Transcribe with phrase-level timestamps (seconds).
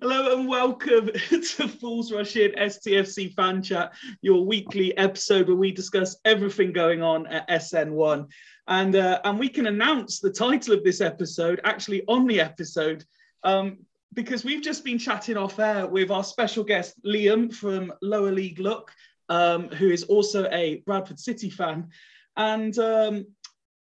[0.00, 5.72] Hello and welcome to Fools Rush In STFC Fan Chat, your weekly episode where we
[5.72, 8.28] discuss everything going on at SN1.
[8.68, 13.04] And, uh, and we can announce the title of this episode actually on the episode
[13.42, 13.78] um,
[14.14, 18.60] because we've just been chatting off air with our special guest, Liam from Lower League
[18.60, 18.92] Look,
[19.28, 21.88] um, who is also a Bradford City fan.
[22.36, 23.26] And um,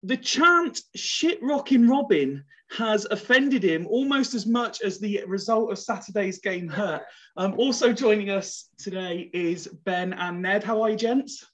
[0.02, 5.78] the chant shit rocking Robin has offended him almost as much as the result of
[5.78, 7.02] Saturday's game hurt.
[7.36, 10.62] Um, also joining us today is Ben and Ned.
[10.62, 11.46] How are you, gents?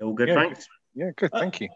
[0.00, 0.66] All good, yeah, thanks.
[0.94, 1.68] Yeah, good, uh, thank you.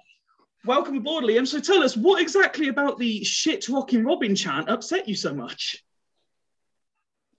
[0.65, 1.47] Welcome aboard, Liam.
[1.47, 5.83] So tell us, what exactly about the shit rocking Robin chant upset you so much?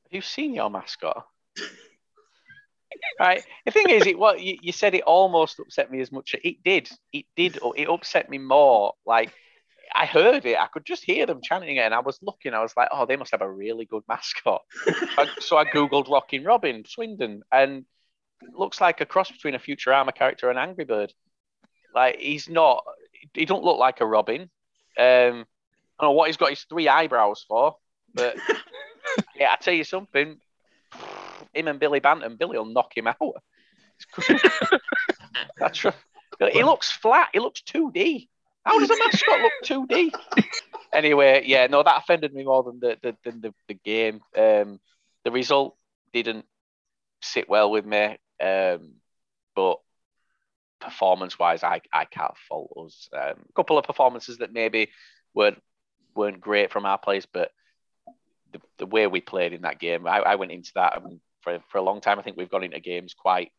[0.05, 1.25] Have you seen your mascot?
[3.19, 3.43] right.
[3.65, 6.35] The thing is, it what you, you, said it almost upset me as much.
[6.43, 6.89] It did.
[7.13, 7.59] It did.
[7.75, 8.93] It upset me more.
[9.05, 9.33] Like
[9.93, 10.57] I heard it.
[10.57, 12.53] I could just hear them chanting it, and I was looking.
[12.53, 14.61] I was like, "Oh, they must have a really good mascot."
[15.39, 17.85] so I googled Rocking Robin Swindon, and
[18.53, 21.13] looks like a cross between a Futurama character and Angry Bird.
[21.93, 22.83] Like he's not.
[23.33, 24.41] He don't look like a Robin.
[24.41, 24.47] Um,
[24.97, 27.75] I don't know what he's got his three eyebrows for,
[28.13, 28.35] but
[29.35, 30.37] yeah, I tell you something
[31.53, 33.17] him and Billy Bantam, Billy will knock him out.
[35.57, 35.93] That's right.
[36.51, 37.29] He looks flat.
[37.33, 38.27] He looks 2D.
[38.65, 40.11] How does a mascot look 2D?
[40.93, 44.21] anyway, yeah, no, that offended me more than the the, than the, the game.
[44.37, 44.79] Um,
[45.23, 45.75] the result
[46.13, 46.45] didn't
[47.21, 48.93] sit well with me, um,
[49.55, 49.79] but
[50.79, 53.09] performance-wise, I, I can't fault us.
[53.13, 54.89] Um, a couple of performances that maybe
[55.33, 55.61] weren't
[56.15, 57.51] weren't great from our players, but
[58.51, 61.59] the, the way we played in that game, I, I went into that and for,
[61.69, 62.19] for a long time.
[62.19, 63.51] I think we've gone into games quite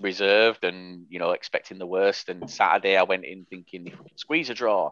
[0.00, 2.28] reserved and you know expecting the worst.
[2.28, 4.90] And Saturday, I went in thinking if we could squeeze a draw,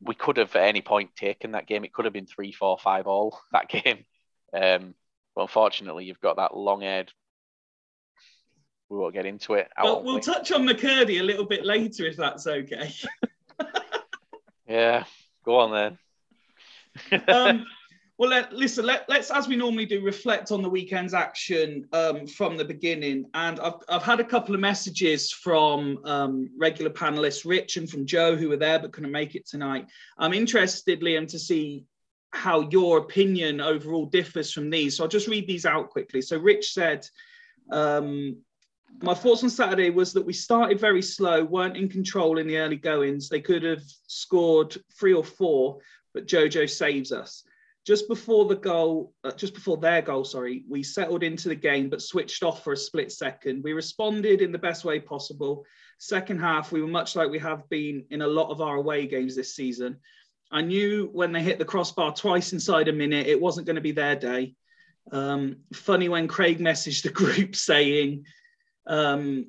[0.00, 1.84] we could have at any point taken that game.
[1.84, 4.04] It could have been three, four, five all that game.
[4.52, 4.94] Um,
[5.34, 7.10] but unfortunately, you've got that long-haired.
[8.90, 9.68] We won't get into it.
[9.82, 10.20] Well, we'll we?
[10.20, 12.92] touch on McKirdy a little bit later if that's okay.
[14.68, 15.04] yeah,
[15.46, 15.98] go on
[17.10, 17.22] then.
[17.28, 17.64] um,
[18.18, 22.26] well, let, listen, let, us as we normally do, reflect on the weekend's action um,
[22.26, 23.24] from the beginning.
[23.34, 28.06] And I've, I've had a couple of messages from um, regular panelists, Rich and from
[28.06, 29.86] Joe, who were there but couldn't make it tonight.
[30.18, 31.84] I'm interested, Liam, to see
[32.30, 34.96] how your opinion overall differs from these.
[34.96, 36.20] So I'll just read these out quickly.
[36.20, 37.06] So Rich said,
[37.70, 38.36] um,
[39.02, 42.58] my thoughts on Saturday was that we started very slow, weren't in control in the
[42.58, 43.28] early goings.
[43.28, 45.78] They could have scored three or four,
[46.12, 47.44] but Jojo saves us
[47.84, 51.88] just before the goal, uh, just before their goal, sorry, we settled into the game
[51.88, 53.62] but switched off for a split second.
[53.64, 55.64] We responded in the best way possible.
[55.98, 59.06] Second half, we were much like we have been in a lot of our away
[59.06, 59.98] games this season.
[60.50, 63.82] I knew when they hit the crossbar twice inside a minute, it wasn't going to
[63.82, 64.54] be their day.
[65.10, 68.26] Um, funny when Craig messaged the group saying
[68.86, 69.46] um,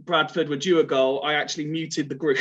[0.00, 2.38] Bradford were due a goal, I actually muted the group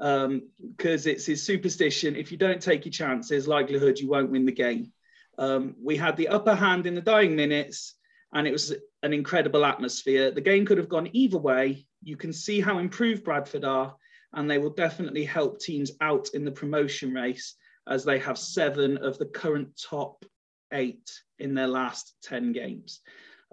[0.00, 2.16] because um, it's his superstition.
[2.16, 4.92] If you don't take your chances, likelihood you won't win the game.
[5.36, 7.96] Um, we had the upper hand in the dying minutes,
[8.32, 10.30] and it was an incredible atmosphere.
[10.30, 11.86] The game could have gone either way.
[12.02, 13.94] You can see how improved Bradford are,
[14.32, 17.54] and they will definitely help teams out in the promotion race
[17.86, 20.24] as they have seven of the current top
[20.72, 23.00] eight in their last 10 games.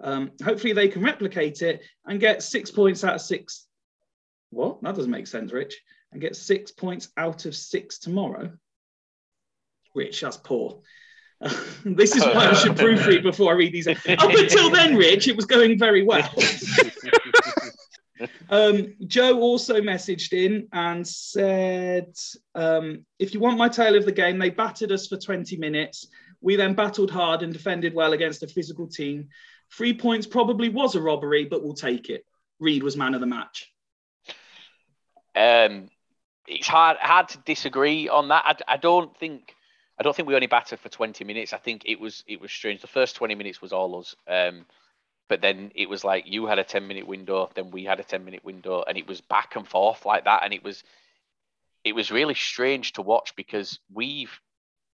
[0.02, 3.66] Um, hopefully, they can replicate it and get six points out of six.
[4.48, 4.82] What?
[4.82, 5.78] That doesn't make sense, Rich
[6.12, 8.52] and get six points out of six tomorrow.
[9.94, 10.80] Rich, that's poor.
[11.40, 11.54] Uh,
[11.84, 13.88] this is why I should proofread before I read these.
[13.88, 16.32] Up until then, Rich, it was going very well.
[18.50, 22.12] um, Joe also messaged in and said,
[22.54, 26.08] um, if you want my tale of the game, they battered us for 20 minutes.
[26.40, 29.28] We then battled hard and defended well against a physical team.
[29.72, 32.24] Three points probably was a robbery, but we'll take it.
[32.60, 33.72] Reed was man of the match.
[35.36, 35.88] Um,
[36.48, 38.62] it's hard hard to disagree on that.
[38.68, 39.54] I, I don't think
[39.98, 41.52] I don't think we only battered for 20 minutes.
[41.52, 42.80] I think it was it was strange.
[42.80, 44.14] The first 20 minutes was all us.
[44.26, 44.64] Um,
[45.28, 48.04] but then it was like you had a 10 minute window, then we had a
[48.04, 50.42] 10 minute window, and it was back and forth like that.
[50.44, 50.82] And it was
[51.84, 54.40] it was really strange to watch because we've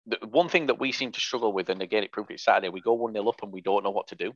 [0.06, 2.70] the one thing that we seem to struggle with, and again it proved it Saturday,
[2.70, 4.34] we go one 0 up and we don't know what to do.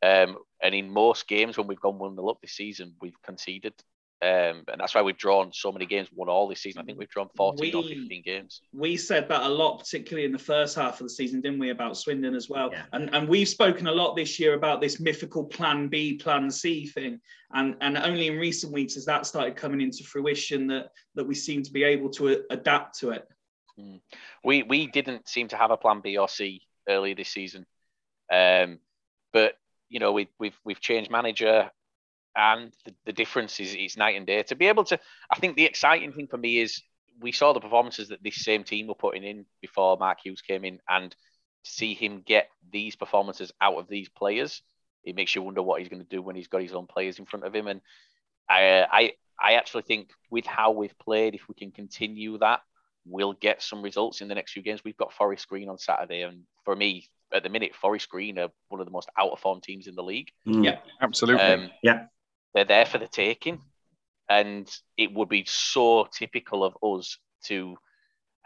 [0.00, 3.74] Um, and in most games when we've gone one 0 up this season, we've conceded
[4.20, 6.82] um, and that's why we've drawn so many games, won all this season.
[6.82, 8.62] I think we've drawn 14 we, or 15 games.
[8.72, 11.70] We said that a lot, particularly in the first half of the season, didn't we,
[11.70, 12.70] about Swindon as well?
[12.72, 12.82] Yeah.
[12.92, 16.86] And, and we've spoken a lot this year about this mythical plan B, plan C
[16.86, 17.20] thing.
[17.52, 21.36] And, and only in recent weeks has that started coming into fruition that, that we
[21.36, 23.28] seem to be able to adapt to it.
[23.78, 24.00] Mm.
[24.44, 27.66] We we didn't seem to have a plan B or C earlier this season,
[28.32, 28.80] um,
[29.32, 29.54] but
[29.88, 31.70] you know we, we've we've changed manager,
[32.38, 34.42] and the, the difference is it's night and day.
[34.44, 34.98] To be able to,
[35.30, 36.80] I think the exciting thing for me is
[37.20, 40.64] we saw the performances that this same team were putting in before Mark Hughes came
[40.64, 41.14] in, and
[41.64, 44.62] see him get these performances out of these players,
[45.04, 47.18] it makes you wonder what he's going to do when he's got his own players
[47.18, 47.66] in front of him.
[47.66, 47.80] And
[48.48, 52.60] I, I, I actually think with how we've played, if we can continue that,
[53.04, 54.82] we'll get some results in the next few games.
[54.84, 58.48] We've got Forest Green on Saturday, and for me, at the minute, Forest Green are
[58.68, 60.30] one of the most out of form teams in the league.
[60.46, 60.64] Mm.
[60.64, 61.42] Yeah, absolutely.
[61.42, 62.06] Um, yeah,
[62.54, 63.60] they're there for the taking,
[64.28, 67.76] and it would be so typical of us to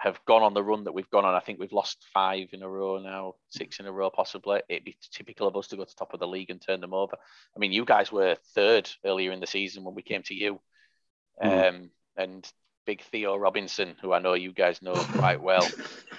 [0.02, 1.34] have gone on the run that we've gone on.
[1.34, 4.60] I think we've lost five in a row now, six in a row possibly.
[4.68, 6.92] It'd be typical of us to go to top of the league and turn them
[6.92, 7.16] over.
[7.56, 10.60] I mean, you guys were third earlier in the season when we came to you,
[11.42, 11.68] mm.
[11.68, 12.50] um, and
[12.84, 15.68] big Theo Robinson, who I know you guys know quite well.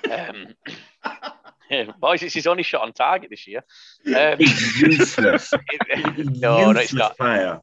[0.09, 0.55] Um,
[1.99, 3.63] boys, it's his only shot on target this year.
[4.05, 5.51] Um, useless.
[5.89, 7.17] no, useless no, it's not.
[7.17, 7.61] Fire.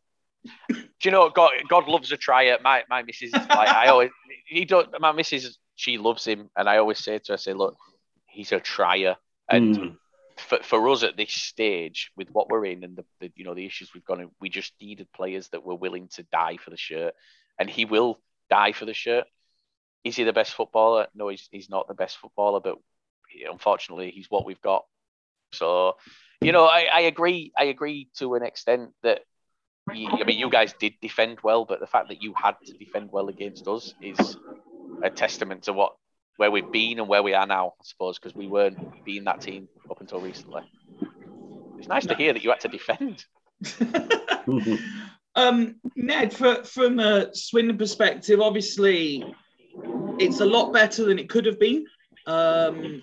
[0.69, 1.51] Do you know God?
[1.69, 2.59] God loves a tryer.
[2.63, 4.11] My my missus, like I always,
[4.47, 4.89] he don't.
[5.01, 7.77] My missus she loves him, and I always say to her, I say, look,
[8.27, 9.17] he's a trier,
[9.49, 9.97] and mm.
[10.37, 13.55] for, for us at this stage, with what we're in and the, the you know
[13.55, 16.77] the issues we've got, we just needed players that were willing to die for the
[16.77, 17.15] shirt,
[17.59, 18.19] and he will
[18.51, 19.25] die for the shirt.
[20.05, 21.07] Is he the best footballer?
[21.15, 22.79] No, he's, he's not the best footballer, but
[23.51, 24.85] unfortunately, he's what we've got.
[25.53, 25.97] So,
[26.41, 27.53] you know, I, I agree.
[27.59, 29.21] I agree to an extent that
[29.91, 33.11] I mean, you guys did defend well, but the fact that you had to defend
[33.13, 34.37] well against us is
[35.03, 35.95] a testament to what
[36.37, 39.43] where we've been and where we are now, I suppose, because we weren't being that
[39.43, 40.63] team up until recently.
[41.79, 43.25] It's nice to hear that you had to defend.
[45.35, 49.23] um, Ned, for, from a Swindon perspective, obviously
[50.19, 51.85] it's a lot better than it could have been.
[52.27, 53.03] Um,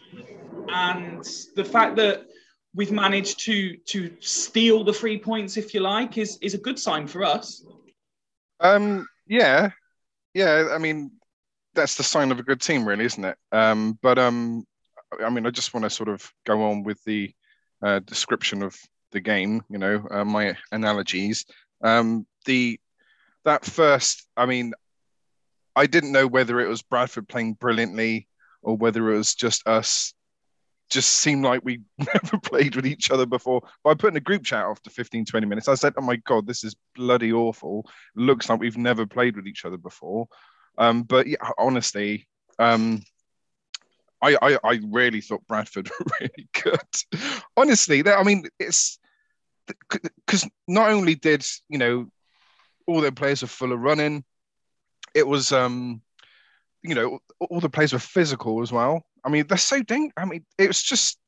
[0.69, 1.23] and
[1.55, 2.25] the fact that
[2.73, 6.79] we've managed to to steal the three points, if you like, is is a good
[6.79, 7.65] sign for us.
[8.59, 9.71] Um, yeah,
[10.33, 10.69] yeah.
[10.71, 11.11] I mean,
[11.73, 13.37] that's the sign of a good team, really, isn't it?
[13.51, 14.65] Um, but um,
[15.23, 17.33] I mean, I just want to sort of go on with the
[17.81, 18.75] uh, description of
[19.11, 19.63] the game.
[19.69, 21.45] You know, uh, my analogies.
[21.81, 22.79] Um, the
[23.45, 24.73] that first, I mean,
[25.75, 28.27] I didn't know whether it was Bradford playing brilliantly
[28.61, 30.13] or whether it was just us.
[30.89, 33.61] Just seemed like we never played with each other before.
[33.83, 35.67] But I put in a group chat after 15, 20 minutes.
[35.67, 37.89] I said, Oh my God, this is bloody awful.
[38.15, 40.27] Looks like we've never played with each other before.
[40.77, 42.27] Um, but yeah, honestly,
[42.59, 43.01] um,
[44.21, 47.21] I, I, I really thought Bradford were really good.
[47.55, 48.99] honestly, I mean, it's
[50.25, 52.07] because not only did you know
[52.85, 54.23] all their players were full of running,
[55.13, 56.01] it was um,
[56.81, 59.03] you know all the players were physical as well.
[59.27, 60.13] I mean, they're so dang.
[60.15, 61.19] I mean, it's just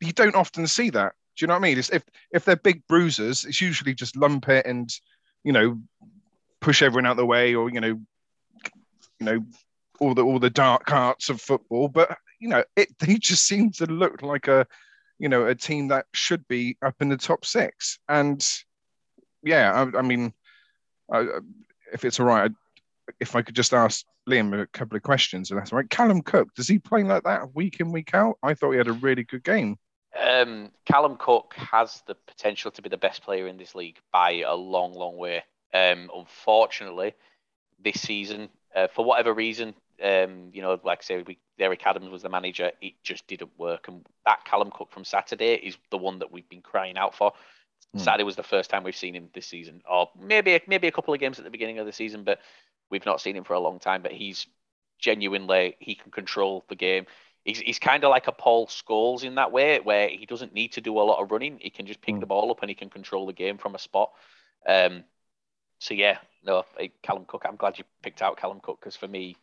[0.00, 1.12] you don't often see that.
[1.36, 1.78] Do you know what I mean?
[1.78, 2.02] It's, if
[2.32, 4.90] if they're big bruisers, it's usually just lump it and
[5.44, 5.78] you know
[6.60, 8.00] push everyone out the way, or you know
[9.20, 9.44] you know
[10.00, 13.70] all the all the dark arts of football, but you know it they just seem
[13.72, 14.66] to look like a
[15.18, 17.98] you know a team that should be up in the top six.
[18.08, 18.42] And
[19.42, 20.32] yeah, I, I mean,
[21.12, 21.26] I,
[21.92, 22.50] if it's all right,
[23.20, 25.88] if I could just ask Liam a couple of questions, and that's right.
[25.88, 28.38] Callum Cook, does he play like that week in week out?
[28.42, 29.78] I thought he had a really good game.
[30.20, 34.42] Um, Callum Cook has the potential to be the best player in this league by
[34.46, 35.44] a long, long way.
[35.74, 37.14] Um, unfortunately,
[37.82, 42.10] this season uh, for whatever reason, um, you know, like I say, we, Derek Adams
[42.10, 42.70] was the manager.
[42.80, 46.48] It just didn't work, and that Callum Cook from Saturday is the one that we've
[46.48, 47.32] been crying out for.
[47.94, 48.00] Mm.
[48.00, 51.14] Saturday was the first time we've seen him this season, or maybe maybe a couple
[51.14, 52.40] of games at the beginning of the season, but
[52.90, 54.02] we've not seen him for a long time.
[54.02, 54.46] But he's
[54.98, 57.06] genuinely he can control the game.
[57.44, 60.72] He's, he's kind of like a Paul Scholes in that way, where he doesn't need
[60.72, 61.58] to do a lot of running.
[61.60, 62.20] He can just pick mm.
[62.20, 64.10] the ball up and he can control the game from a spot.
[64.66, 65.04] Um,
[65.78, 66.64] so yeah, no,
[67.02, 67.44] Callum Cook.
[67.46, 69.36] I'm glad you picked out Callum Cook because for me,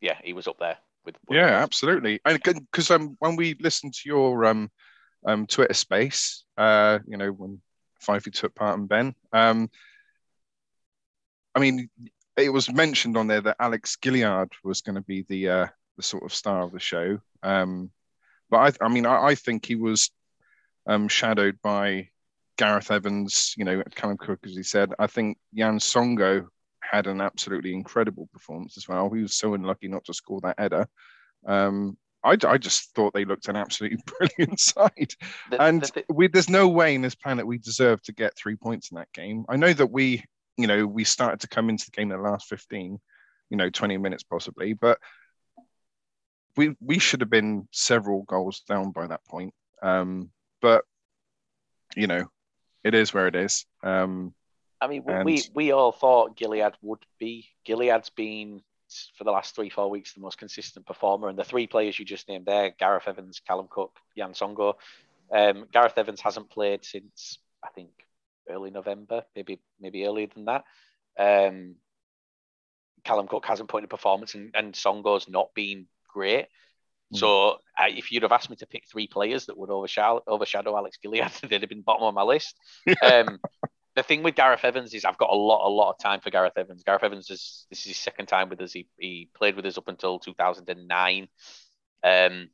[0.00, 1.16] yeah, he was up there with.
[1.26, 2.20] with yeah, absolutely.
[2.24, 4.70] And because um, when we listened to your um,
[5.26, 7.60] um, Twitter space, uh, you know, when
[8.02, 9.68] Fifey took part and Ben, um,
[11.54, 11.88] I mean,
[12.36, 16.02] it was mentioned on there that Alex Gilliead was going to be the uh, the
[16.02, 17.18] sort of star of the show.
[17.42, 17.90] Um,
[18.50, 20.10] but I, I mean, I, I think he was
[20.86, 22.08] um, shadowed by
[22.56, 24.92] Gareth Evans, you know, Callum Cook, as he said.
[24.98, 26.48] I think Jan Songo'o
[26.80, 29.10] had an absolutely incredible performance as well.
[29.10, 30.86] He was so unlucky not to score that header.
[31.46, 35.12] Um, I, I, just thought they looked an absolutely brilliant side.
[35.50, 38.36] The, and the, the, we, there's no way in this planet we deserve to get
[38.36, 39.44] three points in that game.
[39.48, 40.24] I know that we,
[40.56, 42.98] you know, we started to come into the game in the last 15,
[43.50, 44.98] you know, 20 minutes possibly, but
[46.56, 49.52] we we should have been several goals down by that point.
[49.82, 50.30] Um,
[50.60, 50.84] but
[51.96, 52.26] you know,
[52.82, 53.66] it is where it is.
[53.82, 54.34] Um,
[54.80, 57.48] I mean, And- we we all thought Gilliead would be.
[57.66, 58.62] Gilliead's been
[59.16, 62.04] for the last three four weeks the most consistent performer, and the three players you
[62.04, 64.74] just named there, Gareth Evans, Callum Cook, Jan Songo'o.
[65.32, 67.90] Um, Gareth Evans hasn't played since I think
[68.48, 70.64] early November, maybe maybe earlier than that.
[71.18, 71.76] Um,
[73.04, 76.46] Callum Cook hasn't put in a performance, and, and Songo's not been great.
[77.12, 77.18] Mm.
[77.18, 77.48] So
[77.78, 80.98] uh, if you'd have asked me to pick three players that would overshadow, overshadow Alex
[81.04, 82.56] Gilliead, they'd have been bottom of my list.
[83.02, 83.38] Um,
[83.94, 86.30] the thing with Gareth Evans is I've got a lot, a lot of time for
[86.30, 86.82] Gareth Evans.
[86.82, 88.72] Gareth Evans is this is his second time with us.
[88.72, 91.28] He, he played with us up until 2009,
[92.02, 92.48] um,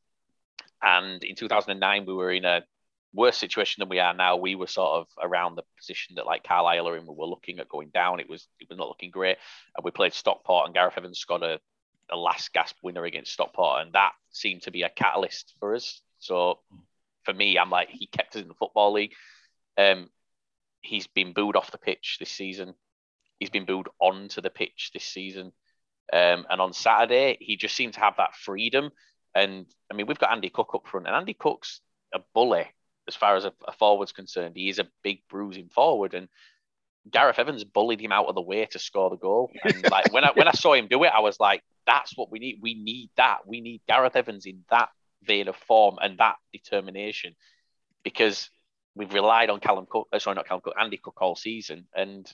[0.83, 2.63] and in 2009 we were in a
[3.13, 4.37] worse situation than we are now.
[4.37, 7.07] We were sort of around the position that like Carlisle are in.
[7.07, 8.21] We were looking at going down.
[8.21, 9.39] It was it was not looking great,
[9.77, 11.61] and we played Stockport, and Gareth Evans got a,
[12.11, 16.01] a last gasp winner against Stockport, and that seemed to be a catalyst for us.
[16.19, 16.61] So
[17.25, 19.13] for me, I'm like he kept us in the football league.
[19.77, 20.09] Um,
[20.83, 22.75] he's been booed off the pitch this season.
[23.39, 25.53] He's been booed onto the pitch this season.
[26.13, 28.91] Um, and on Saturday, he just seemed to have that freedom.
[29.35, 31.81] And I mean, we've got Andy Cook up front, and Andy Cook's
[32.13, 32.67] a bully
[33.11, 34.55] as far as a, a forward's concerned.
[34.55, 36.29] He is a big bruising forward, and
[37.11, 39.51] Gareth Evans bullied him out of the way to score the goal.
[39.65, 42.31] And like when I when I saw him do it, I was like, "That's what
[42.31, 42.59] we need.
[42.63, 43.39] We need that.
[43.47, 44.91] We need Gareth Evans in that
[45.25, 47.35] vein of form and that determination."
[48.05, 48.49] Because
[48.95, 52.31] we've relied on Callum Cook, uh, sorry, not Callum Cook, Andy Cook all season, and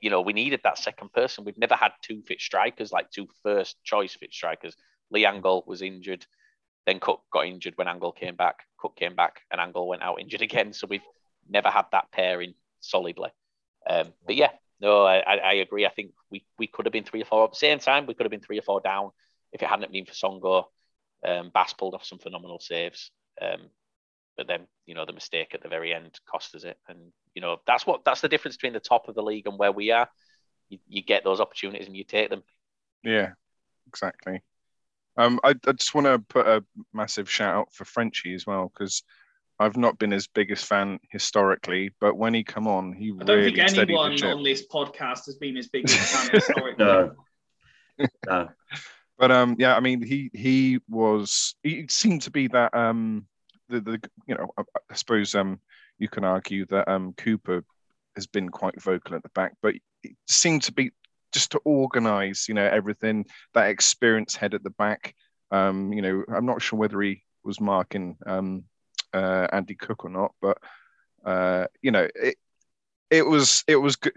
[0.00, 1.44] you know we needed that second person.
[1.44, 4.76] We've never had two fit strikers, like two first choice fit strikers.
[5.10, 6.24] Lee Angol was injured,
[6.86, 8.60] then Cook got injured when Angol came back.
[8.78, 10.72] Cook came back, and Angol went out injured again.
[10.72, 11.04] So we've
[11.48, 13.30] never had that pairing solidly.
[13.88, 15.86] Um, but yeah, no, I, I agree.
[15.86, 18.06] I think we we could have been three or four at the same time.
[18.06, 19.10] We could have been three or four down
[19.52, 20.64] if it hadn't been for Songo'o.
[21.26, 23.10] Um, Bass pulled off some phenomenal saves.
[23.40, 23.70] Um,
[24.36, 26.98] but then you know the mistake at the very end cost us it and
[27.34, 29.70] you know that's what that's the difference between the top of the league and where
[29.70, 30.08] we are
[30.70, 32.42] you, you get those opportunities and you take them
[33.02, 33.32] Yeah,
[33.86, 34.42] exactly.
[35.16, 38.72] Um, I, I just want to put a massive shout out for Frenchie as well
[38.72, 39.02] because
[39.58, 43.36] I've not been his biggest fan historically, but when he come on, he I don't
[43.36, 46.84] really think anyone the on this podcast has been his biggest fan historically.
[46.84, 47.12] No.
[48.26, 48.48] no.
[49.18, 53.26] But um, yeah, I mean, he he was he seemed to be that um
[53.68, 55.60] the the you know I, I suppose um
[55.98, 57.62] you can argue that um Cooper
[58.16, 60.90] has been quite vocal at the back, but it seemed to be
[61.32, 65.14] just to organise you know everything that experienced head at the back.
[65.50, 68.64] Um, you know, I'm not sure whether he was marking um
[69.12, 70.58] uh, Andy Cook or not, but
[71.24, 72.36] uh, you know it
[73.10, 74.16] it was it was good.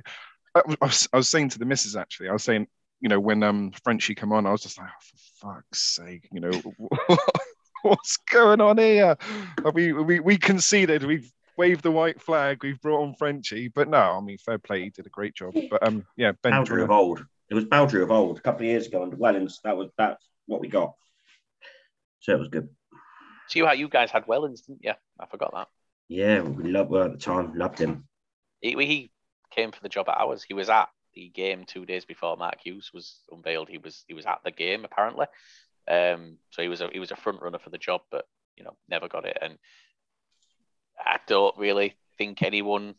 [0.56, 2.68] I was, I was saying to the missus actually, I was saying
[3.04, 6.30] you know, when um Frenchie come on, I was just like, oh, for fuck's sake,
[6.32, 6.52] you know,
[7.82, 9.18] what's going on here?
[9.74, 13.98] We we we conceded, we've waved the white flag, we've brought on Frenchie, but no,
[13.98, 15.56] I mean, fair play, he did a great job.
[15.70, 17.26] But um, yeah, Ben, Boundary of old.
[17.50, 19.62] It was Boundary of old a couple of years ago under Wellens.
[19.64, 20.94] That was that's what we got.
[22.22, 22.70] So it was good.
[23.50, 25.68] see how you guys had Wellens didn't you I forgot that
[26.08, 27.54] Yeah, we loved well, at the time.
[27.56, 28.08] Loved him.
[28.62, 29.12] he, he
[29.52, 32.56] came for the job at ours he was at the game two days before Mark
[32.64, 35.28] Hughes was unveiled he was he was at the game apparently
[35.88, 38.26] um so he was a he was a front runner for the job but
[38.58, 39.58] you know never got it and
[41.00, 42.96] I don't really think anyone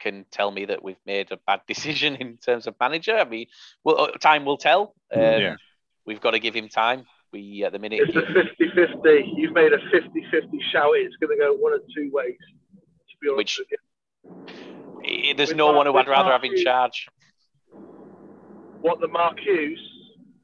[0.00, 3.16] can tell me that we've made a bad decision in terms of manager.
[3.16, 3.46] I mean,
[3.84, 4.94] well, uh, time will tell.
[5.14, 5.56] Um, Yeah.
[6.06, 7.04] We've got to give him time.
[7.32, 9.32] We at the minute, It's a 50 50.
[9.36, 10.90] You've made a 50 50 shout.
[10.96, 12.36] It's going to go one of two ways,
[12.74, 15.30] to be honest Which- with you.
[15.30, 16.64] eh, there's with no Mark- one who I'd rather Mark have in Hughes.
[16.64, 17.08] charge.
[18.80, 19.80] What the Mark Hughes?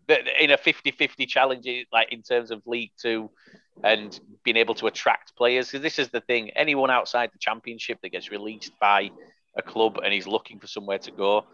[0.08, 3.30] That- In a 50-50 challenge, like in terms of League Two,
[3.84, 5.68] and being able to attract players.
[5.68, 9.10] Because this is the thing: anyone outside the Championship that gets released by
[9.56, 11.44] a club and he's looking for somewhere to go,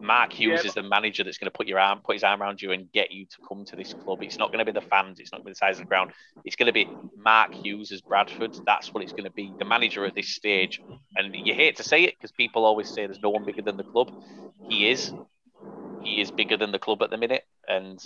[0.00, 0.68] Mark Hughes Yeah.
[0.68, 2.90] is the manager that's going to put your arm, put his arm around you, and
[2.92, 4.22] get you to come to this club.
[4.22, 5.20] It's not going to be the fans.
[5.20, 6.12] It's not going to be the size of the ground.
[6.44, 8.56] It's going to be Mark Hughes as Bradford.
[8.66, 9.54] That's what it's going to be.
[9.58, 10.80] The manager at this stage,
[11.16, 13.76] and you hate to say it because people always say there's no one bigger than
[13.76, 14.10] the club.
[14.68, 15.12] He is.
[16.00, 17.98] He is bigger than the club at the minute, and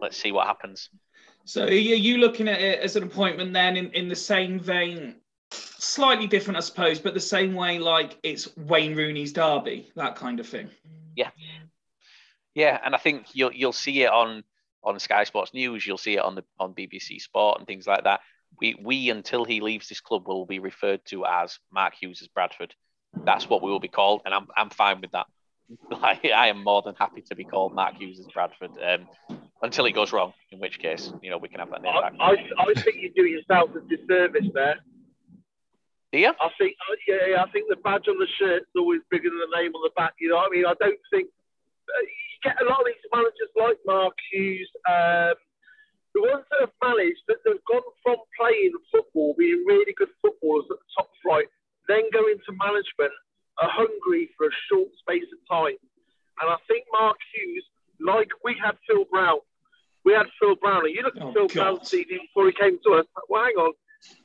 [0.00, 0.90] let's see what happens.
[1.44, 5.16] So are you looking at it as an appointment then in, in the same vein,
[5.50, 10.38] slightly different, I suppose, but the same way like it's Wayne Rooney's derby, that kind
[10.38, 10.70] of thing.
[11.16, 11.30] Yeah.
[12.54, 14.42] Yeah, and I think you'll you'll see it on
[14.82, 15.86] on Sky Sports News.
[15.86, 18.20] You'll see it on the on BBC Sport and things like that.
[18.60, 22.28] We we until he leaves this club will be referred to as Mark Hughes as
[22.28, 22.74] Bradford.
[23.24, 25.26] That's what we will be called, and I'm I'm fine with that.
[25.88, 28.72] Like, I am more than happy to be called Mark Hughes as Bradford.
[28.82, 31.92] Um, until it goes wrong, in which case, you know, we can have that name
[31.94, 32.14] I, back.
[32.20, 34.76] I, I think you do yourself a disservice there.
[36.12, 36.28] Do you?
[36.28, 39.30] I think, uh, yeah, yeah, I think the badge on the shirt is always bigger
[39.30, 40.14] than the name on the back.
[40.18, 40.66] You know what I mean?
[40.66, 41.28] I don't think
[41.86, 45.38] uh, you get a lot of these managers like Mark Hughes, um,
[46.14, 50.66] the ones that have managed that they've gone from playing football, being really good footballers
[50.66, 51.46] at the top flight,
[51.86, 53.14] then go into management,
[53.62, 55.78] are hungry for a short space of time.
[56.42, 57.66] And I think Mark Hughes,
[58.02, 59.38] like we had Phil Brown,
[60.10, 60.84] we had Phil Brown.
[60.86, 63.06] And you look at Oh, Phil CD before he came to us.
[63.30, 63.72] Well, hang on.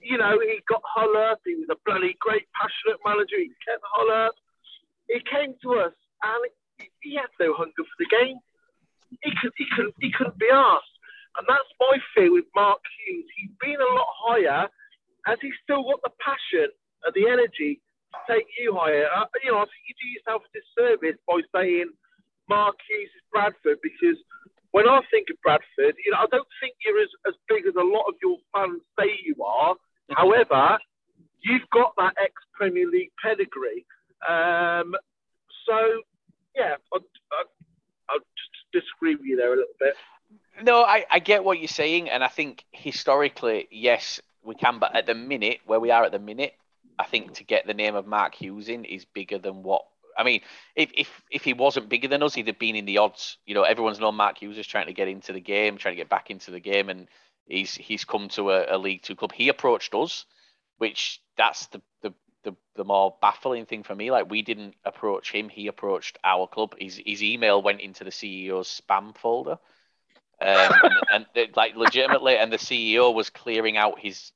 [0.02, 1.40] You know, he got Hull up.
[1.46, 3.38] He was a bloody great, passionate manager.
[3.38, 4.34] He kept Hull up.
[5.08, 6.42] He came to us and
[6.80, 8.40] he, he had no hunger for the game.
[9.22, 10.90] He, could, he, couldn't, he couldn't be asked.
[11.38, 13.28] And that's my fear with Mark Hughes.
[13.38, 14.68] He's been a lot higher.
[15.28, 16.72] Has he still got the passion
[17.04, 17.82] and the energy
[18.16, 19.06] to take you higher?
[19.12, 21.92] Uh, you know, I think you do yourself a disservice by saying
[22.48, 24.18] Mark Hughes is Bradford because
[24.76, 27.76] when I think of Bradford, you know, I don't think you're as, as big as
[27.76, 29.76] a lot of your fans say you are.
[30.10, 30.78] However,
[31.40, 33.86] you've got that ex Premier League pedigree.
[34.28, 34.94] Um,
[35.66, 35.78] so,
[36.58, 37.44] yeah, I, I,
[38.10, 39.94] I just disagree with you there a little bit.
[40.62, 44.94] No, I, I get what you're saying, and I think historically, yes, we can, but
[44.94, 46.52] at the minute, where we are at the minute,
[47.00, 49.86] I think to get the name of Mark Hughes in is bigger than what.
[50.18, 50.42] I mean,
[50.76, 53.38] if, if if he wasn't bigger than us, he'd have been in the odds.
[53.46, 56.02] You know, everyone's known Mark Hughes is trying to get into the game, trying to
[56.02, 57.08] get back into the game, and
[57.48, 59.32] he's he's come to a, a League Two club.
[59.32, 60.26] He approached us,
[60.78, 64.12] which that's the, the the the more baffling thing for me.
[64.12, 66.76] Like we didn't approach him; he approached our club.
[66.80, 69.58] His his email went into the CEO's spam folder,
[70.42, 70.72] um,
[71.12, 74.32] and, and like legitimately, and the CEO was clearing out his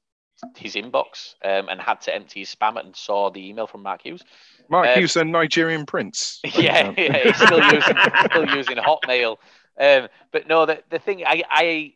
[0.55, 4.01] his inbox um, and had to empty his spam and saw the email from Mark
[4.03, 4.23] Hughes.
[4.69, 6.39] Mark Um, Hughes, a Nigerian prince.
[6.57, 7.95] yeah, yeah, he's still using
[8.29, 9.37] still using Hotmail.
[9.79, 11.93] Um, but no, the the thing I, I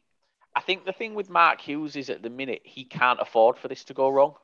[0.55, 3.67] I think the thing with Mark Hughes is at the minute he can't afford for
[3.67, 4.35] this to go wrong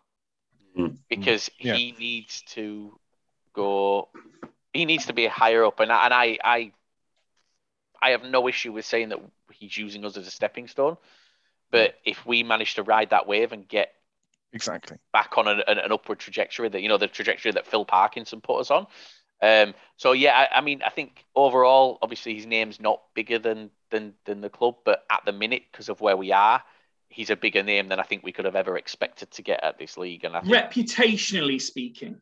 [0.78, 0.98] Mm.
[1.10, 1.76] because Yeah.
[1.76, 3.00] he needs to
[3.54, 4.10] go.
[4.74, 6.72] He needs to be higher up, and I, and I I
[8.02, 9.20] I have no issue with saying that
[9.52, 10.98] he's using us as a stepping stone.
[11.72, 13.94] But if we manage to ride that wave and get
[14.52, 14.98] Exactly.
[15.14, 18.42] back on an, an, an upward trajectory that you know the trajectory that Phil Parkinson
[18.42, 18.88] put us on.
[19.42, 23.70] Um, so yeah, I, I mean, I think overall, obviously his name's not bigger than
[23.90, 26.64] than than the club, but at the minute, because of where we are,
[27.10, 29.78] he's a bigger name than I think we could have ever expected to get at
[29.78, 30.26] this league.
[30.26, 32.22] And I think, Reputationally speaking.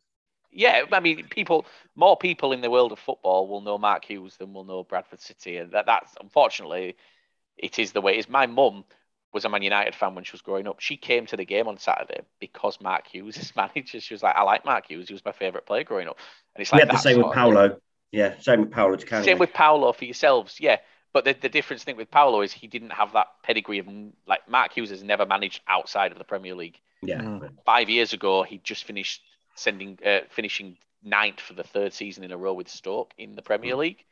[0.52, 4.38] yeah, I mean, people, more people in the world of football will know Mark Hughes
[4.38, 6.96] than will know Bradford City, and that that's unfortunately,
[7.58, 8.30] it is the way it is.
[8.30, 8.84] My mum
[9.34, 10.80] was a Man United fan when she was growing up.
[10.80, 14.00] She came to the game on Saturday because Mark Hughes is manager.
[14.00, 15.08] She was like, I like Mark Hughes.
[15.08, 16.18] He was my favourite player growing up.
[16.56, 17.78] And it's We like had the that same with Paolo.
[18.12, 19.26] Yeah, same with Paolo Canny.
[19.26, 20.78] Same with Paolo for yourselves, yeah.
[21.13, 23.88] But the, the difference thing with Paolo is he didn't have that pedigree of
[24.28, 26.80] like Mark Hughes has never managed outside of the Premier League.
[27.02, 27.22] Yeah.
[27.22, 27.50] Mm.
[27.66, 29.22] Five years ago, he just finished
[29.56, 33.42] sending uh, finishing ninth for the third season in a row with Stoke in the
[33.42, 34.04] Premier League,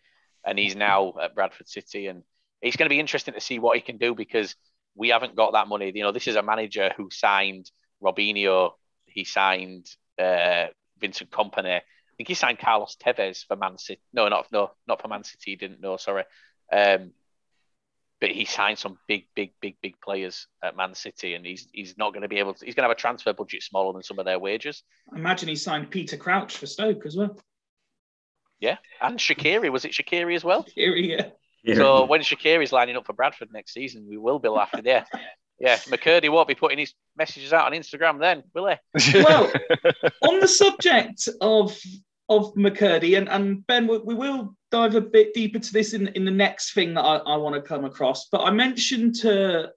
[0.44, 2.24] and he's now at Bradford City, and
[2.62, 4.56] it's going to be interesting to see what he can do because
[4.96, 5.92] we haven't got that money.
[5.94, 7.70] You know, this is a manager who signed
[8.02, 8.72] Robinho,
[9.06, 9.88] he signed
[10.20, 10.68] uh,
[11.00, 11.78] Vincent Kompany.
[11.78, 11.82] I
[12.18, 14.02] think he signed Carlos Tevez for Man City.
[14.14, 15.52] No, not no, not for Man City.
[15.52, 15.98] He didn't know.
[15.98, 16.24] Sorry,
[16.72, 17.12] um,
[18.22, 21.98] but he signed some big, big, big, big players at Man City, and he's he's
[21.98, 22.66] not going to be able to.
[22.66, 24.84] He's going to have a transfer budget smaller than some of their wages.
[25.14, 27.38] I imagine he signed Peter Crouch for Stoke as well.
[28.60, 30.66] Yeah, and Shaqiri was it Shaqiri as well?
[30.74, 31.32] He is.
[31.66, 31.76] Yeah.
[31.76, 35.06] So when Shaqiri's lining up for Bradford next season, we will be laughing there.
[35.60, 39.24] Yeah, McKirdy won't be putting his messages out on Instagram then, will he?
[39.24, 39.52] Well,
[40.22, 41.78] on the subject of
[42.28, 46.08] of McKirdy, and, and Ben, we, we will dive a bit deeper to this in,
[46.10, 48.28] in the next thing that I, I want to come across.
[48.32, 49.72] But I mentioned to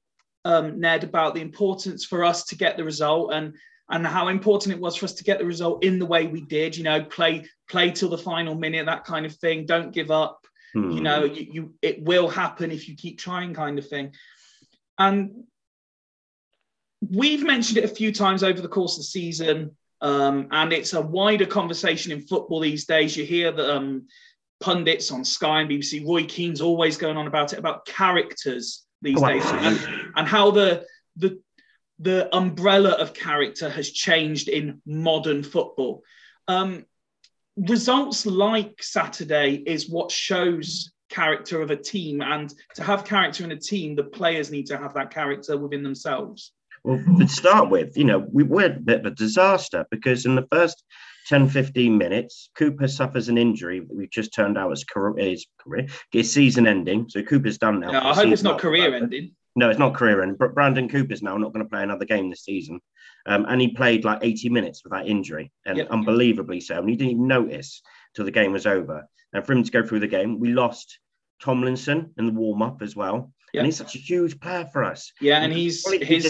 [0.47, 3.55] um, Ned about the importance for us to get the result and
[3.91, 6.43] and how important it was for us to get the result in the way we
[6.43, 6.77] did.
[6.77, 9.65] You know, play play till the final minute, that kind of thing.
[9.65, 10.41] Don't give up
[10.73, 10.91] Hmm.
[10.91, 14.13] you know you, you it will happen if you keep trying kind of thing.
[14.99, 15.45] And
[17.01, 20.93] we've mentioned it a few times over the course of the season um, and it's
[20.93, 23.17] a wider conversation in football these days.
[23.17, 24.07] You hear the um,
[24.61, 29.23] pundits on sky and bbc roy keane's always going on about it about characters these
[29.23, 29.79] Oh, days and,
[30.17, 30.85] and how the
[31.17, 31.41] the
[32.01, 36.03] the umbrella of character has changed in modern football.
[36.47, 36.85] Um,
[37.67, 42.21] results like Saturday is what shows character of a team.
[42.23, 45.83] And to have character in a team, the players need to have that character within
[45.83, 46.53] themselves.
[46.85, 50.37] Well, to start with, you know, we were a bit of a disaster because in
[50.37, 50.85] the first
[51.29, 52.49] 10, 15 minutes.
[52.57, 57.07] Cooper suffers an injury we've just turned out as career, his career, his season ending.
[57.09, 57.91] So Cooper's done now.
[57.91, 58.97] No, I hope it's not career after.
[58.97, 59.33] ending.
[59.59, 60.39] No, it's not career end.
[60.39, 62.81] But Brandon Cooper's now not going to play another game this season.
[63.27, 65.89] Um, and he played like 80 minutes with that injury and Yep.
[65.91, 66.79] unbelievably so.
[66.79, 67.83] And he didn't even notice
[68.15, 69.05] till the game was over.
[69.33, 71.01] And for him to go through the game, we lost
[71.43, 73.33] Tomlinson in the warm up as well.
[73.53, 73.61] Yep.
[73.61, 75.13] And he's such a huge player for us.
[75.21, 76.25] Yeah, and he's completely his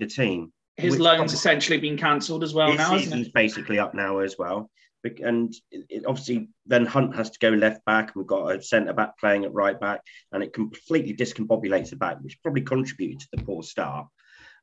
[0.00, 0.52] the team.
[0.76, 3.32] his loan's probably- essentially been cancelled as well now, it?
[3.34, 4.70] basically up now as well.
[5.04, 8.08] And it, obviously, then Hunt has to go left back.
[8.08, 10.00] and We've got a centre back playing at right back,
[10.32, 14.08] and it completely discombobulates the back, which probably contributed to the poor start.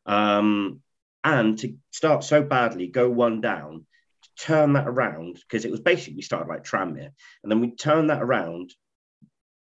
[0.05, 0.81] Um,
[1.23, 3.85] and to start so badly, go one down,
[4.21, 8.09] to turn that around, because it was basically started like Tranmere, and then we turned
[8.09, 8.71] that around,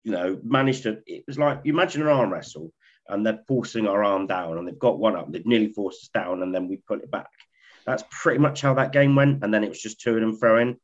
[0.04, 2.72] you know, managed to, it was like, you imagine an arm wrestle,
[3.08, 6.10] and they're forcing our arm down, and they've got one up, they've nearly forced us
[6.12, 7.30] down, and then we put it back.
[7.86, 9.42] That's pretty much how that game went.
[9.44, 10.76] And then it was just two of them throwing.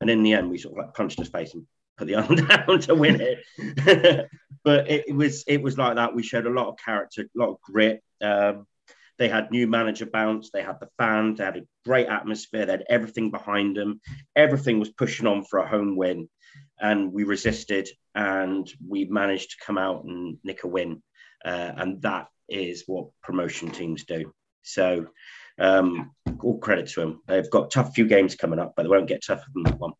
[0.00, 2.34] And in the end, we sort of like punched his face and put the arm
[2.34, 4.28] down to win it.
[4.64, 6.14] but it, it was it was like that.
[6.14, 8.02] We showed a lot of character, a lot of grit.
[8.20, 8.66] Um,
[9.18, 10.50] they had new manager bounce.
[10.50, 11.38] They had the fans.
[11.38, 12.64] They had a great atmosphere.
[12.64, 14.00] They had everything behind them.
[14.34, 16.28] Everything was pushing on for a home win,
[16.80, 21.02] and we resisted, and we managed to come out and nick a win.
[21.44, 24.32] Uh, and that is what promotion teams do.
[24.62, 25.06] So,
[25.60, 26.10] um,
[26.42, 27.22] all credit to them.
[27.26, 29.92] They've got tough few games coming up, but they won't get tougher than that one.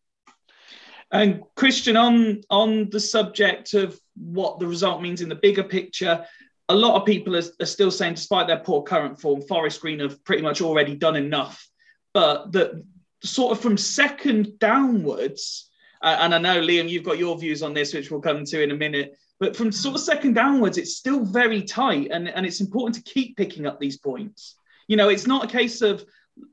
[1.11, 6.25] And Christian, on on the subject of what the result means in the bigger picture,
[6.69, 9.99] a lot of people are, are still saying, despite their poor current form, Forest Green
[9.99, 11.67] have pretty much already done enough.
[12.13, 12.83] But that
[13.23, 15.69] sort of from second downwards,
[16.01, 18.63] uh, and I know Liam, you've got your views on this, which we'll come to
[18.63, 19.17] in a minute.
[19.39, 23.13] But from sort of second downwards, it's still very tight, and, and it's important to
[23.13, 24.55] keep picking up these points.
[24.91, 26.03] You know, it's not a case of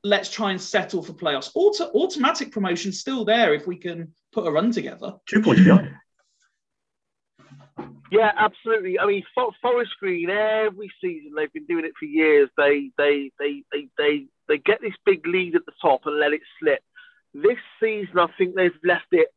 [0.05, 1.51] let's try and settle for playoffs.
[1.57, 5.15] Auto, automatic promotion's still there if we can put a run together.
[5.27, 5.91] Two points behind.
[8.13, 8.97] Yeah, absolutely.
[8.97, 12.49] I mean, For- Forest Green every season they've been doing it for years.
[12.57, 16.33] They they they they they they get this big lead at the top and let
[16.33, 16.85] it slip.
[17.35, 19.35] This season, I think they've left it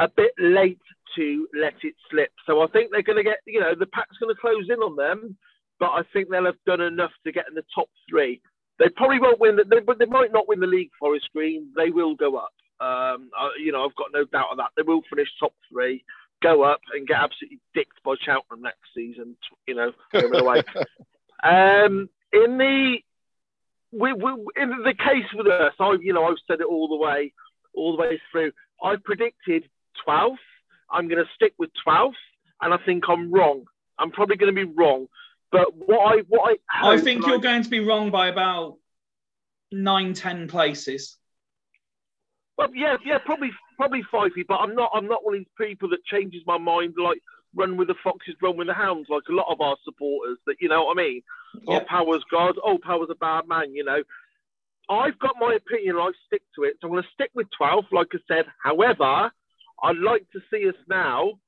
[0.00, 0.80] a bit late
[1.14, 2.32] to let it slip.
[2.44, 4.80] So I think they're going to get, you know, the pack's going to close in
[4.80, 5.36] on them,
[5.78, 8.40] but I think they'll have done enough to get in the top three.
[8.78, 10.90] They probably won't win, the, they, but they might not win the league.
[10.98, 12.52] Forest Green, they will go up.
[12.78, 14.70] Um, I, you know, I've got no doubt of that.
[14.76, 16.04] They will finish top three,
[16.42, 19.36] go up, and get absolutely dicked by Cheltenham next season.
[19.66, 20.62] You know, home and away.
[21.44, 22.96] Um, in the
[23.92, 26.96] we, we, in the case with us, I you know I've said it all the
[26.96, 27.32] way,
[27.74, 28.52] all the way through.
[28.82, 29.68] I predicted
[30.06, 30.36] 12th.
[30.90, 32.12] I'm going to stick with 12th,
[32.60, 33.64] and I think I'm wrong.
[33.98, 35.06] I'm probably going to be wrong,
[35.56, 38.76] but what I what I I think you're going to be wrong by about
[39.72, 41.16] nine, ten places.
[42.58, 44.90] Well, yeah, yeah, probably, probably Fifey, but I'm not.
[44.94, 46.94] I'm not one of these people that changes my mind.
[46.96, 47.20] Like
[47.54, 49.08] run with the foxes, run with the hounds.
[49.10, 51.22] Like a lot of our supporters, that you know what I mean.
[51.66, 51.80] Yeah.
[51.80, 52.56] Oh, Power's God.
[52.62, 53.74] Oh, Power's a bad man.
[53.74, 54.02] You know.
[54.88, 55.96] I've got my opinion.
[55.96, 56.74] I stick to it.
[56.80, 58.44] So I'm going to stick with 12, like I said.
[58.62, 59.32] However,
[59.82, 61.40] I'd like to see us now.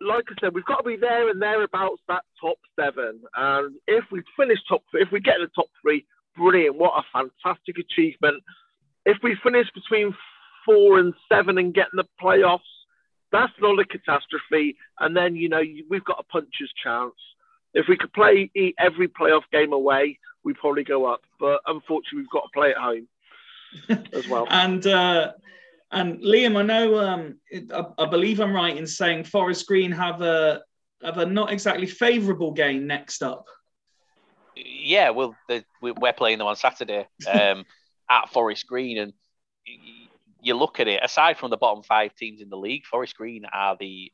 [0.00, 3.22] Like I said, we've got to be there and thereabouts that top seven.
[3.34, 6.06] And if we finish top, if we get in the top three,
[6.36, 6.76] brilliant!
[6.76, 8.42] What a fantastic achievement
[9.06, 10.14] if we finish between
[10.66, 12.58] four and seven and get in the playoffs,
[13.32, 14.76] that's not a catastrophe.
[14.98, 17.14] And then, you know, we've got a puncher's chance.
[17.72, 21.22] If we could play every playoff game away, we probably go up.
[21.38, 23.08] But unfortunately, we've got to play at home
[24.12, 24.46] as well.
[24.50, 25.32] And uh,
[25.96, 27.38] and Liam, I know um,
[27.72, 30.60] I, I believe I'm right in saying Forest Green have a
[31.02, 33.46] have a not exactly favourable game next up.
[34.54, 35.34] Yeah, well,
[35.80, 37.64] we're playing them on Saturday um,
[38.10, 39.12] at Forest Green, and
[40.42, 41.00] you look at it.
[41.02, 44.12] Aside from the bottom five teams in the league, Forest Green are the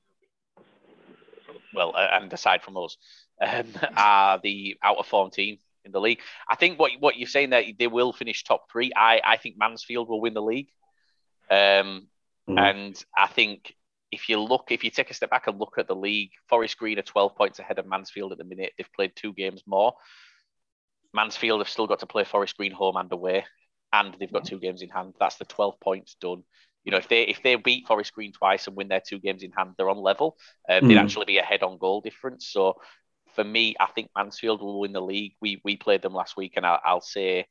[1.74, 2.96] well, and aside from us,
[3.44, 3.66] um,
[3.96, 6.20] are the out of form team in the league.
[6.48, 8.92] I think what what you're saying that they will finish top three.
[8.94, 10.68] I I think Mansfield will win the league,
[11.50, 12.08] um,
[12.46, 12.56] Mhm.
[12.58, 13.74] and I think
[14.10, 16.78] if you look, if you take a step back and look at the league, Forest
[16.78, 18.72] Green are 12 points ahead of Mansfield at the minute.
[18.76, 19.94] They've played two games more.
[21.14, 23.44] Mansfield have still got to play Forest Green home and away,
[23.92, 25.14] and they've got two games in hand.
[25.20, 26.42] That's the 12 points done.
[26.84, 29.42] You know, if they if they beat Forest Green twice and win their two games
[29.42, 30.36] in hand, they're on level.
[30.68, 30.98] Um, They'd Mm.
[30.98, 32.48] actually be ahead on goal difference.
[32.48, 32.80] So
[33.34, 35.34] for me, I think Mansfield will win the league.
[35.40, 37.46] We we played them last week, and I'll, I'll say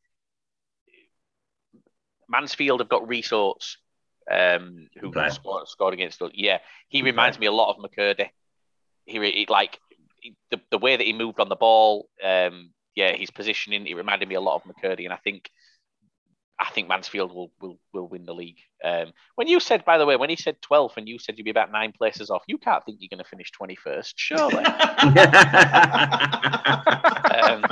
[2.31, 3.77] Mansfield have got Rhys Oates
[4.31, 6.31] um, who scored, scored against us.
[6.33, 8.29] Yeah, he reminds me a lot of McKirdy.
[9.05, 9.79] He, he like
[10.19, 12.07] he- the, the way that he moved on the ball.
[12.23, 13.85] Um, yeah, his positioning.
[13.85, 15.49] He reminded me a lot of McKirdy, and I think
[16.59, 18.59] I think Mansfield will will will win the league.
[18.83, 21.43] Um, when you said, by the way, when he said 12th and you said you'd
[21.45, 24.65] be about nine places off, you can't think you're going to finish 21st, surely.
[27.35, 27.63] um,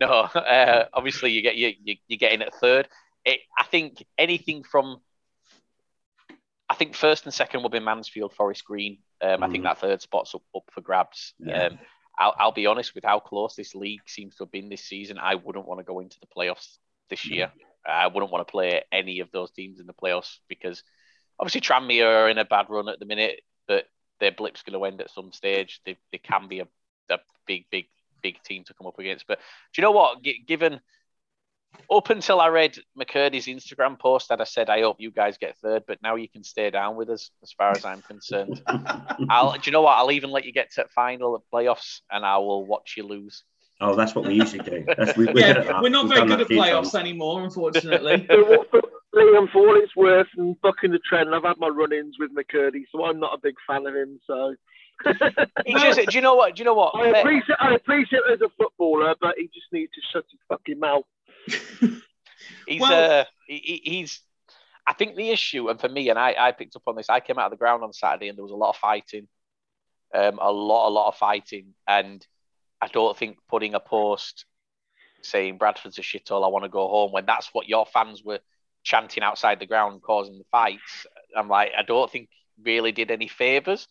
[0.00, 2.88] no, uh, obviously you get you, you you're getting at third.
[3.24, 5.00] It, I think anything from
[6.70, 8.98] I think first and second will be Mansfield, Forest Green.
[9.22, 9.68] Um, I think Mm.
[9.68, 11.32] that third spot's up, up for grabs.
[11.38, 11.64] Yeah.
[11.68, 11.78] Um,
[12.18, 15.18] I'll, I'll be honest with how close this league seems to have been this season.
[15.18, 16.76] I wouldn't want to go into the playoffs
[17.08, 17.50] this year.
[17.86, 20.82] I wouldn't want to play any of those teams in the playoffs because
[21.38, 23.86] obviously Tranmere are in a bad run at the minute, but
[24.20, 25.80] their blip's going to end at some stage.
[25.86, 26.68] They, they can be a,
[27.08, 27.86] a big, big,
[28.22, 29.26] big team to come up against.
[29.26, 29.38] But
[29.72, 30.22] do you know what?
[30.22, 30.80] G- given
[31.90, 35.56] up until I read McKirdy's Instagram post that I said, I hope you guys get
[35.58, 38.62] third, but now you can stay down with us as far as I'm concerned.
[39.30, 39.96] I'll, do you know what?
[39.96, 43.42] I'll even let you get to final at playoffs and I will watch you lose.
[43.80, 44.84] oh, that's what we usually do.
[44.96, 46.94] That's, we, we're yeah, we're not We've very good at a few playoffs times.
[46.96, 48.26] anymore, unfortunately.
[48.30, 48.82] So what- for
[49.14, 52.82] Liam, for all it's worth, and bucking the trend, I've had my run-ins with McKirdy,
[52.92, 54.20] so I'm not a big fan of him.
[54.26, 54.54] So
[55.66, 56.54] He just, do you know what?
[56.54, 56.94] Do you know what?
[56.94, 60.38] I appreciate, I appreciate him as a footballer, but he just needs to shut his
[60.48, 61.04] fucking mouth.
[62.66, 64.20] He's Well- uh, he, he- he's.
[64.86, 67.10] I think the issue, and for me, and I, I picked up on this.
[67.10, 69.28] I came out of the ground on Saturday, and there was a lot of fighting,
[70.14, 72.26] um, a lot, a lot of fighting, and
[72.80, 74.46] I don't think putting a post
[75.20, 78.38] saying Bradford's a shithole, I want to go home, when that's what your fans were
[78.82, 81.06] chanting outside the ground, causing the fights.
[81.36, 82.30] I'm like, I don't think
[82.64, 83.88] really did any favors.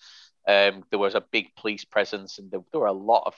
[0.48, 3.36] Um, there was a big police presence, and there, there were a lot of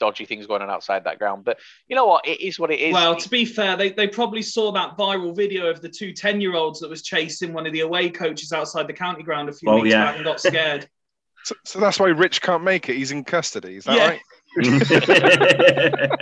[0.00, 1.44] dodgy things going on outside that ground.
[1.44, 2.26] But you know what?
[2.26, 2.92] It is what it is.
[2.92, 6.40] Well, to be fair, they, they probably saw that viral video of the two 10
[6.40, 9.52] year olds that was chasing one of the away coaches outside the county ground a
[9.52, 10.04] few Oh, weeks yeah.
[10.04, 10.88] back and got scared.
[11.46, 12.96] So, so that's why Rich can't make it.
[12.96, 13.76] He's in custody.
[13.76, 14.06] Is that Yeah.
[14.06, 14.22] right?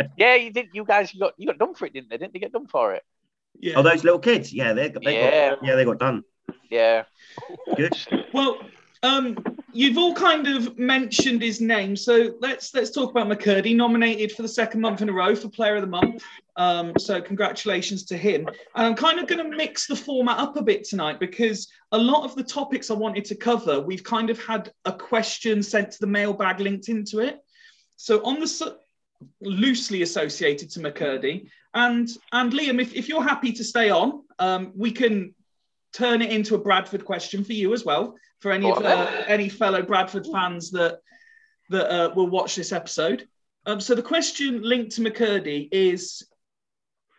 [0.17, 0.71] Yeah, you did.
[0.73, 2.17] You guys, you got you got done for it, didn't they?
[2.17, 3.05] Didn't they get done for it?
[3.61, 3.75] Yeah.
[3.77, 4.53] oh, those little kids.
[4.53, 5.51] Yeah, they, they Yeah.
[5.51, 6.25] got yeah they got done.
[6.71, 7.05] Yeah.
[7.77, 7.97] Good.
[8.33, 8.59] Well,
[9.03, 9.37] um,
[9.73, 14.43] you've all kind of mentioned his name, so let's let's talk about McKirdy, nominated for
[14.43, 16.23] the second month in a row for Player of the Month.
[16.57, 18.47] Um, so congratulations to him.
[18.75, 21.99] And I'm kind of going to mix the format up a bit tonight because a
[21.99, 25.93] lot of the topics I wanted to cover, we've kind of had a question sent
[25.93, 27.41] to the mailbag linked into it.
[27.97, 28.63] So on the s-
[29.41, 34.73] loosely associated to McKirdy, and and Liam, if, if you're happy to stay on, um,
[34.77, 35.35] we can
[35.93, 39.49] turn it into a Bradford question for you as well, for any of uh, any
[39.49, 40.99] fellow Bradford fans that
[41.71, 43.27] that uh, will watch this episode.
[43.67, 46.27] Um, so the question linked to McKirdy is: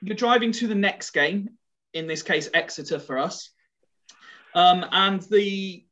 [0.02, 1.50] You're driving to the next game,
[1.94, 3.52] in this case Exeter for us,
[4.54, 5.86] um, and the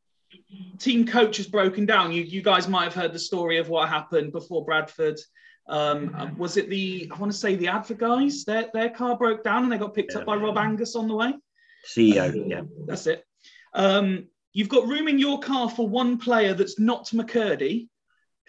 [0.80, 2.12] team coach has broken down.
[2.12, 5.20] You you guys might have heard the story of what happened before Bradford.
[5.70, 8.44] Um, was it the I want to say the Adver guys?
[8.44, 11.16] Their their car broke down and they got picked up by Rob Angus on the
[11.16, 11.34] way.
[11.88, 12.50] CEO.
[12.50, 12.62] Yeah.
[12.88, 13.26] That's it.
[13.74, 17.88] Um, you've got room in your car for one player that's not McKirdy.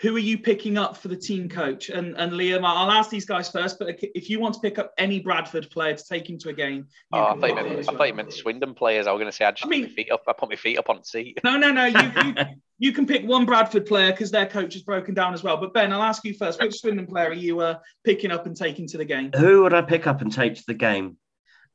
[0.00, 1.88] Who are you picking up for the team coach?
[1.88, 4.92] And, and Liam, I'll ask these guys first, but if you want to pick up
[4.98, 7.66] any Bradford player to take him to a game, you Oh, I thought you meant,
[7.68, 7.96] him I well.
[7.98, 9.06] thought you meant Swindon players.
[9.06, 10.22] I was going to say I just I put mean- my feet up.
[10.26, 11.38] I put my feet up on the seat.
[11.44, 11.84] No, no, no.
[11.84, 12.34] You, you,
[12.78, 15.58] you can pick one Bradford player because their coach is broken down as well.
[15.58, 16.60] But Ben, I'll ask you first.
[16.60, 19.30] Which Swindon player are you uh, picking up and taking to the game?
[19.36, 21.16] Who would I pick up and take to the game?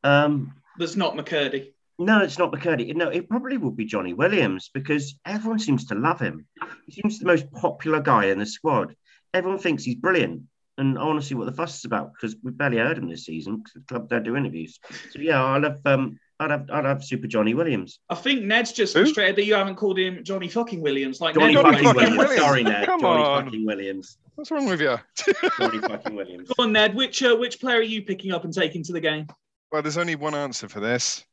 [0.04, 1.72] Um, That's not McKirdy.
[2.00, 2.96] no, it's not McKirdy.
[2.96, 6.46] No, it probably would be Johnny Williams because everyone seems to love him.
[6.86, 8.96] He seems the most popular guy in the squad.
[9.34, 10.44] Everyone thinks he's brilliant.
[10.80, 13.10] And I want to see what the fuss is about because we barely heard him
[13.10, 14.78] this season because the club don't do interviews.
[15.12, 18.00] So yeah, I'll have um, I'd have I'd have Super Johnny Williams.
[18.12, 19.02] I think Ned's just Who?
[19.02, 21.20] frustrated that you haven't called him Johnny fucking Williams.
[21.20, 22.18] Like Johnny Ned Johnny fucking Williams.
[22.20, 22.40] Williams.
[22.42, 22.86] Sorry, Ned.
[22.86, 23.46] Come Johnny on.
[23.46, 24.18] fucking Williams.
[24.36, 25.00] What's wrong with you?
[25.58, 26.50] Johnny fucking Williams.
[26.50, 26.94] Go on, Ned.
[26.94, 29.26] Which uh, which player are you picking up and taking to the game?
[29.72, 31.26] Well, there's only one answer for this,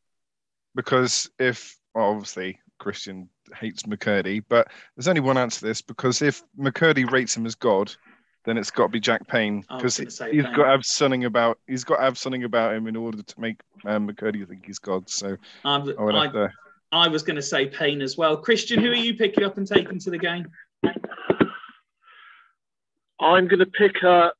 [0.75, 6.23] because if well, obviously Christian hates McKirdy, but there's only one answer to this because
[6.23, 7.95] if McKirdy rates him as God,
[8.45, 10.55] then it's got to be Jack Payne because gonna say he's Payne.
[10.55, 13.41] got to have something about he's got to have something about him in order to
[13.41, 15.09] make um, McKirdy think he's God.
[15.09, 16.51] So Um, I I, to.
[16.93, 18.37] I was going to say Payne as well.
[18.37, 20.47] Christian, who are you picking up and taking to the game?
[23.21, 24.35] I'm going to pick up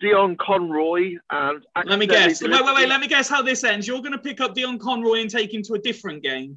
[0.00, 1.64] Dion Conroy and.
[1.76, 2.42] Let me accidentally guess.
[2.42, 2.88] Wait, wait, wait.
[2.88, 3.86] Let me guess how this ends.
[3.86, 6.56] You're going to pick up Dion Conroy and take him to a different game.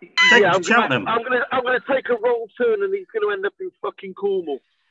[0.00, 1.08] Take yeah, him I'm to gonna, Cheltenham.
[1.08, 4.12] I'm gonna, I'm gonna take a wrong turn and he's gonna end up in fucking
[4.14, 4.60] Cornwall.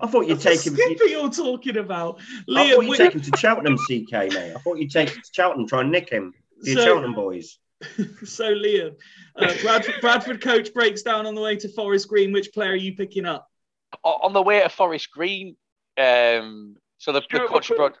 [0.00, 0.96] I thought you'd That's take the him.
[0.96, 2.20] skipper you're talking about.
[2.48, 4.52] Liam, I thought you'd which, take him to Cheltenham, CK, mate.
[4.54, 6.32] I thought you'd take him to Cheltenham, try and nick him.
[6.60, 7.58] The So- Cheltenham boys.
[8.24, 8.94] so Liam,
[9.36, 12.32] uh, Bradford, Bradford coach breaks down on the way to Forest Green.
[12.32, 13.47] Which player are you picking up?
[14.04, 15.56] O- on the way to Forest Green,
[15.96, 17.76] um, so the, the coach McCall.
[17.76, 17.98] brought.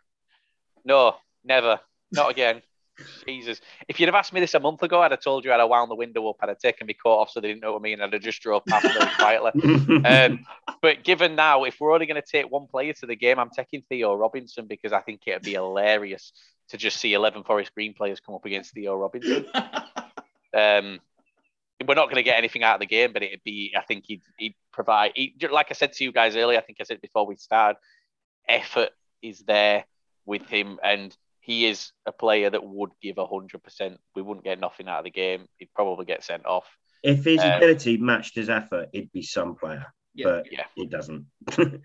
[0.84, 1.80] No, never.
[2.12, 2.62] Not again.
[3.26, 3.60] Jesus.
[3.86, 5.68] If you'd have asked me this a month ago, I'd have told you I'd have
[5.68, 7.80] wound the window up, I'd have taken my coat off so they didn't know what
[7.80, 10.04] I mean, I'd have just drove past very quietly.
[10.04, 10.44] Um,
[10.82, 13.50] but given now, if we're only going to take one player to the game, I'm
[13.50, 16.32] taking Theo Robinson because I think it'd be hilarious
[16.70, 19.46] to just see 11 Forest Green players come up against Theo Robinson.
[20.56, 21.00] Um,
[21.86, 24.04] we're not going to get anything out of the game, but it'd be, I think
[24.06, 27.00] he'd, he'd provide, he, like I said to you guys earlier, I think I said
[27.00, 27.78] before we started,
[28.48, 28.90] effort
[29.22, 29.84] is there
[30.26, 30.78] with him.
[30.82, 33.96] And he is a player that would give 100%.
[34.16, 35.46] We wouldn't get nothing out of the game.
[35.58, 36.66] He'd probably get sent off.
[37.02, 40.24] If his Um, ability matched his effort, it'd be some player, Yeah.
[40.26, 40.64] but Yeah.
[40.76, 41.26] it doesn't.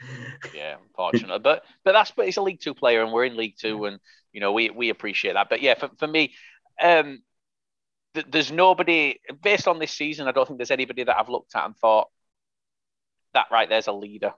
[0.55, 1.39] Yeah, unfortunately.
[1.39, 3.99] but but that's but it's a League Two player, and we're in League Two, and
[4.31, 5.49] you know we we appreciate that.
[5.49, 6.33] But yeah, for, for me,
[6.81, 7.21] um,
[8.13, 10.27] th- there's nobody based on this season.
[10.27, 12.09] I don't think there's anybody that I've looked at and thought
[13.33, 14.33] that right there's a leader.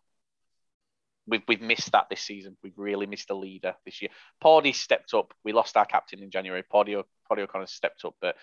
[1.27, 2.55] We've we've missed that this season.
[2.63, 4.11] We've really missed a leader this year.
[4.41, 5.33] Paudie stepped up.
[5.43, 6.63] We lost our captain in January.
[6.63, 8.35] Paudie Paudie O'Connor stepped up, but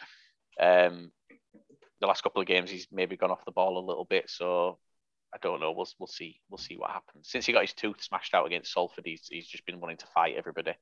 [0.61, 1.13] um,
[2.01, 4.29] the last couple of games he's maybe gone off the ball a little bit.
[4.29, 4.79] So
[5.33, 5.73] I don't know.
[5.73, 6.41] We'll we'll see.
[6.51, 7.29] We'll see what happens.
[7.29, 10.07] Since he got his tooth smashed out against Salford, he's he's just been wanting to
[10.07, 10.73] fight everybody.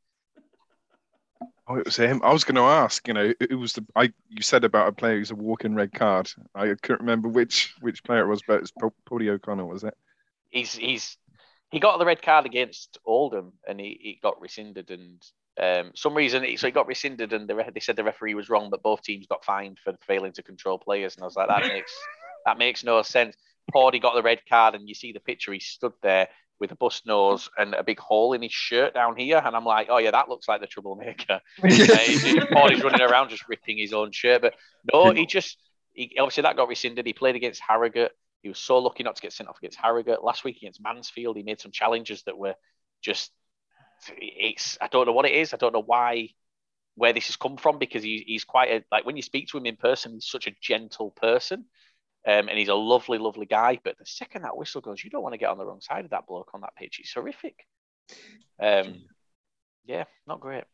[1.66, 2.20] Oh, it was him.
[2.24, 3.06] I was going to ask.
[3.06, 4.12] You know, it, was the I.
[4.28, 6.30] You said about a player who's a walking red card.
[6.54, 9.96] I couldn't remember which which player it was, but it's Pa- Paddy O'Connor, was it?
[10.50, 11.16] He's he's
[11.70, 15.22] he got the red card against Oldham and he, he got rescinded and
[15.60, 18.68] um some reason so he got rescinded and the they said the referee was wrong,
[18.70, 21.14] but both teams got fined for failing to control players.
[21.14, 21.92] And I was like, that makes
[22.46, 23.36] that makes no sense.
[23.72, 25.52] Paudie got the red card and you see the picture.
[25.52, 26.28] He stood there
[26.60, 29.64] with a bust nose and a big hole in his shirt down here, and I'm
[29.64, 31.40] like, oh yeah, that looks like the troublemaker.
[31.62, 34.42] Uh, he's, he's- running around just ripping his own shirt.
[34.42, 34.54] But
[34.92, 35.58] no, he just
[35.92, 37.06] he, obviously that got rescinded.
[37.06, 38.12] He played against Harrogate.
[38.42, 40.22] He was so lucky not to get sent off against Harrogate.
[40.22, 42.54] Last week against Mansfield, he made some challenges that were
[43.02, 43.32] just
[44.16, 45.52] it's I don't know what it is.
[45.52, 46.30] I don't know why
[46.96, 49.58] where this has come from because he, he's quite a like when you speak to
[49.58, 51.64] him in person, he's such a gentle person.
[52.26, 53.78] Um, and he's a lovely, lovely guy.
[53.82, 56.04] But the second that whistle goes, you don't want to get on the wrong side
[56.04, 56.96] of that bloke on that pitch.
[56.96, 57.66] He's horrific.
[58.60, 59.02] Um,
[59.86, 60.64] yeah, not great.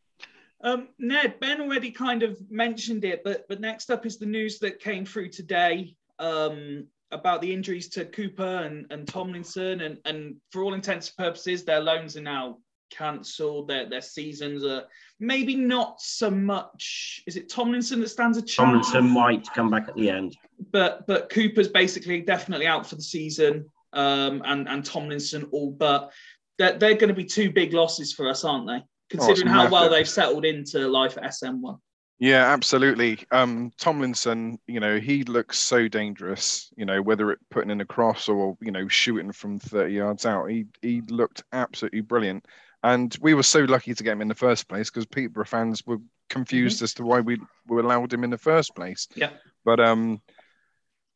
[0.61, 4.59] Um, Ned, Ben already kind of mentioned it, but but next up is the news
[4.59, 10.35] that came through today um, about the injuries to Cooper and, and Tomlinson, and, and
[10.51, 12.57] for all intents and purposes, their loans are now
[12.89, 13.67] cancelled.
[13.67, 14.83] Their their seasons are
[15.19, 17.23] maybe not so much.
[17.27, 18.91] Is it Tomlinson that stands a chance?
[18.91, 20.37] Tomlinson might come back at the end.
[20.71, 26.11] but but Cooper's basically definitely out for the season, um, and and Tomlinson all but.
[26.59, 28.83] They're, they're going to be two big losses for us, aren't they?
[29.11, 31.77] Considering how well they've settled into life at SN1.
[32.19, 33.19] Yeah, absolutely.
[33.29, 36.71] Um, Tomlinson, you know, he looks so dangerous.
[36.75, 40.25] You know, whether it putting in a cross or you know shooting from thirty yards
[40.25, 42.45] out, he he looked absolutely brilliant.
[42.83, 45.85] And we were so lucky to get him in the first place because Peterborough fans
[45.85, 45.97] were
[46.29, 49.07] confused as to why we we allowed him in the first place.
[49.15, 49.31] Yeah.
[49.65, 50.21] But um,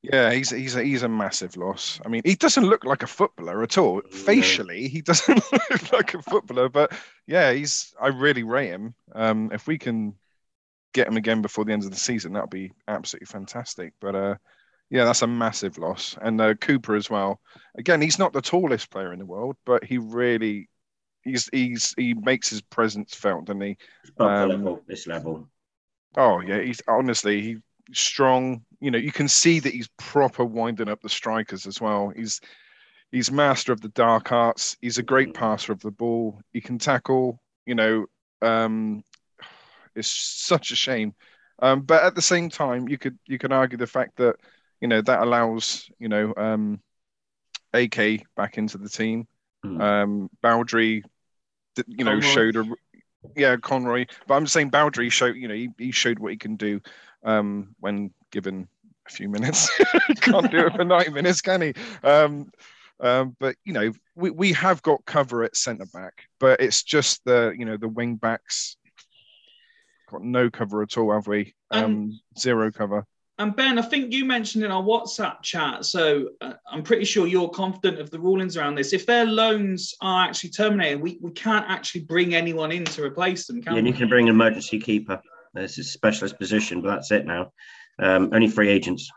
[0.02, 2.00] yeah, he's he's a, he's a massive loss.
[2.04, 4.02] I mean, he doesn't look like a footballer at all.
[4.10, 6.70] Facially, he doesn't look like a footballer.
[6.70, 6.94] But
[7.28, 8.96] yeah, he's I really rate him.
[9.14, 10.16] Um, if we can
[10.94, 13.94] get him again before the end of the season, that'd be absolutely fantastic.
[14.02, 14.36] But uh,
[14.90, 16.18] yeah, that's a massive loss.
[16.20, 17.40] And uh, Cooper as well.
[17.78, 20.68] Again, he's not the tallest player in the world, but he really
[21.24, 23.78] he's he's he makes his presence felt, doesn't he?
[24.20, 25.48] Um, level, this level.
[26.18, 27.58] Oh yeah, he's honestly he's
[27.94, 28.64] strong.
[28.80, 32.12] You know, you can see that he's proper winding up the strikers as well.
[32.16, 32.42] He's
[33.12, 34.78] he's master of the dark arts.
[34.82, 36.42] He's a great passer of the ball.
[36.54, 37.42] He can tackle.
[37.66, 38.06] You know,
[38.42, 39.04] um,
[39.96, 41.14] it's such a shame.
[41.62, 44.36] Um, but at the same time, you could you can argue the fact that
[44.80, 46.82] you know that allows you know um,
[47.74, 49.28] AK back into the team.
[49.64, 49.82] Hmm.
[49.82, 51.04] Um, Baudry,
[51.88, 52.28] you know, Conroy.
[52.28, 52.66] showed a
[53.36, 54.06] yeah Conroy.
[54.28, 56.82] But I'm saying Baudry showed you know he, he showed what he can do
[57.24, 58.68] um, when given
[59.08, 59.70] a few minutes.
[60.22, 61.74] Can't do it for 90 minutes, can he?
[62.04, 62.52] Um,
[63.00, 67.24] um, but you know, we, we have got cover at centre back, but it's just
[67.26, 68.78] the you know the wing backs
[70.10, 71.56] got no cover at all, have we?
[71.72, 73.06] Um, zero cover.
[73.42, 77.26] And Ben, I think you mentioned in our WhatsApp chat, so uh, I'm pretty sure
[77.26, 78.94] you're confident of the rulings around this.
[78.94, 83.48] If their loans are actually terminated, we, we can't actually bring anyone in to replace
[83.48, 85.20] them, can Yeah, and you can bring an emergency keeper.
[85.56, 87.52] This is a specialist position, but that's it now.
[87.98, 89.10] Um, only free agents.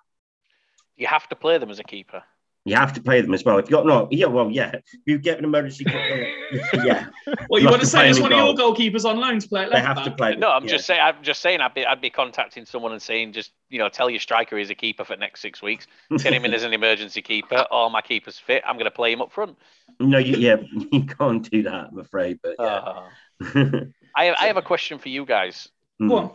[0.97, 2.23] You have to play them as a keeper.
[2.67, 3.59] You have to play them as well.
[3.59, 4.73] If you got no, yeah, well, yeah.
[4.77, 5.85] If you get an emergency
[6.83, 7.07] yeah,
[7.51, 9.05] Well, you You want to to say play as them one in of your goalkeepers
[9.05, 10.37] on loan to play at they left have to play.
[10.37, 10.71] No, I'm yeah.
[10.71, 11.01] just saying.
[11.03, 11.61] I'm just saying.
[11.61, 14.71] I'd be, I'd be contacting someone and saying, just you know, tell your striker he's
[14.71, 15.87] a keeper for the next six weeks.
[16.17, 17.67] Get him in as an emergency keeper.
[17.71, 18.63] Or my keeper's fit.
[18.67, 19.59] I'm going to play him up front.
[20.01, 20.57] No, you, yeah,
[20.93, 21.89] you can't do that.
[21.93, 22.65] I'm afraid, but yeah.
[22.65, 23.81] Uh,
[24.17, 25.69] I have, I have a question for you guys.
[26.01, 26.31] Mm, Go on.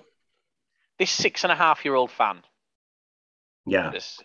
[0.99, 2.41] This six and a half year old fan,
[3.65, 3.89] Yeah.
[3.89, 4.19] this,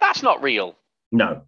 [0.00, 0.76] that's not real.
[1.12, 1.42] No.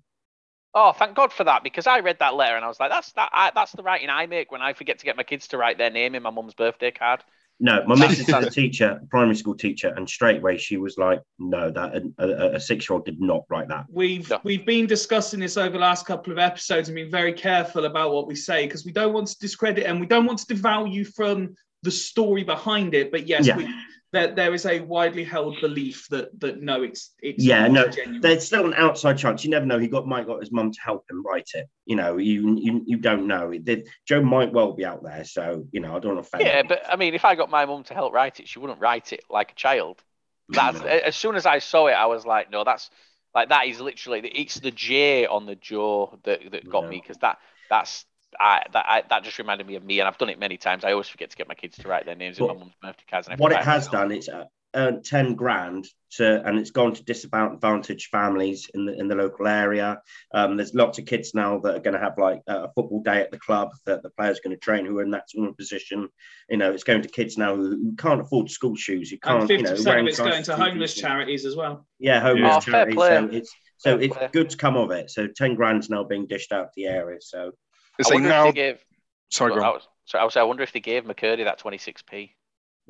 [0.77, 3.12] Oh, thank God for that because I read that letter and I was like, that's
[3.12, 3.31] that.
[3.33, 5.79] I, that's the writing I make when I forget to get my kids to write
[5.79, 7.23] their name in my mum's birthday card.
[7.61, 11.21] No, my missus is a teacher, primary school teacher, and straight away she was like,
[11.39, 14.41] "No, that a, a, a six-year-old did not write that." We've No.
[14.43, 18.12] we've been discussing this over the last couple of episodes and been very careful about
[18.12, 21.07] what we say because we don't want to discredit and we don't want to devalue
[21.15, 21.55] from
[21.85, 23.12] the story behind it.
[23.12, 23.59] But yes, Yeah.
[23.59, 23.69] we,
[24.15, 28.21] there, there is a widely held belief that that no, it's it's Yeah, no, genuine.
[28.21, 29.45] There's still an outside chance.
[29.45, 29.79] You never know.
[29.79, 31.69] He got might got his mum to help him write it.
[31.87, 33.51] You know, you you, you don't know.
[33.51, 36.37] It did, Joe might well be out there, so you know, I don't want to
[36.37, 36.45] offend.
[36.45, 36.67] Yeah, him.
[36.69, 39.12] but I mean, if I got my mum to help write it, she wouldn't write
[39.12, 40.03] it like a child.
[40.51, 42.91] That's as soon as I saw it, I was like, no, that's
[43.35, 46.91] like that is literally it's the J on the jaw that that got Yeah.
[46.91, 47.39] me because that
[47.69, 48.05] that's
[48.39, 50.85] I that I, that just reminded me of me, and I've done it many times.
[50.85, 53.05] I always forget to get my kids to write their names in my mum's birthday
[53.11, 53.28] cards.
[53.28, 57.05] And what it has done, it's uh, earned ten grand to, and it's gone to
[57.05, 60.01] disadvantaged families in the in the local area.
[60.32, 63.20] Um, there's lots of kids now that are going to have like a football day
[63.20, 65.57] at the club that the players going to train who are in that sort of
[65.57, 66.09] position.
[66.49, 69.22] You know, it's going to kids now who, who can't afford school shoes, who and
[69.22, 71.03] can't, fifty you know, percent of it's going to homeless pieces.
[71.03, 71.87] charities as well.
[71.99, 72.95] Yeah, homeless Oh, fair charities.
[72.95, 73.09] play.
[73.09, 75.11] So it's so Fair it's good to come of it.
[75.11, 77.18] So ten grand's now being dished out to the area.
[77.20, 77.53] So
[77.99, 78.49] It's I like wonder now.
[78.49, 78.85] if they gave.
[79.31, 80.37] Sorry, go I was, sorry, I was.
[80.37, 82.35] I wonder if they gave McKirdy that twenty six p.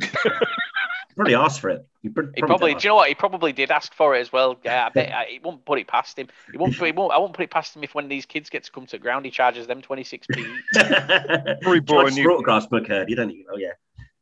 [1.17, 1.87] probably asked for it.
[2.03, 3.09] You pr- He probably, did do you know what?
[3.09, 4.59] He probably did ask for it as well.
[4.65, 6.29] Yeah, I bet I, he won't put it past him.
[6.51, 6.75] He won't.
[6.75, 7.13] He won't.
[7.13, 9.25] I won't put it past him if when these kids get to come to ground,
[9.25, 10.45] he charges them twenty six p.
[10.75, 13.47] Probably bought a new- autographs for Curdy, don't you?
[13.53, 13.73] Oh yeah,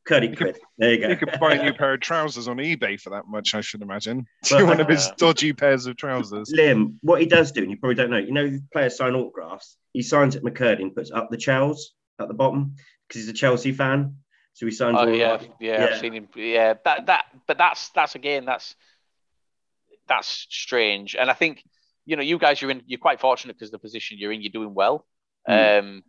[0.07, 0.59] Curdy quid.
[0.79, 1.09] There you go.
[1.09, 3.83] You could buy a new pair of trousers on eBay for that much, I should
[3.83, 4.27] imagine.
[4.51, 6.53] Well, One of his dodgy pairs of trousers.
[6.57, 9.77] Liam, what he does do, and you probably don't know, you know, players sign autographs.
[9.93, 11.79] He signs at McKirdy and puts up the Chels
[12.19, 12.75] at the bottom
[13.07, 14.17] because he's a Chelsea fan.
[14.55, 14.97] So he signs.
[14.99, 15.49] Oh all yeah, that.
[15.61, 15.87] yeah, Yeah.
[15.93, 16.29] I've seen him.
[16.35, 18.75] Yeah, that that, but that's that's again, that's
[20.09, 21.15] that's strange.
[21.15, 21.63] And I think
[22.05, 24.51] you know, you guys, you're in, you're quite fortunate because the position you're in, you're
[24.51, 25.07] doing well.
[25.49, 25.79] Mm.
[25.79, 26.03] Um,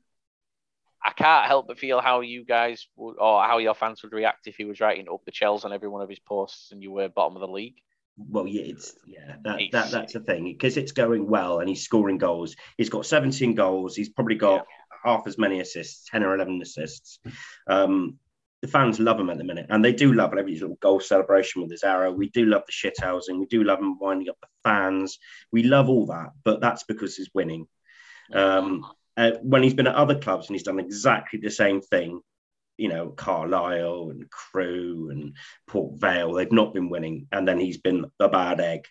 [1.05, 4.47] I can't help but feel how you guys would, or how your fans would react
[4.47, 6.91] if he was writing up the Chels on every one of his posts and you
[6.91, 7.75] were bottom of the league.
[8.17, 11.67] Well, yeah, it's yeah, that, It's- that that's the thing because it's going well and
[11.67, 12.55] he's scoring goals.
[12.77, 13.95] He's got 17 goals.
[13.95, 14.65] He's probably got
[15.03, 17.19] half as many assists, 10 or 11 assists.
[17.67, 18.19] Um,
[18.61, 21.61] the fans love him at the minute, and they do love every little goal celebration
[21.61, 22.13] with his arrow.
[22.13, 23.37] We do love the shit housing.
[23.39, 25.19] We do love him winding up the fans.
[25.51, 27.67] We love all that, but that's because he's winning.
[28.31, 28.85] Um,
[29.17, 32.21] uh, when he's been at other clubs and he's done exactly the same thing,
[32.77, 35.35] you know, Carlisle and Crewe and
[35.67, 38.85] Port Vale, they've not been winning, and then he's been a bad egg.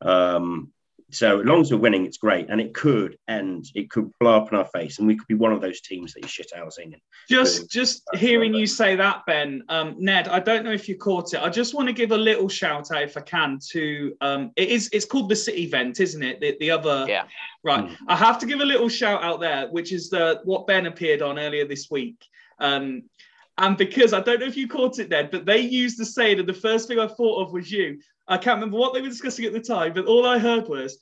[0.00, 0.72] Um,
[1.12, 3.66] so as long as we're winning, it's great, and it could end.
[3.74, 6.12] It could blow up in our face, and we could be one of those teams
[6.12, 6.94] that he's shit housing.
[7.28, 7.68] Just Boom.
[7.70, 11.34] just That's hearing you say that, Ben, um, Ned, I don't know if you caught
[11.34, 11.40] it.
[11.40, 14.68] I just want to give a little shout out, if I can, to um, it
[14.68, 16.40] is it's called the City Gent, isn't it?
[16.40, 17.24] The, the other Yeah.
[17.64, 17.88] right.
[17.88, 17.96] Mm.
[18.08, 21.22] I have to give a little shout out there, which is the what Ben appeared
[21.22, 22.24] on earlier this week.
[22.58, 23.04] Um,
[23.58, 26.38] and because I don't know if you caught it, Ned, but they used the saying,
[26.38, 27.98] and the first thing I thought of was you.
[28.30, 30.98] I can't remember what they were discussing at the time, but all I heard was,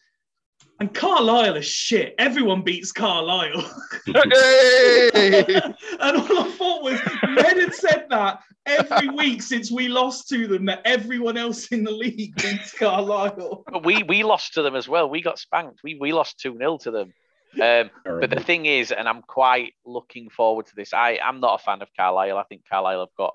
[0.81, 2.14] and Carlisle is shit.
[2.18, 3.62] Everyone beats Carlisle.
[4.07, 5.11] Hey!
[5.55, 6.99] and all I thought was,
[7.29, 11.85] Ned had said that every week since we lost to them, that everyone else in
[11.85, 13.64] the league beats Carlisle.
[13.70, 15.11] But we we lost to them as well.
[15.11, 15.81] We got spanked.
[15.85, 17.12] We we lost two 0 to them.
[17.61, 20.95] Um, but the thing is, and I'm quite looking forward to this.
[20.95, 22.39] I I'm not a fan of Carlisle.
[22.39, 23.35] I think Carlisle have got,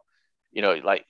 [0.51, 1.05] you know, like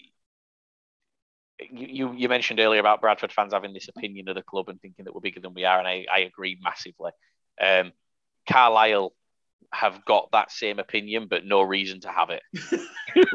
[1.72, 5.06] you you, mentioned earlier about Bradford fans having this opinion of the club and thinking
[5.06, 7.12] that we're bigger than we are, and I I agree massively.
[7.62, 7.92] Um,
[8.48, 9.14] Carlisle
[9.74, 12.42] have got that same opinion, but no reason to have it.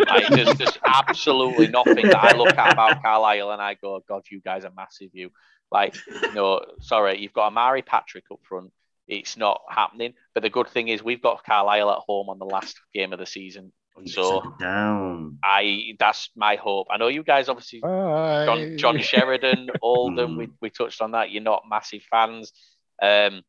[0.06, 4.22] like, there's, there's absolutely nothing that I look at about Carlisle and I go, God,
[4.30, 5.10] you guys are massive.
[5.12, 5.30] You
[5.70, 5.96] like,
[6.34, 8.70] no, sorry, you've got Omari Patrick up front.
[9.06, 10.14] It's not happening.
[10.34, 13.18] But the good thing is we've got Carlisle at home on the last game of
[13.18, 13.72] the season.
[14.06, 15.38] So down.
[15.42, 16.88] I that's my hope.
[16.90, 18.44] I know you guys obviously Bye.
[18.46, 21.30] John John Sheridan, Oldham, we, we touched on that.
[21.30, 22.52] You're not massive fans.
[23.00, 23.42] Um,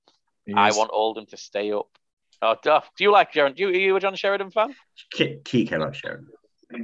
[0.55, 0.77] I Yes.
[0.77, 1.87] want Oldham to stay up.
[2.41, 3.53] Oh, Duff, do you like Sharon?
[3.53, 4.73] Do you, are you a John Sheridan fan?
[5.11, 6.27] Key, key came up, Sharon.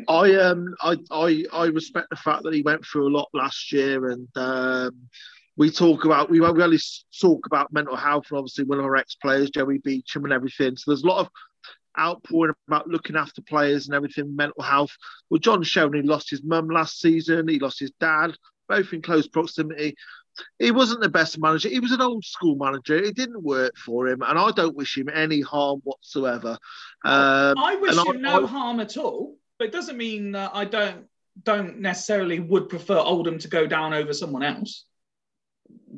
[0.07, 3.72] I um I, I I respect the fact that he went through a lot last
[3.72, 4.91] year, and um,
[5.57, 6.80] we talk about we we only
[7.22, 10.76] talk about mental health, and obviously one of our ex players, Joey Beauchamp, and everything.
[10.76, 11.30] So there's a lot of
[11.99, 14.91] outpouring about looking after players and everything, mental health.
[15.29, 17.47] Well, John Sheridan, he lost his mum last season.
[17.47, 18.35] He lost his dad,
[18.67, 19.95] both in close proximity.
[20.59, 21.69] He wasn't the best manager.
[21.69, 22.95] He was an old school manager.
[22.95, 26.57] It didn't work for him, and I don't wish him any harm whatsoever.
[27.05, 29.37] Um, I wish him no I- harm at all.
[29.57, 31.05] but it doesn't mean that I don't
[31.43, 34.85] don't necessarily would prefer Oldham to go down over someone else.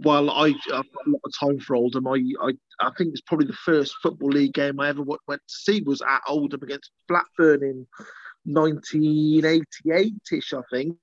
[0.04, 2.08] Well, I, I've got a lot of time for Oldham.
[2.08, 5.42] I, I, I think it's probably the first football league game I ever went, went
[5.48, 7.88] to see was at Oldham against Blackburn in
[8.48, 10.98] 1988ish, I think.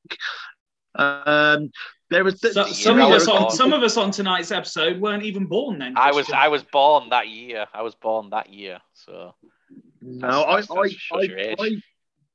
[0.96, 1.70] Um,
[2.10, 5.46] there was So, some of us on some of us on tonight's episode weren't even
[5.46, 5.96] born then.
[5.96, 7.66] I was I was born that year.
[7.74, 8.78] I was born that year.
[8.92, 9.34] So
[10.00, 11.64] No, That's- I, that's- that I.
[11.64, 11.70] I,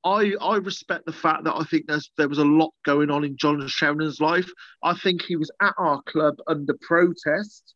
[0.03, 3.23] I, I respect the fact that I think there's there was a lot going on
[3.25, 4.49] in John Shannon's life.
[4.83, 7.75] I think he was at our club under protest.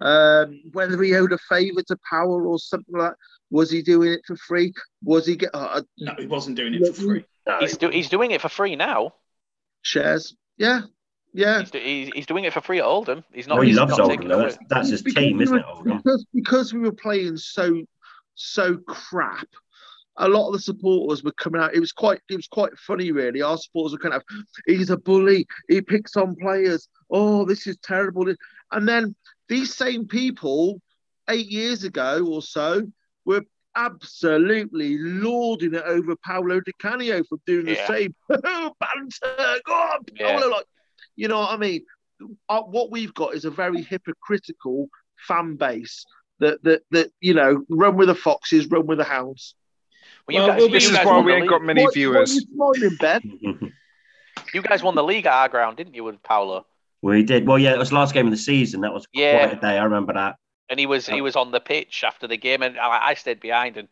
[0.00, 3.16] Um, whether he owed a favour to Power or something like that,
[3.50, 4.72] was he doing it for free?
[5.04, 7.24] Was he get uh, no, he wasn't doing it for free.
[7.46, 9.14] No, he's do, he's doing it for free now.
[9.82, 10.34] shares?
[10.58, 10.82] Yeah,
[11.32, 11.60] yeah.
[11.60, 13.24] He's, do, he's, he's doing it for free at Oldham.
[13.32, 13.56] He's not.
[13.56, 14.16] no, he he's loves not Oldham.
[14.16, 14.40] taking though.
[14.40, 15.98] it That's, that's his Because team, we isn't it, Oldham?
[15.98, 17.82] Because, because we were playing so
[18.34, 19.46] so crap.
[20.18, 21.74] A lot of the supporters were coming out.
[21.74, 23.40] It was quite it was quite funny, really.
[23.42, 24.22] Our supporters were kind of,
[24.66, 25.46] he's a bully.
[25.68, 26.88] He picks on players.
[27.10, 28.26] Oh, this is terrible.
[28.72, 29.14] And then
[29.48, 30.80] these same people,
[31.30, 32.82] eight years ago or so,
[33.24, 33.42] were
[33.74, 39.60] absolutely lording it over Paolo Di Canio for doing the same banter.
[39.64, 40.38] Go on, Yeah.
[40.38, 40.50] Paolo!
[40.50, 40.66] Like,
[41.16, 41.84] you know what I mean?
[42.48, 44.88] Uh, what we've got is a very hypocritical
[45.26, 46.04] fan base
[46.38, 49.54] that that that you know run with the foxes, run with the hounds.
[50.28, 51.50] Well, you Well, guys, well, you This is guys why we the ain't league.
[51.50, 52.46] got many What- viewers.
[52.54, 53.72] What are you smiling, Ben?
[54.54, 56.66] You guys won the league at our ground, didn't you, with Paolo?
[57.00, 57.46] we did.
[57.46, 58.80] Well, yeah, it was last game of the season.
[58.82, 59.38] That was Yeah.
[59.46, 59.78] quite a day.
[59.78, 60.36] I remember that.
[60.68, 63.40] And he was he was on the pitch after the game, and I, I stayed
[63.40, 63.76] behind.
[63.76, 63.88] And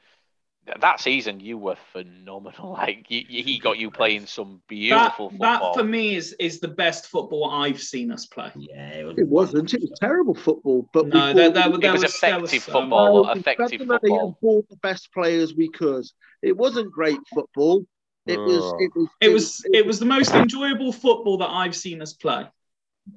[0.81, 2.73] that season, you were phenomenal.
[2.81, 5.75] Like you, you- he got you playing some That, beautiful that football.
[5.75, 8.51] for me is is the best football I've seen us play.
[8.57, 9.19] Yeah, it was.
[9.19, 9.75] It wasn't.
[9.75, 10.89] It was terrible football.
[10.93, 13.25] But No, bought- that, that, It there was was, there was effective some- football.
[13.35, 14.27] we effective the football.
[14.27, 16.05] and bought the best players we could.
[16.43, 17.85] It wasn't great football.
[18.27, 18.63] It was.
[18.63, 18.77] Oh.
[18.81, 19.09] It was.
[19.21, 22.47] It was it was the most enjoyable football that I've seen us play.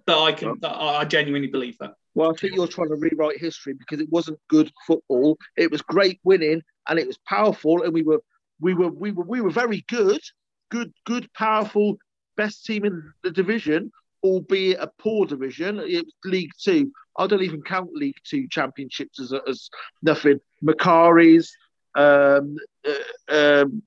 [0.06, 1.94] That I can that I genuinely believe that.
[2.16, 5.38] Well, I think you're trying to rewrite history because it wasn't good football.
[5.58, 8.22] It was great winning and it was powerful, and we were
[8.60, 10.22] we were we were we were very good,
[10.70, 11.98] good, good, powerful,
[12.38, 13.91] best team in the division,
[14.24, 15.80] albeit a poor division.
[15.80, 16.91] It was League Two.
[17.18, 19.70] I don't even count League Two championships as as
[20.02, 20.39] nothing.
[20.64, 21.56] Macari's,
[21.96, 22.56] um,
[22.88, 23.84] uh, um,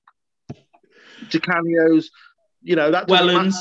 [1.29, 2.11] Di Canio's,
[2.61, 3.07] you know that.
[3.07, 3.55] Wellens.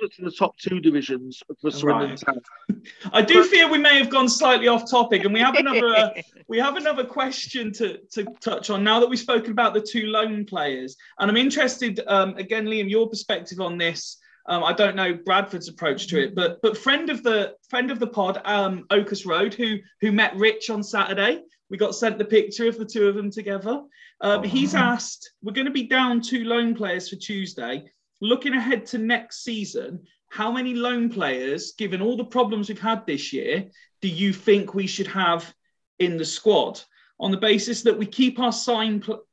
[0.00, 2.18] Interested in the top two divisions for Swindon Right.
[2.18, 2.42] Town.
[3.12, 6.10] I do fear we may have gone slightly off topic, and we have another uh,
[6.48, 10.06] we have another question to to touch on now that we've spoken about the two
[10.06, 14.18] loan players, and I'm interested um, again, Liam, your perspective on this.
[14.48, 18.00] Um, I don't know Bradford's approach to it, but but friend of the friend of
[18.00, 22.24] the pod, um, Ocus Road, who who met Rich on Saturday, we got sent the
[22.24, 23.82] picture of the two of them together.
[24.20, 27.90] Um, he's asked, we're going to be down two loan players for Tuesday.
[28.22, 33.04] Looking ahead to next season, how many loan players, given all the problems we've had
[33.04, 33.68] this year,
[34.00, 35.52] do you think we should have
[35.98, 36.80] in the squad?
[37.18, 39.24] On the basis that we keep our sign, pl-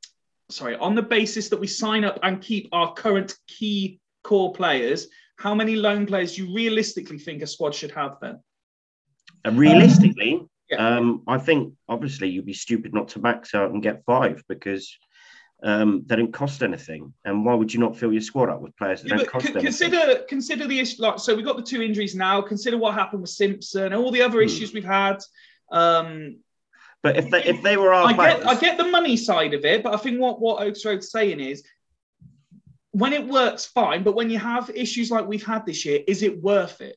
[0.50, 5.06] sorry, on the basis that we sign up and keep our current key core players,
[5.36, 8.40] how many loan players do you realistically think a squad should have then?
[9.44, 10.96] And realistically, Yeah.
[10.96, 14.92] um, I think obviously you'd be stupid not to max out and get five because
[15.62, 17.12] um, they don't cost anything.
[17.24, 19.46] And why would you not fill your squad up with players that Yeah, don't cost
[19.46, 19.62] anything?
[19.62, 21.02] consider consider the issue.
[21.02, 22.40] Like, so we've got the two injuries now.
[22.40, 24.44] Consider what happened with Simpson and all the other Hmm.
[24.46, 25.18] issues we've had.
[25.70, 26.38] Um,
[27.02, 29.54] But if they if they were our I players, get I get the money side
[29.54, 31.62] of it, but I think what what Oaks Road's saying is
[32.92, 34.02] when it works, fine.
[34.02, 36.96] But when you have issues like we've had this year, is it worth it?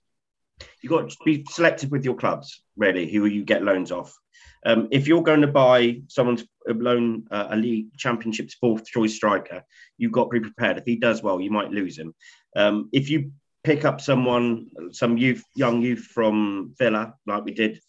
[0.82, 4.18] you've got to be selective with your clubs, really, who you get loans off.
[4.66, 9.16] Um, if you're going to buy someone's a loan, uh, a league championship's fourth choice
[9.16, 9.64] striker,
[9.98, 10.78] you've got to be prepared.
[10.78, 12.14] If he does well, you might lose him.
[12.56, 13.32] Um, if you
[13.64, 17.80] pick up someone, some youth, young youth from Villa, like we did,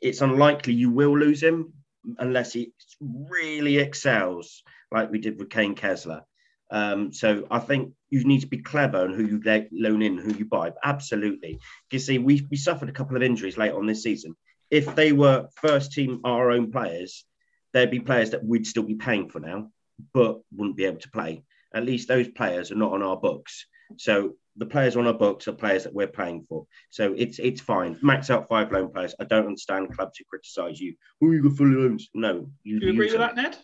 [0.00, 1.72] it's unlikely you will lose him
[2.18, 6.22] unless he really excels, like we did with Kaine Kesler.
[6.70, 10.32] Um, so I think you need to be clever on who you loan in, who
[10.34, 10.72] you buy.
[10.82, 11.60] Absolutely.
[11.90, 14.34] You see, we, we suffered a couple of injuries late on this season.
[14.70, 17.26] If they were first team our own players,
[17.72, 19.68] there'd be players that we'd still be paying for now,
[20.12, 21.44] but wouldn't be able to play.
[21.74, 23.66] At least those players are not on our books.
[23.96, 26.66] So the players on our books are players that we're paying for.
[26.90, 27.98] So it's it's fine.
[28.02, 29.14] Max out five loan players.
[29.18, 30.94] I don't understand clubs who criticise you.
[31.22, 32.08] Oh, you got fully loans.
[32.14, 33.20] No, you Do you agree with them.
[33.22, 33.56] that, Ned?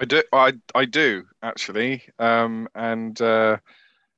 [0.00, 0.22] I do.
[0.32, 2.02] I I do actually.
[2.18, 3.58] Um, and uh,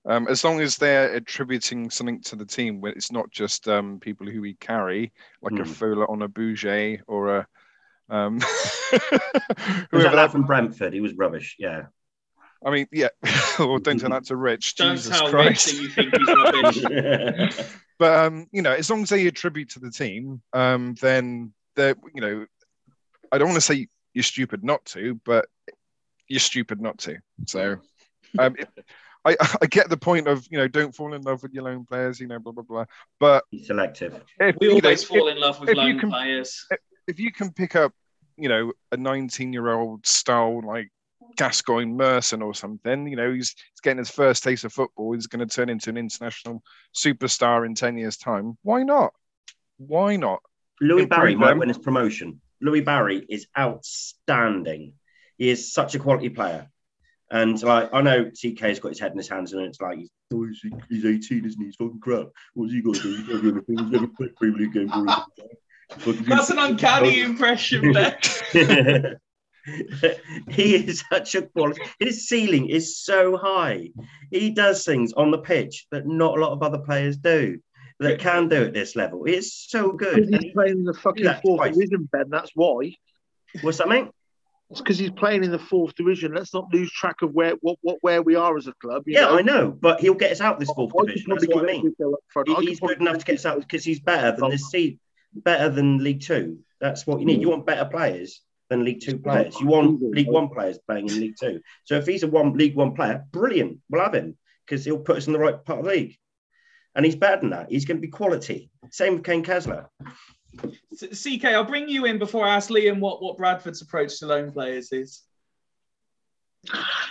[0.07, 3.99] um, as long as they're attributing something to the team, where it's not just um,
[4.01, 5.13] people who we carry,
[5.43, 5.71] like a Hmm.
[5.73, 7.47] Fola on a Bouger or a
[8.11, 8.41] um,
[8.91, 9.01] Who's
[9.91, 10.31] whoever that lad that.
[10.33, 10.93] from Brentford?
[10.93, 11.57] He was rubbish.
[11.59, 11.87] Yeah.
[12.65, 13.09] I mean, yeah.
[13.61, 14.77] or don't tell that to Rich.
[14.77, 15.73] Don't Jesus tell Christ.
[15.73, 17.67] Rich you think he's rubbish.
[17.99, 21.95] but um, you know, as long as they attribute to the team, um, then they're
[22.15, 22.47] you know,
[23.31, 25.47] I don't want to say you're stupid not to, but
[26.27, 27.19] you're stupid not to.
[27.47, 27.77] So,
[28.39, 28.69] um, it,
[29.25, 31.85] I I get the point of you know don't fall in love with your lone
[31.85, 32.85] players, you know, blah blah blah.
[33.21, 34.21] But He's selective.
[34.41, 36.67] if, We you know, always if- fall in love with if lone can- players.
[37.09, 37.93] If you can pick up,
[38.37, 40.91] you know, a 19 year old style like
[41.37, 45.15] Gascoigne Merson or something, you know, he's, he's getting his first taste of football.
[45.15, 46.63] He's going to turn into an international
[46.95, 48.57] superstar in 10 years' time.
[48.63, 49.13] Why not?
[49.79, 50.41] Why not?
[50.81, 52.41] Louie Improve Barry might win his promotion.
[52.61, 54.93] Louie Barry is outstanding.
[55.39, 56.69] He is such a quality player.
[57.31, 60.11] And like I know TK's got his head in his hands and it's like he's,
[60.33, 61.67] oh, he's, he's 18, isn't he?
[61.67, 62.29] He's fucking crap.
[62.55, 63.17] What's he got to do?
[63.17, 65.45] He's never going to He's never played Premier League game for his Fucking-
[66.07, 68.17] That's an uncanny impression, Ben.
[70.49, 71.83] he is such a quality.
[71.99, 73.91] His ceiling is so high.
[74.31, 77.59] He does things on the pitch that not a lot of other players do.
[78.01, 79.25] That can do at this level.
[79.27, 80.15] It's so good.
[80.15, 81.75] Because And he's he, playing in the fucking fourth twice.
[81.75, 82.27] division, Ben.
[82.31, 82.95] That's why.
[83.63, 84.11] what's that mean?
[84.71, 86.33] It's because he's playing in the fourth division.
[86.33, 89.03] Let's not lose track of where what, what where we are as a club.
[89.07, 89.39] you Yeah, know?
[89.39, 91.31] I know, but he'll get us out this fourth I division.
[91.31, 91.87] That's what I give mean.
[91.89, 92.51] it a go up front.
[92.51, 95.01] I He- He's good enough to get us out because he's better than this seed,
[95.35, 96.59] better than League Two.
[96.81, 97.41] That's what you need.
[97.41, 99.59] You want better players than League Two players.
[99.61, 101.61] You want League One players playing in League Two.
[101.85, 103.79] So if he's a one League One player, brilliant.
[103.91, 106.17] We'll have him because he'll put us in the right part of the league.
[106.95, 107.71] And he's better than that.
[107.71, 108.71] He's going to be quality.
[108.91, 109.87] Same with Kaine Kesler.
[110.57, 114.51] CK, I'll bring you in before I ask Liam what, what Bradford's approach to loan
[114.51, 115.23] players is.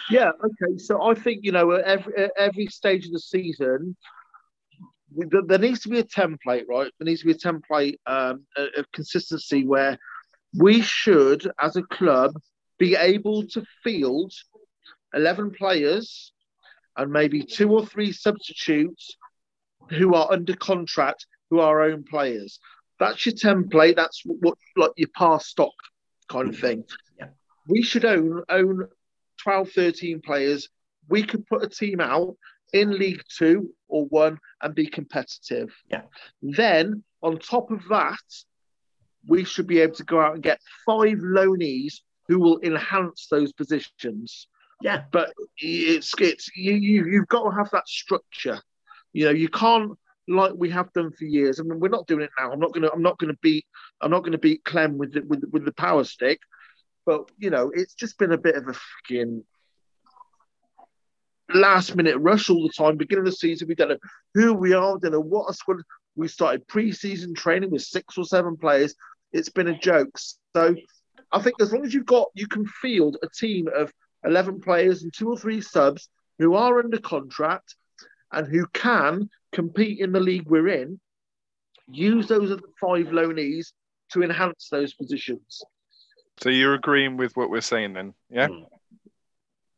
[0.09, 0.77] Yeah, okay.
[0.77, 4.16] So I think you know at every at every stage of the season, we-
[5.15, 6.91] there- there needs to be a template, right?
[6.99, 9.97] There needs to be a template um, of consistency where
[10.53, 12.33] we should, as a club,
[12.77, 14.33] be able to field
[15.13, 16.33] eleven players
[16.95, 19.17] and maybe two or three substitutes
[19.91, 22.59] who are under contract, who are our own players.
[22.99, 23.95] That's your template.
[23.95, 25.73] That's what like your past stock
[26.29, 26.83] kind of thing.
[27.19, 27.27] Yeah.
[27.67, 28.87] We should own own
[29.43, 30.67] 12, 13 players.
[31.09, 32.35] We could put a team out
[32.73, 35.73] in League Two or One and be competitive.
[35.89, 36.01] Yeah.
[36.41, 38.19] Then on top of that,
[39.27, 41.95] we should be able to go out and get five loanees
[42.27, 44.47] who will enhance those positions.
[44.81, 45.03] Yeah.
[45.11, 48.59] But it's it's you, you you've got to have that structure.
[49.13, 49.97] You know, you can't
[50.27, 51.59] like we have done for years.
[51.59, 52.51] I mean, we're not doing it now.
[52.51, 53.65] I'm not gonna I'm not gonna beat
[54.01, 56.39] I'm not gonna beat Clem with the, with with the power stick.
[57.05, 59.43] But you know, it's just been a bit of a fucking
[61.53, 62.97] last minute rush all the time.
[62.97, 63.97] Beginning of the season, we don't know
[64.33, 65.77] who we are, we don't know what a squad.
[66.15, 68.95] We started pre-season training with six or seven players.
[69.31, 70.17] It's been a joke.
[70.55, 70.75] So
[71.31, 73.91] I think as long as you've got you can field a team of
[74.23, 77.75] eleven players and two or three subs who are under contract
[78.31, 80.99] and who can compete in the league we're in,
[81.87, 83.67] use those other five loanees
[84.11, 85.61] to enhance those positions.
[86.39, 88.13] So you're agreeing with what we're saying then?
[88.29, 88.47] Yeah.
[88.47, 88.65] Mm.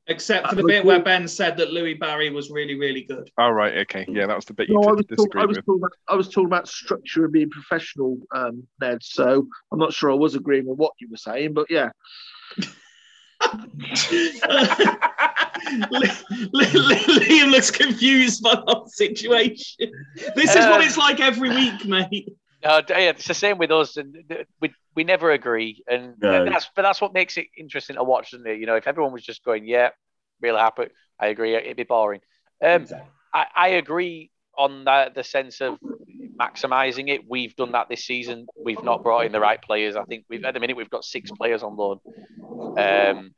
[0.10, 3.30] Except for the bit where Ben said that Louie Barry was really, really good.
[3.38, 3.78] All right.
[3.80, 4.06] Okay.
[4.10, 5.66] Yeah, that was the bit you No, I did was, talk, I, was with.
[5.66, 9.04] talking about, I was talking about structure and being professional, um, Ned.
[9.04, 11.92] So I'm not sure I was agreeing with what you were saying, but yeah.
[16.52, 19.92] Liam looks confused by the whole situation.
[20.36, 22.30] This is what Uh, it's like every week, mate.
[22.64, 24.18] No, yeah, it's the same with us, and
[24.60, 26.44] we we never agree, and No.
[26.44, 28.60] and that's but that's what makes it interesting to watch, isn't it?
[28.60, 29.90] You know, if everyone was just going, yeah,
[30.42, 30.88] real happy,
[31.20, 32.22] I agree, it'd be boring.
[32.62, 33.10] Um, Exactly.
[33.34, 35.78] I, I agree on that the sense of
[36.40, 37.22] maximizing it.
[37.30, 38.48] We've done that this season.
[38.62, 39.96] We've not brought in the right players.
[39.96, 42.00] I think we've at the minute we've got six players on loan,
[42.78, 43.32] um,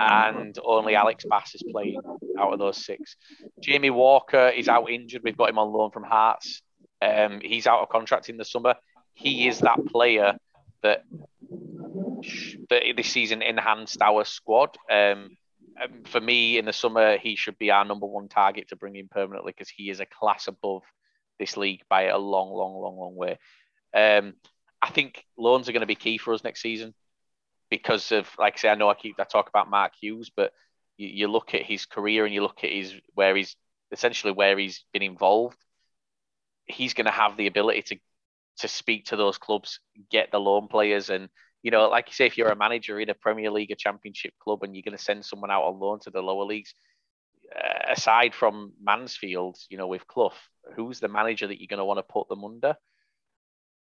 [0.00, 2.00] and only Alex Bass is playing
[2.38, 3.16] out of those six.
[3.60, 5.22] Jamie Walker is out injured.
[5.24, 6.62] We've got him on loan from Hearts.
[7.04, 8.74] Um, he's out of contract in the summer.
[9.14, 10.36] He is that player
[10.82, 11.04] that
[12.70, 14.76] that this season enhanced our squad.
[14.90, 15.36] Um,
[15.82, 18.96] um, for me, in the summer, he should be our number one target to bring
[18.96, 20.82] in permanently because he is a class above
[21.38, 23.38] this league by a long, long, long, long way.
[23.92, 24.34] Um,
[24.80, 26.94] I think loans are going to be key for us next season
[27.70, 30.52] because of, like I say, I know I keep I talk about Mark Hughes, but
[30.96, 33.56] you, you look at his career and you look at his where he's
[33.90, 35.58] essentially where he's been involved.
[36.66, 37.96] He's going to have the ability to
[38.58, 41.28] to speak to those clubs, get the loan players, and
[41.62, 44.34] you know, like you say, if you're a manager in a Premier League, a Championship
[44.38, 46.74] club, and you're going to send someone out on loan to the lower leagues,
[47.54, 50.34] uh, aside from Mansfield, you know, with Clough,
[50.76, 52.76] who's the manager that you're going to want to put them under?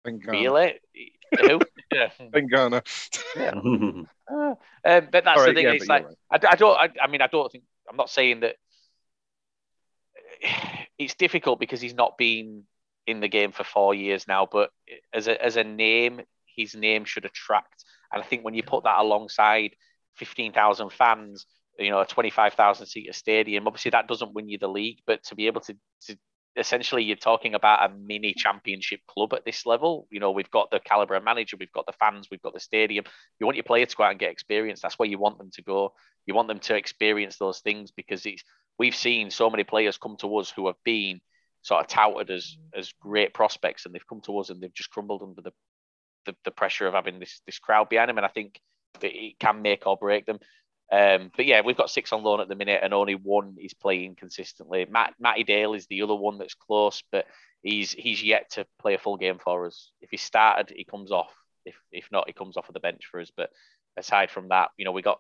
[0.07, 0.30] Bengana.
[0.30, 0.80] Really?
[1.41, 1.61] Who?
[1.93, 2.09] Yeah.
[2.18, 4.07] Bengana.
[4.33, 4.55] Uh,
[4.85, 5.66] um, but that's All the thing.
[5.66, 6.45] yeah, it's like right.
[6.45, 6.78] I, I don't.
[6.78, 7.64] I, I mean, I don't think.
[7.91, 8.57] I'm not saying that.
[10.99, 12.64] It's difficult because he's not been
[13.07, 14.49] in the game for four years now.
[14.51, 14.71] But
[15.13, 16.21] as a as a name,
[16.57, 17.85] his name should attract.
[18.13, 19.75] And I think when you put that alongside
[20.17, 21.47] fifteen thousand fans,
[21.79, 24.99] you know, a twenty five thousand seater stadium, obviously that doesn't win you the league.
[25.07, 25.77] But to be able to,
[26.07, 26.17] to
[26.57, 30.07] essentially you're talking about a mini championship club at this level.
[30.11, 32.61] You know, we've got the caliber of manager, we've got the fans, we've got the
[32.61, 33.05] stadium.
[33.41, 34.81] You want your player to go out and get experience.
[34.81, 35.95] That's where you want them to go.
[36.27, 38.45] You want them to experience those things because it's
[38.79, 41.21] we've seen so many players come to us who have been
[41.63, 44.91] sort of touted as as great prospects and they've come to us and they've just
[44.91, 45.53] crumbled under the
[46.27, 48.19] the, the pressure of having this this crowd behind them.
[48.19, 48.61] And I think
[49.01, 50.39] that it can make or break them.
[50.91, 53.73] Um, but yeah, we've got six on loan at the minute, and only one is
[53.73, 54.87] playing consistently.
[54.91, 57.27] Matt Matty Daly is the other one that's close, but
[57.63, 59.91] he's he's yet to play a full game for us.
[60.01, 61.33] If he started, he comes off.
[61.65, 63.31] If if not, he comes off of the bench for us.
[63.35, 63.51] But
[63.97, 65.19] aside from that, you know, we got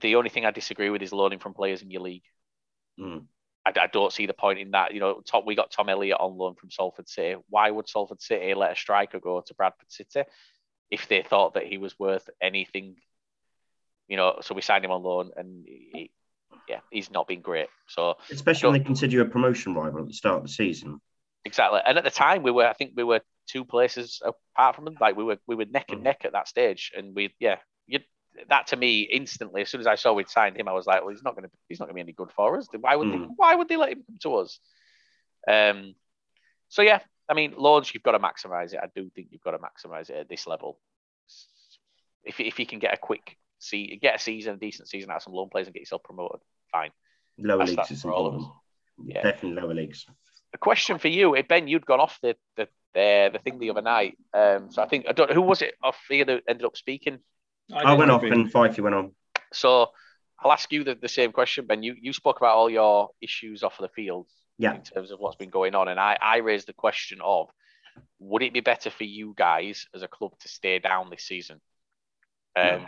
[0.00, 2.24] the only thing I disagree with is loaning from players in your league.
[3.00, 3.24] Mm.
[3.76, 4.94] I, I don't see the point in that.
[4.94, 7.36] You know, Tom, we got Tom Elliott on loan from Salford City.
[7.48, 10.22] Why would Salford City let a striker go to Bradford City
[10.90, 12.96] if they thought that he was worth anything?
[14.08, 16.10] You know, so we signed him on loan, and he,
[16.68, 17.68] yeah, he's not been great.
[17.88, 21.00] So Especially when they consider you a promotion rival at the start of the season.
[21.44, 24.86] exactly, and at the time we were, I think we were two places apart from
[24.86, 24.96] them.
[25.00, 26.04] Like we were, we were neck and Mm.
[26.04, 28.00] neck at that stage, and we, yeah, you,
[28.48, 29.62] that to me instantly.
[29.62, 31.48] As soon as I saw we'd signed him, I was like, well, he's not going
[31.48, 32.68] to, he's not going to be any good for us.
[32.80, 33.30] Why would they, Mm.
[33.36, 34.60] why would they let him come to us?
[35.46, 35.94] Um,
[36.68, 38.80] so yeah, I mean, loans you've got to maximise it.
[38.82, 40.78] I do think you've got to maximise it at this level.
[42.24, 45.16] If if you can get a quick see, get a season, a decent season out
[45.16, 46.90] of some loan players and get yourself promoted, fine.
[47.38, 48.58] Lower That's leagues is for all of important.
[49.06, 49.22] Yeah.
[49.22, 50.06] Definitely lower leagues.
[50.54, 51.68] A question for you, eh, Ben.
[51.68, 54.16] You'd gone off the the the, the thing the other night.
[54.34, 57.18] Um, so I think I don't who was it off here that ended up speaking.
[57.72, 59.12] I, went off and Fifey went on.
[59.52, 59.88] So
[60.40, 61.82] I'll ask you the, the same question, Ben.
[61.82, 64.26] You you spoke about all your issues off of the field
[64.58, 64.74] Yeah.
[64.74, 67.48] in terms of what's been going on, and I I raised the question of
[68.20, 71.60] would it be better for you guys as a club to stay down this season?
[72.56, 72.86] Um, No.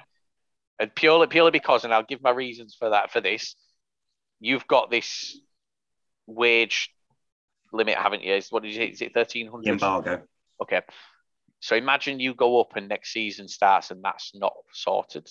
[0.80, 3.56] and purely purely because, and I'll give my reasons for that for this.
[4.40, 5.38] You've got this
[6.26, 6.90] wage
[7.72, 8.34] limit, haven't you?
[8.34, 8.86] Is- What did you say?
[8.86, 10.22] Is it thirteen The embargo.
[10.62, 10.80] Okay.
[11.60, 15.28] So imagine you go up and next season starts and that's not sorted.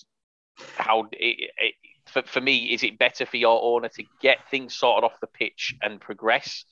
[0.77, 1.75] How it, it,
[2.07, 5.27] for, for me, is it better for your owner to get things sorted off the
[5.27, 6.65] pitch and progress?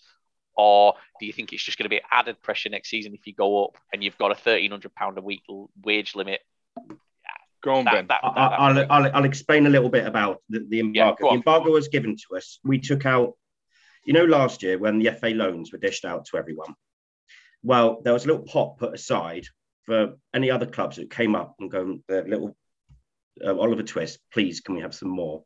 [0.56, 3.34] Or do you think it's just going to be added pressure next season if you
[3.34, 6.42] go up and you've got a thirteen hundred pound a week l- wage limit?
[7.64, 8.08] Go on, That, Ben.
[8.08, 10.80] that, I- that- that- I- I'll, I'll, I'll explain a little bit about the, the
[10.80, 11.18] embargo.
[11.22, 11.34] go on.
[11.34, 12.60] the embargo was given to us.
[12.64, 13.34] We took out,
[14.06, 16.74] you know, last year when the FA loans were dished out to everyone.
[17.68, 19.46] Well, there was a little pot put aside
[19.84, 22.56] for any other clubs that came up and go, the little
[23.46, 25.44] uh, Oliver Twist, please, can we have some more?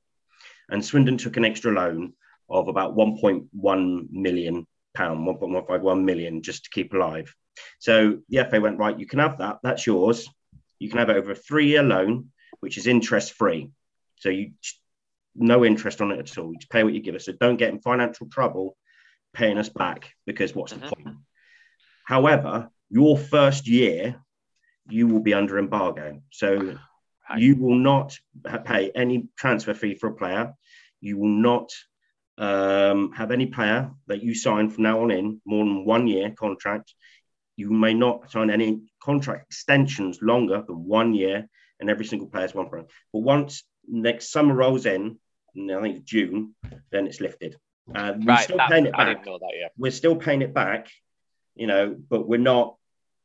[0.70, 2.14] And Swindon took an extra loan
[2.48, 7.34] of about 1.1 million pound, 1.151 million, just to keep alive.
[7.80, 9.00] So the FA went right.
[9.00, 9.58] You can have that.
[9.64, 10.30] That's yours.
[10.78, 13.72] You can have it over a three-year loan, which is interest-free.
[14.18, 14.52] So you
[15.34, 16.52] no interest on it at all.
[16.52, 17.26] You just pay what you give us.
[17.26, 18.78] So don't get in financial trouble
[19.34, 21.18] paying us back because what's the point?
[22.06, 24.22] However, your first year,
[24.90, 26.22] you will be under embargo.
[26.32, 26.78] So
[27.38, 28.18] you will not
[28.66, 30.54] pay any transfer fee for a player.
[31.00, 31.72] You will not
[32.38, 36.32] um, have any player that you sign from now on in more than one year
[36.32, 36.94] contract.
[37.56, 41.48] You may not sign any contract extensions longer than one year,
[41.80, 45.20] and every single player is one But once next summer rolls in,
[45.56, 46.56] and I think June,
[46.92, 47.58] then it's lifted.
[47.94, 49.40] Uh, we're right, still that- paying it back that.
[49.54, 50.90] Yeah, we're still paying it back,
[51.56, 52.76] you know, but we're not,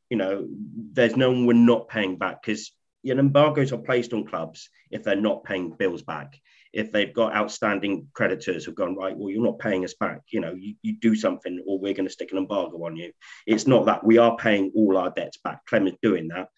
[0.09, 0.47] you know,
[0.93, 2.71] there's no one we're not paying back because
[3.03, 6.39] you know, embargoes are placed on clubs if they're not paying bills back.
[6.73, 10.41] If they've got outstanding creditors who've gone, right, well, you're not paying us back, you
[10.41, 13.11] know, you, you do something or we're going to stick an embargo on you.
[13.45, 15.65] It's not that we are paying all our debts back.
[15.65, 16.49] Clem is doing that.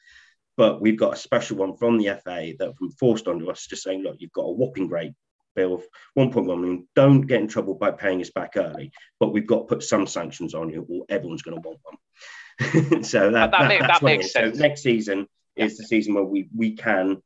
[0.58, 3.68] But we've got a special one from the FA that have been forced onto us,
[3.68, 5.14] just saying, look, you've got a whopping great
[5.60, 5.84] bill of
[6.18, 6.88] 1.1 million.
[6.96, 10.08] Don't get in trouble by paying us back early, but we've got to put some
[10.08, 13.04] sanctions on you, or everyone's going to want one.
[13.04, 14.34] so that, That- that that's that makes is.
[14.34, 14.58] So sense.
[14.58, 17.22] next season is the season where we we can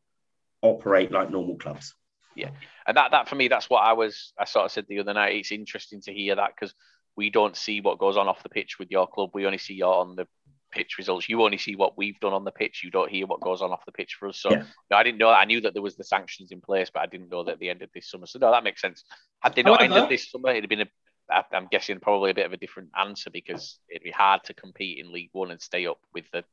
[0.62, 1.94] operate like normal clubs.
[2.36, 2.50] Yeah,
[2.88, 4.34] and that that for me, that's what I was.
[4.40, 5.36] I sort of said the other night.
[5.36, 6.74] It's interesting to hear that because
[7.16, 9.30] we don't see what goes on off the pitch with your club.
[9.34, 10.28] We only see your on the
[10.74, 11.30] pitch results.
[11.30, 12.82] You only see what we've done on the pitch.
[12.84, 14.38] You don't hear what goes on off the pitch for us.
[14.40, 14.64] So Yeah.
[14.90, 15.30] no, I didn't know.
[15.30, 17.60] I knew that there was the sanctions in place, but I didn't know that at
[17.60, 18.26] the end of this summer.
[18.26, 19.04] So no, that makes sense.
[19.42, 20.90] Had they not However- ended this summer, it'd have been a,
[21.32, 24.54] I, I'm guessing probably a bit of a different answer because it'd be hard to
[24.54, 26.44] compete in League One and stay up with the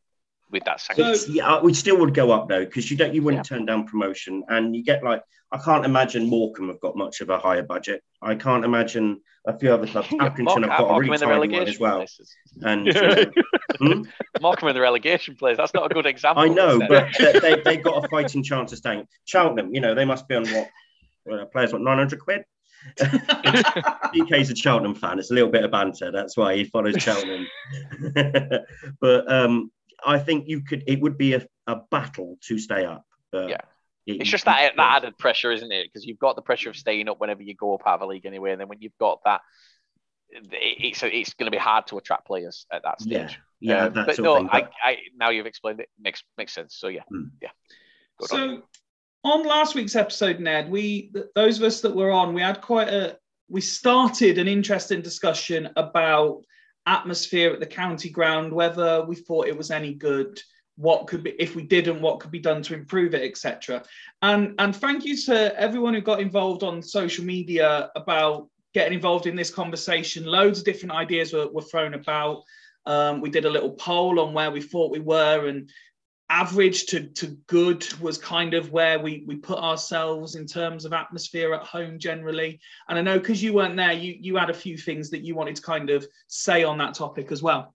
[0.51, 1.15] with that sanction.
[1.15, 3.87] So- yeah, we still would go up though because you don't you wouldn't turn down
[3.87, 5.23] promotion, and you get like
[5.53, 8.03] I can't imagine Morecambe have got much of a higher budget.
[8.23, 10.09] I can't imagine a few other clubs.
[10.13, 12.35] Accrington Morecambe, have got a Morecambe really in the one relegation as well, places.
[12.63, 13.25] and you know,
[13.79, 14.03] hmm?
[14.41, 15.57] Morecambe in the relegation place.
[15.57, 16.43] That's not a good example.
[16.43, 19.07] I know, but they, they they've got a fighting chance of staying.
[19.25, 20.69] Cheltenham, you know, they must be on what
[21.33, 22.45] uh, players what nine hundred quid.
[22.99, 25.19] DK's a Cheltenham fan.
[25.19, 26.11] It's a little bit of banter.
[26.11, 27.47] That's why he follows Cheltenham.
[29.01, 29.71] but um,
[30.07, 30.85] I think you could.
[30.87, 33.05] It would be a, a battle to stay up.
[33.33, 33.61] But Yeah.
[34.07, 35.85] it- It's just that that added pressure, isn't it?
[35.87, 38.07] Because you've got the pressure of staying up whenever you go up out of a
[38.07, 39.41] league anyway, and then when you've got that,
[40.31, 43.39] it- it's it's going to be hard to attract players at that stage.
[43.61, 44.49] yeah, Um, that but no, thing.
[44.51, 46.77] I, But I now you've explained it makes makes sense.
[46.77, 47.25] So yeah, Hmm.
[47.43, 47.51] yeah.
[48.19, 48.29] Good.
[48.29, 48.63] So,
[49.25, 52.89] on last week's episode, Ned, we those of us that were on, we had quite
[52.89, 56.45] a we started an interesting discussion about
[56.87, 60.41] atmosphere at the county ground, whether we thought it was any good,
[60.77, 63.83] what could be if we didn't, what could be done to improve it, etc.
[64.23, 69.27] And and thank you to everyone who got involved on social media about getting involved
[69.27, 70.25] in this conversation.
[70.25, 72.45] Loads of different ideas were, were thrown about.
[72.87, 75.71] Um, we did a little poll on where we thought we were, and
[76.31, 80.93] average to, to good was kind of where we, we put ourselves in terms of
[80.93, 82.61] atmosphere at home generally.
[82.89, 85.35] And I know because you weren't there, you, you had a few things that you
[85.35, 87.75] wanted to kind of say on that topic as well.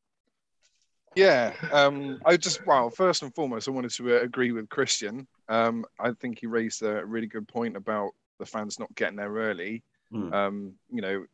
[1.16, 5.28] Yeah, um, I just well, first and foremost, I wanted to uh, agree with Christian.
[5.48, 9.32] Um, I think he raised a really good point about the fans not getting there
[9.32, 9.84] early.
[10.12, 10.34] Hmm.
[10.34, 11.26] Um, you know,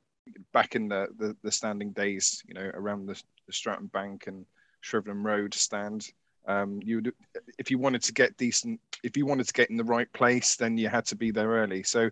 [0.53, 4.45] back in the, the, the standing days, you know, around the, the Stratton Bank and
[4.82, 6.11] Shrivenham Road stand,
[6.48, 7.14] um, you would,
[7.58, 10.56] if you wanted to get decent, if you wanted to get in the right place,
[10.56, 11.84] then you had to be there early.
[11.84, 12.10] So,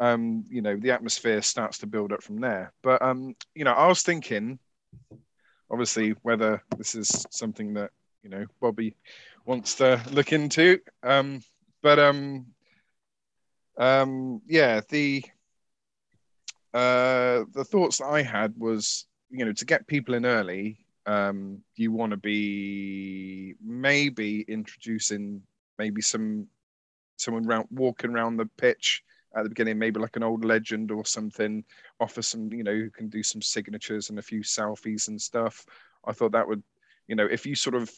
[0.00, 2.72] um, you know, the atmosphere starts to build up from there.
[2.82, 4.58] But um, you know, I was thinking
[5.70, 7.90] obviously whether this is something that
[8.22, 8.96] you know Bobby
[9.44, 10.80] wants to look into.
[11.02, 11.40] Um,
[11.82, 12.46] but um,
[13.78, 15.24] um, yeah, the
[16.74, 20.85] uh, the thoughts that I had was you know to get people in early.
[21.06, 25.42] Um, you want to be maybe introducing
[25.78, 26.48] maybe some
[27.16, 29.02] someone round, walking around the pitch
[29.36, 31.64] at the beginning, maybe like an old legend or something,
[32.00, 35.64] offer some, you know, who can do some signatures and a few selfies and stuff.
[36.04, 36.62] I thought that would,
[37.06, 37.90] you know, if you sort of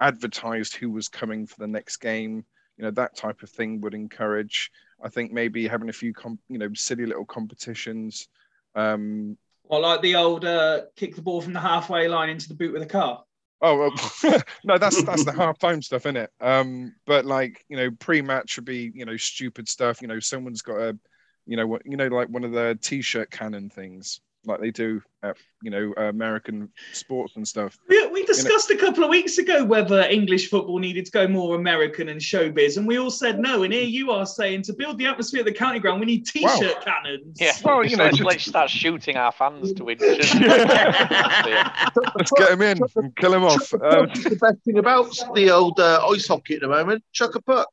[0.00, 2.44] advertised who was coming for the next game,
[2.76, 4.70] you know, that type of thing would encourage.
[5.02, 8.28] I think maybe having a few, com- you know, silly little competitions.
[8.74, 9.38] Um,
[9.68, 12.72] Or like the old uh, kick the ball from the halfway line into the boot
[12.72, 13.24] with a car.
[13.62, 16.30] Oh well, no, that's that's the half time stuff, isn't it?
[16.40, 20.02] Um, but like you know, pre-match would be you know stupid stuff.
[20.02, 20.98] You know, someone's got a,
[21.46, 25.02] you know what, you know, like one of the t-shirt cannon things, like they do
[25.22, 27.76] at you know American sports and stuff.
[27.88, 31.56] We, we discussed a couple of weeks ago whether English football needed to go more
[31.56, 33.64] American and showbiz, and we all said no.
[33.64, 36.26] And here you are saying to build the atmosphere at the county ground, we need
[36.26, 37.38] T-shirt cannons.
[37.40, 39.98] Yeah, Well, you know, let's, just- let's start shooting our fans to win.
[40.00, 41.88] yeah.
[42.16, 43.72] Let's get them in and kill them off.
[43.74, 47.02] Um, the best thing about the old uh, ice hockey at the moment.
[47.12, 47.68] Chuck a puck.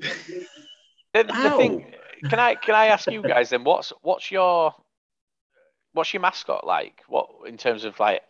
[0.00, 1.92] The, the thing,
[2.28, 3.64] can I can I ask you guys then?
[3.64, 4.74] What's what's your
[5.94, 7.02] what's your mascot like?
[7.08, 8.22] What in terms of like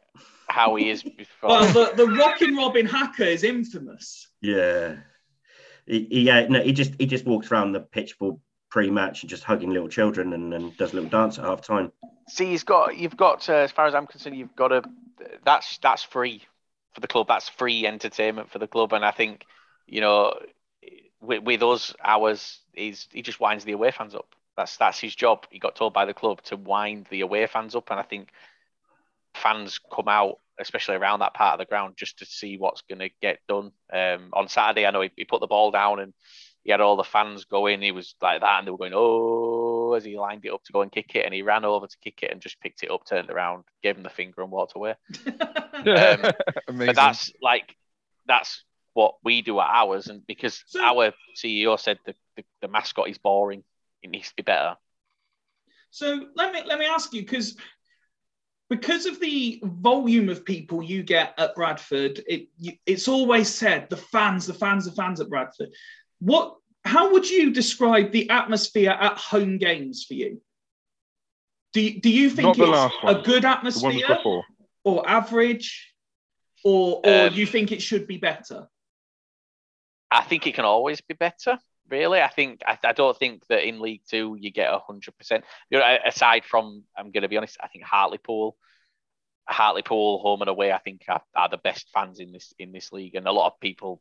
[0.49, 1.51] how he is before?
[1.51, 4.29] Well, the, the Rockin' Robin Hacker is infamous.
[4.41, 4.97] Yeah,
[5.87, 8.41] he, he, yeah, no, he just he just walks around the pitch ball
[8.71, 11.93] pre-match and just hugging little children and, and does a little dance at half time.
[12.29, 14.83] See, he's got you've got uh, as far as I'm concerned, you've got a
[15.45, 16.43] that's that's free
[16.95, 17.29] for the club.
[17.29, 19.45] That's free entertainment for the club, and I think
[19.87, 20.35] you know
[21.21, 24.35] with, with us, ours is he just winds the away fans up.
[24.57, 25.47] That's that's his job.
[25.51, 28.31] He got told by the club to wind the away fans up, and I think
[29.35, 33.01] fans come out, especially around that part of the ground, just to see what's going
[33.01, 33.73] to get done.
[33.93, 36.13] Um, on Saturday, I know he, he put the ball down and
[36.63, 37.83] he had all the fans going.
[37.83, 40.73] He was like that, and they were going, "Oh!" as he lined it up to
[40.73, 42.91] go and kick it, and he ran over to kick it and just picked it
[42.91, 44.95] up, turned around, gave him the finger, and walked away.
[45.85, 46.33] amazing.
[46.69, 47.77] But that's like
[48.27, 52.69] that's what we do at ours, and because So- our CEO said the, the, the
[52.69, 53.63] mascot is boring,
[54.05, 54.77] it needs to be better.
[55.91, 57.57] So let me let me ask you because
[58.71, 63.89] because of the volume of people you get at Bradford, it you, it's always said
[63.91, 65.71] the fans, the fans, the fans at Bradford.
[66.21, 66.57] What?
[66.85, 70.43] How would you describe the atmosphere at home games for you?
[71.73, 74.19] Do you, do you think it's last a good atmosphere
[74.85, 75.95] or average,
[76.63, 78.69] or or Um, you think it should be better?
[80.11, 81.59] I think it can always be better.
[81.91, 82.21] Really.
[82.21, 85.45] I think I, I don't think that in League Two you get hundred percent.
[85.71, 88.57] You know, aside from I'm going to be honest, I think Hartlepool,
[89.49, 92.93] Hartlepool home and away, I think are, are the best fans in this in this
[92.93, 94.01] league, and a lot of people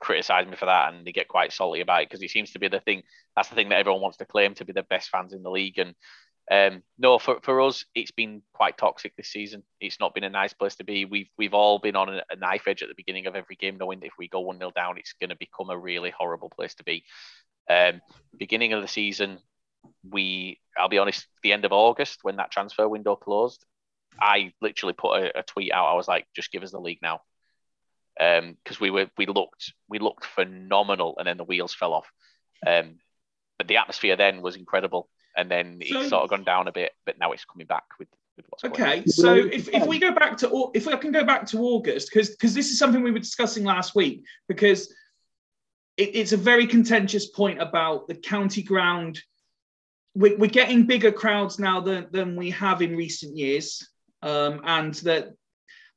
[0.00, 2.58] criticize me for that and they get quite salty about it because it seems to
[2.58, 3.02] be the thing
[3.36, 5.50] that's the thing that everyone wants to claim to be the best fans in the
[5.50, 5.94] league and
[6.50, 9.62] um, no, for, for us, it's been quite toxic this season.
[9.80, 11.04] It's not been a nice place to be.
[11.04, 14.00] We've we've all been on a, knife edge at the beginning of every game, knowing
[14.00, 16.74] that if we go one 0 down, it's going to become a really horrible place
[16.74, 17.04] to be.
[17.70, 18.00] Um,
[18.36, 19.38] beginning of the season,
[20.08, 23.64] we I'll be honest, the end of August when that transfer window closed,
[24.20, 25.92] I literally put a, a tweet out.
[25.92, 27.20] I was like, just give us the league now,
[28.16, 32.10] because um, we were we looked we looked phenomenal, and then the wheels fell off.
[32.66, 32.98] Um,
[33.58, 36.72] but the atmosphere then was incredible and then so, it's sort of gone down a
[36.72, 38.08] bit, but now it's coming back with.
[38.36, 41.46] with what's okay, so if, if we go back to if I can go back
[41.46, 44.92] to August because because this is something we were discussing last week because
[45.96, 49.20] it, it's a very contentious point about the county ground.
[50.14, 53.88] We're, we're getting bigger crowds now than, than we have in recent years,
[54.20, 55.32] um, and that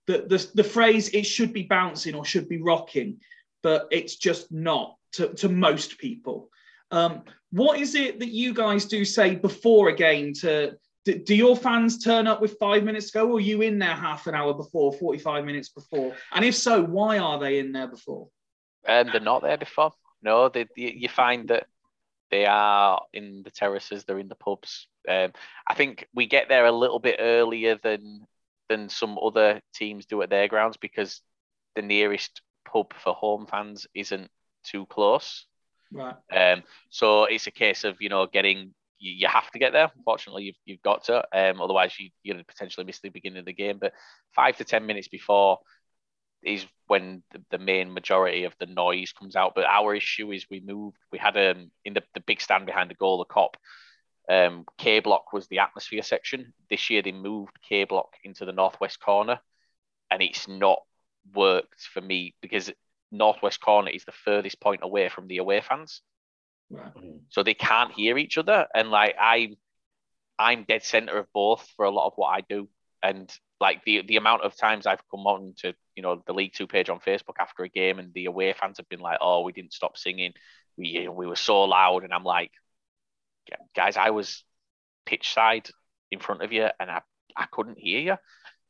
[0.08, 3.20] the, the the phrase "it should be bouncing" or "should be rocking,"
[3.62, 6.50] but it's just not to, to most people.
[6.92, 7.24] Um,
[7.56, 11.56] what is it that you guys do say before a game to do, do your
[11.56, 14.36] fans turn up with five minutes to go or are you in there half an
[14.36, 16.14] hour before 45 minutes before?
[16.34, 18.28] And if so why are they in there before?
[18.86, 19.94] Um, they're not there before.
[20.22, 21.68] No they, you find that
[22.30, 24.88] they are in the terraces they're in the pubs.
[25.08, 25.32] Um,
[25.66, 28.26] i think we get there a little bit earlier than
[28.68, 31.22] than some other teams do at their grounds because
[31.76, 34.30] the nearest pub for home fans isn't
[34.64, 35.46] too close
[35.92, 36.16] Right.
[36.36, 39.92] Um, so it's a case of you know getting you, you have to get there.
[39.96, 41.26] Unfortunately, you've, you've got to.
[41.34, 43.78] Um, otherwise, you you're potentially miss the beginning of the game.
[43.80, 43.94] But
[44.34, 45.60] five to ten minutes before
[46.44, 49.54] is when the, the, main majority of the noise comes out.
[49.56, 50.98] But our issue is we moved.
[51.12, 53.56] We had um in the, the big stand behind the goal, the Kop.
[54.28, 56.54] Um, K block was the atmosphere section.
[56.70, 59.40] This year they moved K block into the northwest corner,
[60.10, 60.80] and it's not
[61.34, 62.72] worked for me because
[63.12, 66.02] northwest corner is the furthest point away from the away fans.
[66.70, 66.94] Right.
[66.96, 67.20] Mm.
[67.30, 68.68] So they can't hear each other.
[68.74, 69.56] And like I'm
[70.38, 72.68] I'm dead center of both for a lot of what I do.
[73.04, 76.54] And like the the amount of times I've come on to, you know, the League
[76.54, 79.42] Two page on Facebook after a game and the away fans have been like, Oh,
[79.42, 80.34] we didn't stop singing.
[80.78, 82.04] We you know, we were so loud.
[82.04, 82.52] And I'm like,
[83.76, 84.44] guys, I was
[85.06, 85.70] pitch side
[86.12, 87.02] in front of you and I,
[87.38, 88.18] I couldn't hear you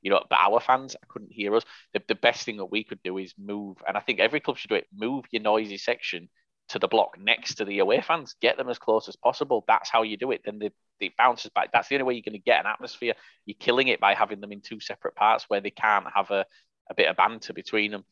[0.05, 1.63] you know, but our fans couldn't hear us.
[1.93, 4.55] The, the best thing that we could do is move, and I think every club
[4.55, 4.85] should do it.
[4.95, 6.29] Move your noisy section
[6.69, 8.35] to the block next to the away fans.
[8.39, 9.65] Get them as close as possible.
[9.67, 10.41] That's how you do it.
[10.45, 11.71] Then the, it bounces back.
[11.73, 13.15] That's the only way you're going to get an atmosphere.
[13.47, 16.45] You're killing it by having them in two separate parts where they can't have a,
[16.87, 18.05] a bit of banter between them.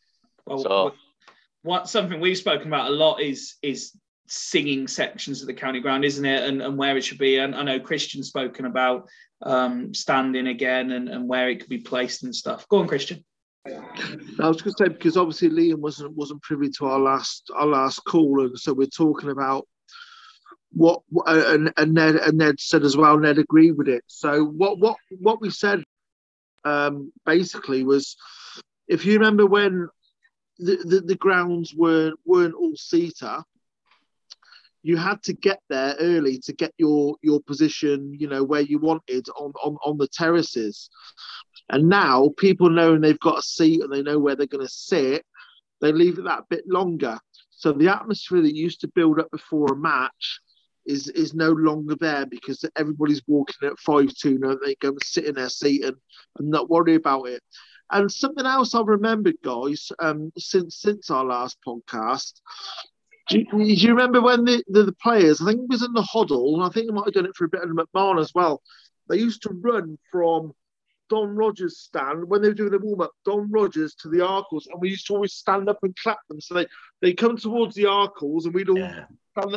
[0.48, 0.94] Well, so,
[1.62, 3.96] what something we've spoken about a lot is is
[4.28, 6.44] singing sections of the county ground, isn't it?
[6.44, 7.38] And, and where it should be.
[7.38, 9.08] And I know Christian's spoken about
[9.42, 12.68] um, standing again and, and where it could be placed and stuff.
[12.70, 13.24] Go on, Christian.
[13.66, 17.66] I was going to say because obviously Liam wasn't wasn't privy to our last our
[17.66, 19.68] last call, and so we're talking about
[20.74, 23.18] what and, and Ned and Ned said as well.
[23.18, 24.04] Ned agreed with it.
[24.08, 25.82] So what what what we said
[26.66, 28.18] um, basically was,
[28.90, 29.88] if you remember when
[30.60, 33.44] the, the, the grounds weren't weren't all seater,
[34.84, 38.78] you had to get there early to get your your position, you know, where you
[38.80, 40.90] wanted on on, on the terraces.
[41.70, 44.72] And now people knowing they've got a seat and they know where they're going to
[44.72, 45.26] sit,
[45.82, 47.18] they leave it that bit longer.
[47.52, 50.42] So the atmosphere that used to build up before a match
[50.86, 54.38] is is no longer there because everybody's walking at five two.
[54.38, 55.96] Now they go and sit in their seat and,
[56.38, 57.42] and not worry about it.
[57.92, 62.42] And something else I've remembered, guys, um, since since our last podcast,
[63.28, 65.94] do you, do you, remember when the, the, the, players, I think it was in
[65.94, 68.20] the Hoddle, and I think they might have done it for a bit in McMahon
[68.20, 68.62] as well.
[69.10, 70.54] They used to run from
[71.10, 74.68] Don Rogers' stand when they were doing the warm up, Don Rogers to the Arkell's,
[74.68, 76.42] and we used to always stand up and clap them.
[76.42, 76.68] So they,
[77.02, 79.06] they come towards the Arkell's, and we'd all yeah.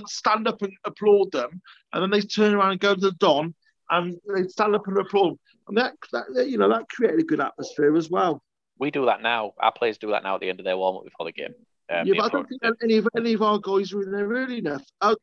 [0.07, 1.61] stand up and applaud them,
[1.93, 3.55] and then they turn around and go to the Don,
[3.91, 5.39] and they stand up and applaud.
[5.69, 8.43] And that, that you know that created a good atmosphere as well.
[8.79, 9.53] We do that now.
[9.59, 11.55] Our players do that now at the end of their warm up before the game.
[11.89, 14.28] Um, yeah, but I don't think any of any of our guys are in there
[14.28, 14.84] early enough.
[15.01, 15.14] I,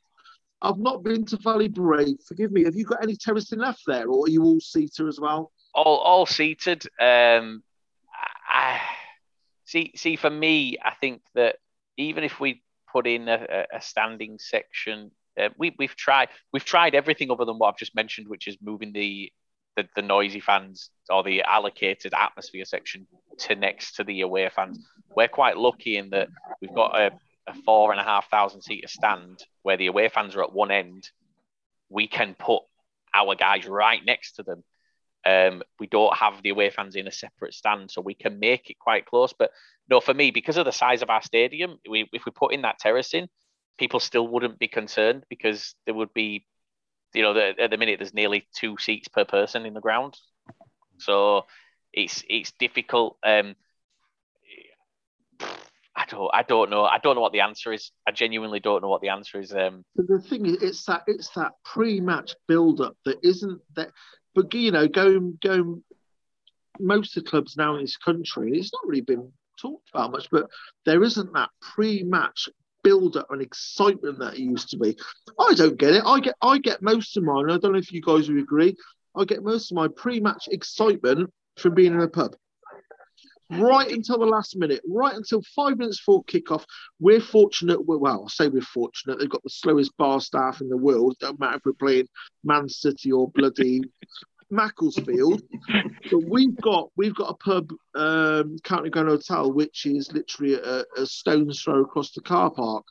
[0.61, 2.18] I've not been to Valley Parade.
[2.26, 2.64] Forgive me.
[2.64, 5.51] Have you got any terracing left there, or are you all seater as well?
[5.74, 6.86] All all seated.
[7.01, 7.64] Um,
[8.47, 8.80] I
[9.66, 9.91] see.
[9.95, 11.57] See, for me, I think that
[11.97, 16.95] even if we put in a, a standing section, uh, we we've tried we've tried
[16.95, 19.32] everything other than what I've just mentioned, which is moving the
[19.76, 23.07] the, the noisy fans or the allocated atmosphere section
[23.39, 24.80] to next to the away fans.
[25.15, 26.30] We're quite lucky in that
[26.61, 27.11] we've got a
[27.47, 30.71] a four and a half thousand seater stand where the away fans are at one
[30.71, 31.09] end,
[31.89, 32.63] we can put
[33.13, 34.63] our guys right next to them.
[35.26, 38.69] Um, we don't have the away fans in a separate stand, so we can make
[38.69, 39.34] it quite close.
[39.38, 39.51] But
[39.89, 42.63] no, for me, because of the size of our stadium, we, if we put in
[42.63, 43.28] that terrace in,
[43.78, 46.45] people still wouldn't be concerned because there would be,
[47.14, 50.18] you know, at the minute there's nearly two seats per person in the ground,
[50.97, 51.45] so
[51.91, 53.18] it's it's difficult.
[53.24, 53.55] Um,
[55.95, 57.91] I don't I don't know I don't know what the answer is.
[58.07, 59.53] I genuinely don't know what the answer is.
[59.53, 63.89] Um, But the thing is, it's that it's that pre-match build-up that isn't that.
[64.34, 65.84] But you know, going going,
[66.80, 70.30] most of the clubs now in this country, it's not really been talked about much,
[70.32, 70.49] but
[70.86, 72.49] there isn't that pre-match
[72.84, 74.95] build-up and excitement that it used to be.
[75.39, 76.03] I don't get it.
[76.05, 77.49] I get I get most of mine.
[77.49, 78.75] I don't know if you guys would agree.
[79.15, 82.36] I get most of my pre-match excitement from being in a pub.
[83.51, 86.63] Right until the last minute, right until five minutes before kickoff,
[86.99, 87.86] we're fortunate.
[87.86, 89.19] Well, I say we're fortunate.
[89.19, 91.17] They've got the slowest bar staff in the world.
[91.19, 92.07] Don't matter if we're playing
[92.43, 93.81] Man City or bloody
[94.54, 95.41] Macclesfield.
[96.12, 100.84] But we've got we've got a pub, um, County Grand Hotel, which is literally a,
[100.97, 102.84] a stone's throw across the car park.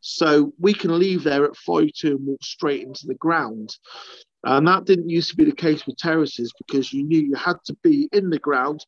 [0.00, 3.76] So we can leave there at five two and walk straight into the ground.
[4.44, 7.56] And that didn't used to be the case with terraces because you knew you had
[7.66, 8.84] to be in the ground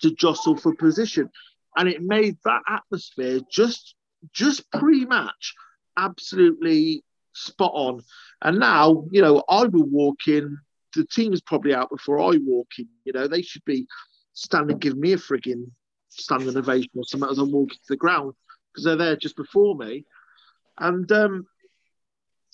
[0.00, 1.30] to jostle for position.
[1.76, 3.94] And it made that atmosphere just
[4.32, 5.54] just pre-match
[5.96, 7.04] absolutely
[7.34, 8.02] spot on.
[8.42, 10.58] And now, you know, I will walk in,
[11.00, 12.88] the team is probably out before I walk in.
[13.04, 13.86] You know, they should be
[14.32, 15.70] standing giving me a frigging
[16.08, 18.34] standing ovation or something as I'm walking to the ground
[18.72, 20.04] because they're there just before me.
[20.78, 21.46] And um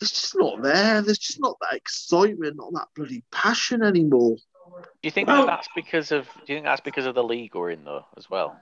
[0.00, 1.02] it's just not there.
[1.02, 4.36] There's just not that excitement, not that bloody passion anymore.
[4.36, 6.24] do you think Well- that that's because of?
[6.46, 8.56] Do you think that's because of the league we're in though as well?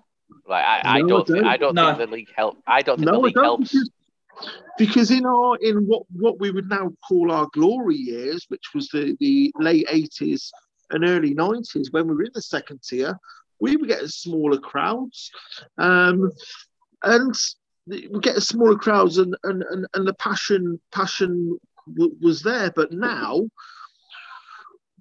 [0.46, 1.46] Like I, I No, I don't think, don't.
[1.46, 1.86] I don't No.
[1.94, 2.58] think the league help.
[2.66, 3.72] I don't think No, the league helps.
[3.72, 3.90] because,
[4.76, 8.88] because in our in what what we would now call our glory years, which was
[8.88, 10.52] the the late eighties
[10.90, 13.18] and early nineties, when we were in the second tier,
[13.60, 15.30] we were getting smaller crowds,
[15.78, 16.30] um,
[17.02, 17.34] and
[17.86, 21.58] we get smaller crowds, and and and, and the passion passion
[21.96, 22.70] w- was there.
[22.74, 23.48] But now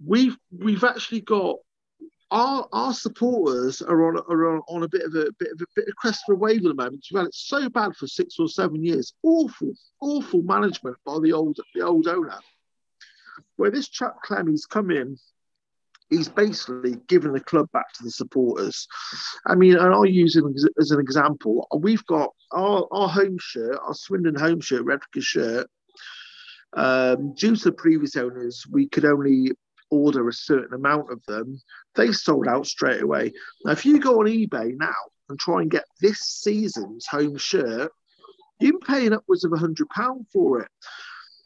[0.06, 1.58] we've we've actually got
[2.32, 5.66] our our supporters are on are on, on a bit of a bit of a
[5.76, 7.06] bit of crest of a wave at the moment.
[7.12, 9.14] Well, it's so bad for six or seven years.
[9.24, 12.40] Awful, awful management by the old the old owner.
[13.56, 15.18] Where this chap Clem, he's come in,
[16.10, 18.88] he's basically given the club back to the supporters.
[19.46, 21.68] I mean, and I'll use it as, as an example.
[21.76, 25.68] We've got our, our home shirt, our Swindon home shirt, replica shirt.
[26.74, 29.52] Um, due to the previous owners, we could only
[29.90, 31.62] order a certain amount of them
[31.96, 33.34] they sold out straight away.
[33.66, 34.94] Now, if you go on eBay now
[35.30, 37.92] and try and get this season's home shirt,
[38.60, 40.70] you're paying upwards of a hundred pound for it.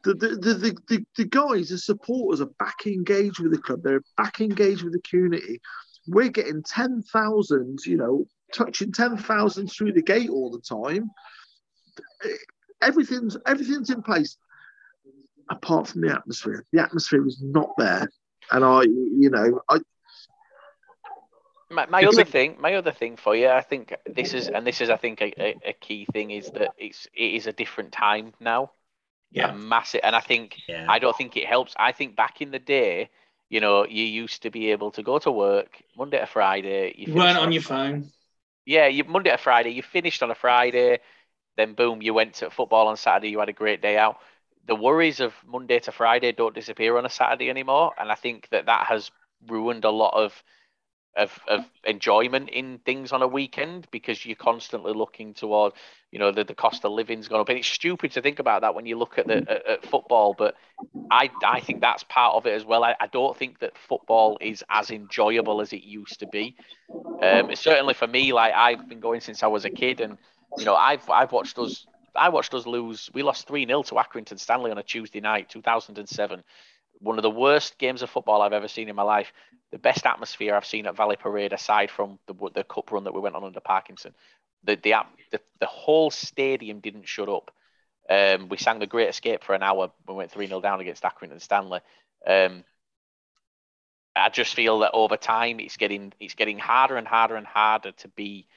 [0.03, 3.81] The, the, the, the, the, guys, the supporters are back engaged with the club.
[3.83, 5.61] They're back engaged with the community.
[6.07, 11.11] We're getting 10,000, you know, touching 10,000 through the gate all the time.
[12.81, 14.37] Everything's everything's in place
[15.51, 16.65] apart from the atmosphere.
[16.71, 18.09] The atmosphere is not there.
[18.49, 19.77] And I, you know, I,
[21.69, 24.81] My, my other thing, my other thing for you, I think this is, and this
[24.81, 27.91] is, I think, a, a, a key thing is that it's it is a different
[27.91, 28.71] time now.
[29.41, 30.87] A massive, and I think Yeah.
[30.87, 31.73] I don't think it helps.
[31.77, 33.09] I think back in the day,
[33.49, 36.93] you know, you used to be able to go to work Monday to Friday.
[36.97, 38.11] You You weren't finished on your phone.
[38.65, 39.71] Yeah, you Monday to Friday.
[39.71, 40.99] You finished on a Friday,
[41.57, 43.29] then boom, you went to football on Saturday.
[43.29, 44.17] You had a great day out.
[44.67, 48.47] The worries of Monday to Friday don't disappear on a Saturday anymore, and I think
[48.51, 49.11] that that has
[49.47, 50.43] ruined a lot of
[51.17, 55.73] of of enjoyment in things on a weekend because you're constantly looking toward,
[56.11, 57.49] you know, the, the cost of living's gone up.
[57.49, 60.33] And it's stupid to think about that when you look at the at, at football,
[60.37, 60.55] but
[61.09, 62.83] I I think that's part of it as well.
[62.83, 66.55] I, I don't think that football is as enjoyable as it used to be.
[67.21, 70.17] Um, certainly for me, like I've been going since I was a kid, and
[70.57, 71.85] you know, I've I've watched us.
[72.15, 73.09] I watched us lose.
[73.13, 76.43] We lost three 0 to Accrington Stanley on a Tuesday night, 2007.
[76.99, 79.31] One of the worst games of football I've ever seen in my life.
[79.71, 83.13] The best atmosphere I've seen at Valley Parade, aside from the the cup run that
[83.13, 84.13] we went on under Parkinson.
[84.63, 84.93] The the
[85.31, 87.51] the, the whole stadium didn't shut up.
[88.09, 89.91] Um, we sang the Great Escape for an hour.
[90.07, 91.79] We went three 0 down against Accrington Stanley.
[92.27, 92.65] Um,
[94.15, 97.93] I just feel that over time it's getting it's getting harder and harder and harder
[97.93, 98.47] to be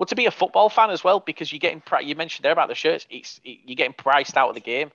[0.00, 2.52] well to be a football fan as well because you're getting pri- you mentioned there
[2.52, 4.90] about the shirts it's it, you're getting priced out of the game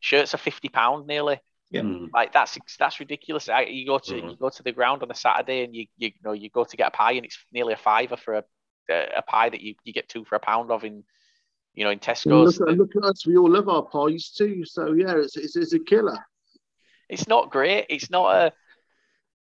[0.00, 1.40] shirts are 50 pound nearly
[1.72, 2.10] Mm.
[2.12, 4.30] like that's that's ridiculous I, you go to Mhm.
[4.30, 6.76] you go to the ground on a Saturday and you you know you go to
[6.76, 8.44] get a pie and it's nearly a fiver for a
[9.16, 11.04] a pie that you, you get two for a pound of in
[11.74, 12.58] You know, in Tesco's.
[12.58, 13.26] Look, look, at us.
[13.26, 14.64] We all love our pies too.
[14.64, 16.18] So yeah, it's, it's, it's a killer.
[17.08, 17.86] It's not great.
[17.88, 18.52] It's not a.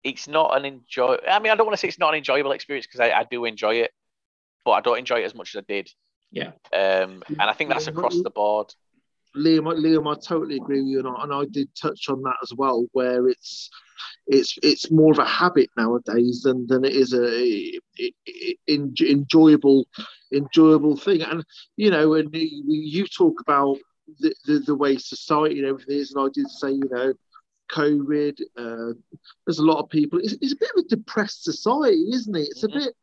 [0.05, 1.17] It's not an enjoy.
[1.27, 3.25] I mean, I don't want to say it's not an enjoyable experience because I, I
[3.25, 3.91] do enjoy it,
[4.69, 5.91] but I don't enjoy it as much as I did.
[6.31, 6.51] Yeah.
[6.75, 8.75] Um, and I think that's across the board.
[9.35, 12.37] Liam, Liam, I totally agree with you, and I, and I did touch on that
[12.43, 13.71] as well, where it's
[14.27, 18.13] it's it's more of a habit nowadays than than it is a, a,
[18.69, 19.87] a enjoyable
[20.35, 21.23] enjoyable thing.
[21.23, 21.43] And
[21.77, 23.79] you know, and you talk about
[24.21, 27.15] the, the, the way society and everything is, and I did say, you know,
[27.73, 28.39] COVID.
[28.55, 28.93] Uh,
[29.47, 30.19] there's a lot of people.
[30.19, 32.49] It's, it's, a bit of a depressed society, isn't it?
[32.51, 32.79] It's a mm-hmm.
[32.81, 32.95] bit.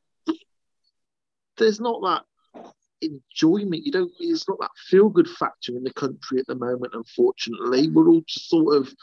[1.57, 2.23] There's not that
[3.01, 3.85] enjoyment.
[3.85, 4.11] You don't.
[4.19, 6.93] It's not that feel good factor in the country at the moment.
[6.93, 8.93] Unfortunately, we're all just sort of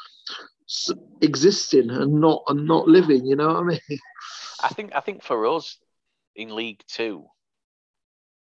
[1.20, 3.27] existing and not and not living.
[3.27, 3.81] You know what I mean?
[4.62, 5.77] I think I think for us
[6.37, 7.27] in League Two,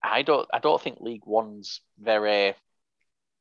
[0.02, 2.54] I don't I don't think League One's very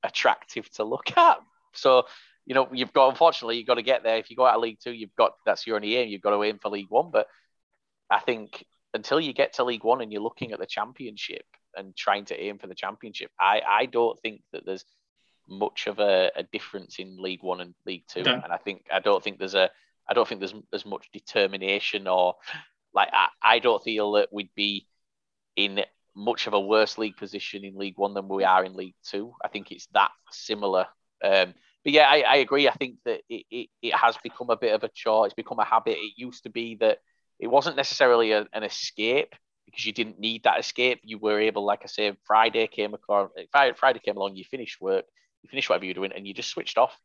[0.03, 1.39] attractive to look at.
[1.73, 2.05] So
[2.45, 4.17] you know you've got unfortunately you've got to get there.
[4.17, 6.09] If you go out of League Two, you've got that's your only aim.
[6.09, 7.09] You've got to aim for League One.
[7.11, 7.27] But
[8.09, 11.45] I think until you get to League One and you're looking at the Championship
[11.75, 14.85] and trying to aim for the Championship, I I don't think that there's
[15.47, 18.33] much of a, a difference in League One and League Two, no.
[18.33, 19.69] and I think I don't think there's a
[20.07, 22.35] I don't think there's as much determination or
[22.93, 24.87] like I, I don't feel that we'd be
[25.55, 25.83] in
[26.15, 29.33] much of a worse league position in League One than we are in League Two.
[29.43, 30.87] I think it's that similar.
[31.23, 31.53] Um,
[31.83, 32.67] but yeah, I, I, agree.
[32.67, 35.25] I think that it, it, it, has become a bit of a chore.
[35.25, 35.97] It's become a habit.
[35.97, 36.99] It used to be that
[37.39, 39.33] it wasn't necessarily a, an escape
[39.65, 40.99] because you didn't need that escape.
[41.03, 43.29] You were able, like I say, Friday came across,
[43.75, 45.05] Friday came along, you finished work,
[45.41, 46.95] you finished whatever you're doing, and you just switched off.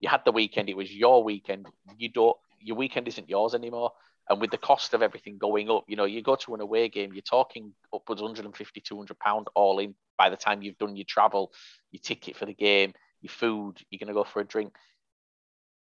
[0.00, 0.68] You had the weekend.
[0.68, 1.66] It was your weekend.
[1.96, 2.36] You don't.
[2.60, 3.92] Your weekend isn't yours anymore.
[4.28, 6.88] And with the cost of everything going up, you know, you go to an away
[6.88, 11.06] game, you're talking upwards 150, 200 pound all in by the time you've done your
[11.08, 11.52] travel,
[11.92, 12.92] your ticket for the game,
[13.22, 14.74] your food, you're going to go for a drink.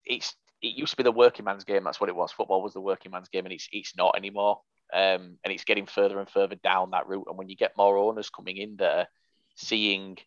[0.06, 1.83] It's it used to be the working man's game.
[1.83, 2.31] That's what it was.
[2.31, 4.61] Football was the working man's game, and it's it's not anymore.
[4.93, 7.27] Um, and it's getting further and further down that route.
[7.27, 9.07] And when you get more owners coming in there,
[9.55, 10.17] seeing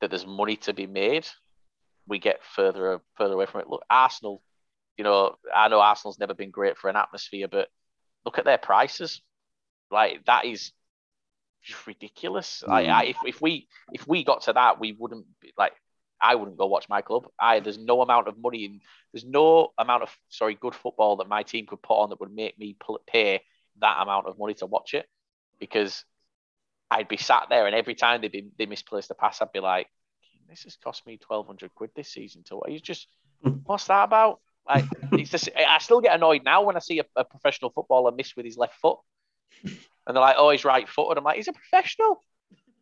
[0.00, 1.26] that there's money to be made,
[2.06, 3.68] we get further further away from it.
[3.68, 4.42] Look, Arsenal,
[4.98, 7.68] you know, I know Arsenal's never been great for an atmosphere, but
[8.24, 9.22] look at their prices.
[9.90, 10.72] Like that is
[11.62, 12.62] just ridiculous.
[12.66, 15.72] Like I, if, if we if we got to that, we wouldn't be, like
[16.22, 17.26] I wouldn't go watch my club.
[17.38, 18.80] I there's no amount of money and
[19.12, 22.34] there's no amount of sorry good football that my team could put on that would
[22.34, 22.76] make me
[23.06, 23.42] pay
[23.80, 25.06] that amount of money to watch it
[25.58, 26.04] because
[26.90, 29.88] I'd be sat there, and every time they they misplaced a pass, I'd be like,
[30.48, 32.72] "This has cost me twelve hundred quid this season." To what?
[32.72, 33.06] You just
[33.64, 34.40] what's that about?
[34.68, 38.12] Like, it's just, I still get annoyed now when I see a, a, professional footballer
[38.12, 38.98] miss with his left foot,
[39.64, 39.76] and
[40.06, 42.22] they're like, "Oh, he's right footed." I'm like, "He's a professional."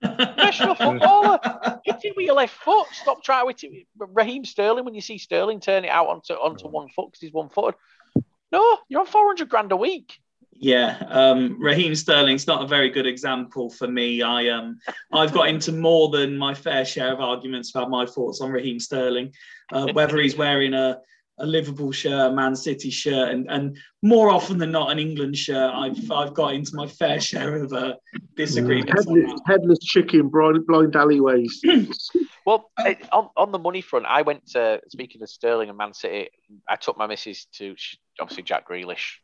[0.03, 1.39] Professional footballer.
[1.85, 2.87] Hit it with your left foot.
[2.93, 3.87] Stop trying with it.
[3.99, 7.33] Raheem Sterling, when you see Sterling turn it out onto onto one foot because he's
[7.33, 7.75] one footed.
[8.51, 10.19] No, you're on 400 grand a week.
[10.61, 14.23] Yeah, um, Raheem Sterling's not a very good example for me.
[14.23, 14.79] I um,
[15.13, 18.81] I've got into more than my fair share of arguments about my thoughts on Raheem
[18.81, 19.33] Sterling,
[19.73, 20.99] uh, whether he's wearing a,
[21.39, 25.37] a Liverpool shirt, a Man City shirt, and, and more often than not an England
[25.37, 25.73] shirt.
[25.75, 27.95] I've I've got into my fair share of uh,
[28.37, 29.05] disagreements.
[29.05, 31.61] Headless, headless chicken, blind, blind alleyways.
[32.47, 32.71] well,
[33.13, 36.29] on, on the money front, I went to speaking of Sterling and Man City.
[36.69, 37.75] I took my missus to
[38.21, 39.17] obviously Jack Grealish.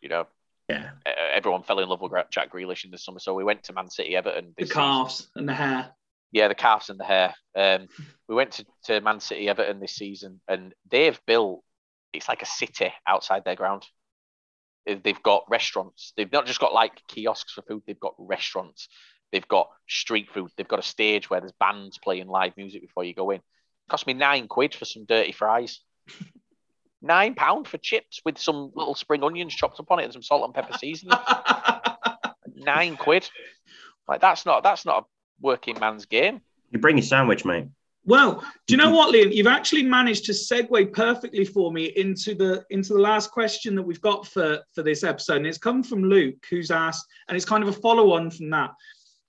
[0.00, 0.26] You know,
[0.68, 0.90] yeah.
[1.32, 3.90] Everyone fell in love with Jack Grealish in the summer, so we went to Man
[3.90, 4.54] City, Everton.
[4.56, 5.30] the calves season.
[5.36, 5.90] and the hair.
[6.32, 7.34] Yeah, the calves and the hair.
[7.54, 7.88] Um,
[8.26, 11.62] we went to, to Man City, Everton this season, and they've built.
[12.12, 13.86] It's like a city outside their ground.
[14.84, 16.12] They've got restaurants.
[16.16, 17.82] They've not just got like kiosks for food.
[17.86, 18.88] They've got restaurants.
[19.30, 20.50] They've got street food.
[20.56, 23.38] They've got a stage where there's bands playing live music before you go in.
[23.38, 25.80] It cost me nine quid for some dirty fries.
[27.00, 30.22] nine pound for chips with some little spring onions chopped up on it and some
[30.22, 31.18] salt and pepper seasoning.
[32.56, 33.28] nine quid.
[34.06, 35.06] Like that's not that's not a
[35.42, 36.40] working man's game.
[36.70, 37.66] You bring your sandwich, mate.
[38.04, 39.32] Well, do you know what, Liam?
[39.32, 43.82] You've actually managed to segue perfectly for me into the into the last question that
[43.82, 47.44] we've got for for this episode, and it's come from Luke, who's asked, and it's
[47.44, 48.70] kind of a follow on from that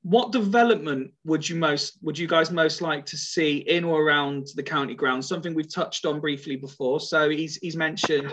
[0.03, 4.48] what development would you most would you guys most like to see in or around
[4.56, 8.31] the county ground something we've touched on briefly before so he's he's mentioned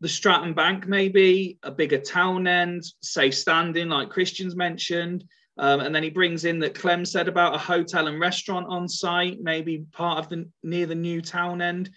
[0.00, 5.22] the stratton bank maybe a bigger town end safe standing like christian's mentioned
[5.60, 8.88] um, and then he brings in that clem said about a hotel and restaurant on
[8.88, 11.90] site maybe part of the near the new town end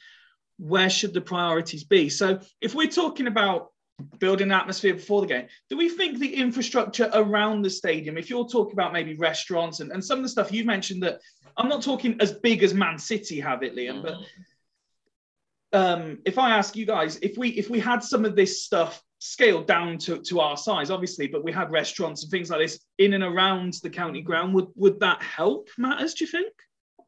[0.59, 3.69] where should the priorities be so if we're talking about
[4.19, 5.47] building atmosphere before the game.
[5.69, 9.91] Do we think the infrastructure around the stadium, if you're talking about maybe restaurants and,
[9.91, 11.19] and some of the stuff you mentioned that
[11.57, 14.17] I'm not talking as big as Man City have it, Liam, but
[15.77, 19.01] um, if I ask you guys, if we if we had some of this stuff
[19.23, 22.79] scaled down to, to our size, obviously, but we had restaurants and things like this
[22.97, 26.13] in and around the county ground, would would that help matters?
[26.13, 26.51] Do you think?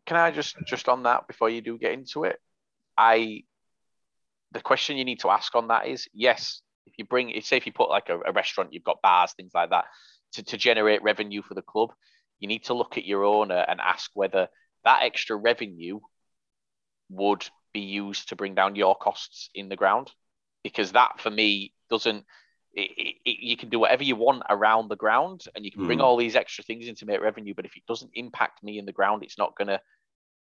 [0.06, 2.40] Can I just just on that before you do get into it?
[2.98, 3.44] I
[4.54, 7.66] the question you need to ask on that is yes, if you bring say if
[7.66, 9.86] you put like a, a restaurant, you've got bars, things like that,
[10.34, 11.90] to, to generate revenue for the club,
[12.40, 14.48] you need to look at your owner uh, and ask whether
[14.86, 16.00] that extra revenue
[17.10, 20.12] would be used to bring down your costs in the ground
[20.64, 22.26] because that for me doesn't
[22.74, 25.86] it, it, it, you can do whatever you want around the ground and you can
[25.86, 26.04] bring Mm.
[26.04, 28.86] all these extra things in to make revenue but if it doesn't impact me in
[28.86, 29.80] the ground it's not gonna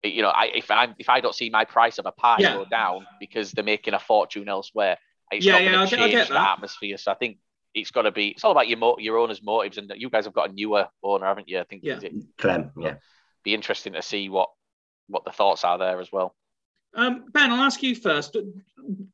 [0.03, 2.53] you know I, if i if i don't see my price of a pie Yeah.
[2.55, 4.97] go down because they're making a fortune elsewhere
[5.31, 6.53] it's Yeah, not yeah, gonna I get- change get the that.
[6.53, 7.37] atmosphere so i think
[7.73, 10.25] it's got to be it's all about your mo- your owner's motives and you guys
[10.25, 11.97] have got a newer owner haven't you i think Yeah.
[11.97, 12.95] is it Clem, yeah.
[13.43, 14.49] be interesting to see what
[15.07, 16.35] what the thoughts are there as well
[16.95, 18.35] Um, ben, I'll ask you first.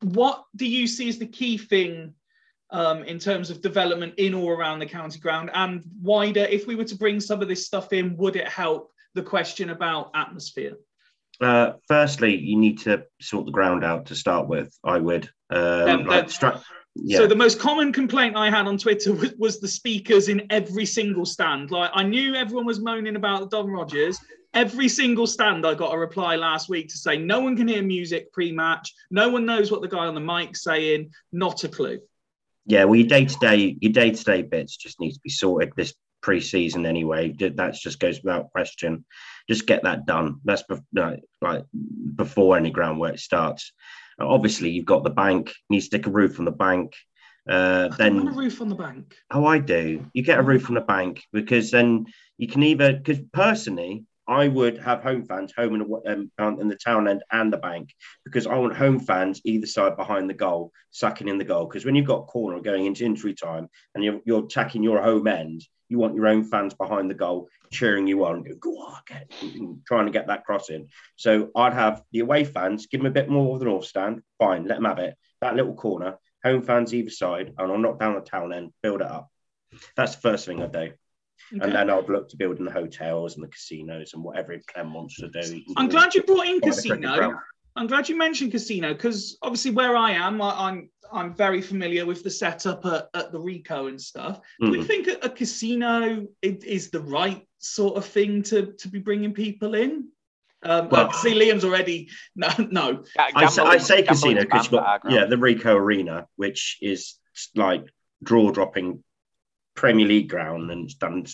[0.02, 2.14] What do you see as the key thing
[2.72, 6.46] um, in terms of development in or around the county ground and wider?
[6.46, 9.70] If we were to bring some of this stuff in, would it help the question
[9.70, 10.78] about atmosphere?
[11.42, 14.74] Uh, firstly, you need to sort the ground out to start with.
[14.84, 15.30] I would.
[15.50, 16.62] Um, Um, like stru-
[16.96, 17.18] yeah.
[17.18, 20.86] So the most common complaint I had on Twitter was, was the speakers in every
[20.86, 21.72] single stand.
[21.72, 24.18] Like I knew everyone was moaning about Don Rogers.
[24.56, 27.84] Every single stand, I got a reply last week to say no one can hear
[27.84, 28.94] music pre-match.
[29.12, 31.12] No one knows what the guy on the mic's saying.
[31.34, 32.00] Not a clue.
[32.66, 35.30] Yeah, well, your day to day, your day to day bits just need to be
[35.30, 37.34] sorted this pre-season anyway.
[37.38, 39.06] That just goes without question.
[39.48, 40.38] Just get that done.
[40.46, 41.66] That's bef- like,
[42.16, 43.74] before any groundwork starts.
[44.20, 45.50] Obviously, you've got the bank.
[45.50, 46.94] You need to stick a roof on the bank.
[47.48, 49.16] Uh, then a roof on the bank.
[49.30, 50.06] Oh, I do.
[50.14, 52.06] You get a roof on the bank because then
[52.38, 55.76] you can either because personally, I would have home fans home
[56.06, 57.94] and um, in the town end and the bank
[58.24, 61.66] because I want home fans either side behind the goal, sucking in the goal.
[61.66, 65.28] Because when you've got corner going into injury time and you're, you're attacking your home
[65.28, 69.32] end, you want your own fans behind the goal cheering you on, go, on, get,
[69.86, 70.88] trying to get that cross in.
[71.16, 74.22] So I'd have the away fans give them a bit more of the north stand.
[74.40, 75.16] Fine, let them have it.
[75.42, 79.02] That little corner, home fans either side, and I'll knock down the town end, build
[79.02, 79.30] it up.
[79.96, 80.92] That's the first thing I'd do.
[81.54, 81.64] Okay.
[81.64, 85.16] And then I'd look to building the hotels and the casinos and whatever Clem wants
[85.18, 85.62] to do.
[85.78, 87.40] I'm glad you brought in by the cricket casino.
[87.78, 92.06] I'm glad you mentioned casino because obviously where I am, I, I'm I'm very familiar
[92.06, 94.40] with the setup at, at the Ricoh and stuff.
[94.60, 94.88] Do we Mhm.
[94.88, 99.34] think a, a casino i- is the right sort of thing to to be bringing
[99.34, 100.08] people in?
[100.64, 103.04] Um, Well- I see Liam's already no no.
[103.20, 106.28] I say, I say casino because you've banned at our got yeah the Ricoh Arena,
[106.38, 107.16] which is
[107.56, 107.86] like
[108.24, 109.04] draw dropping
[109.76, 111.26] Premier League ground and it's done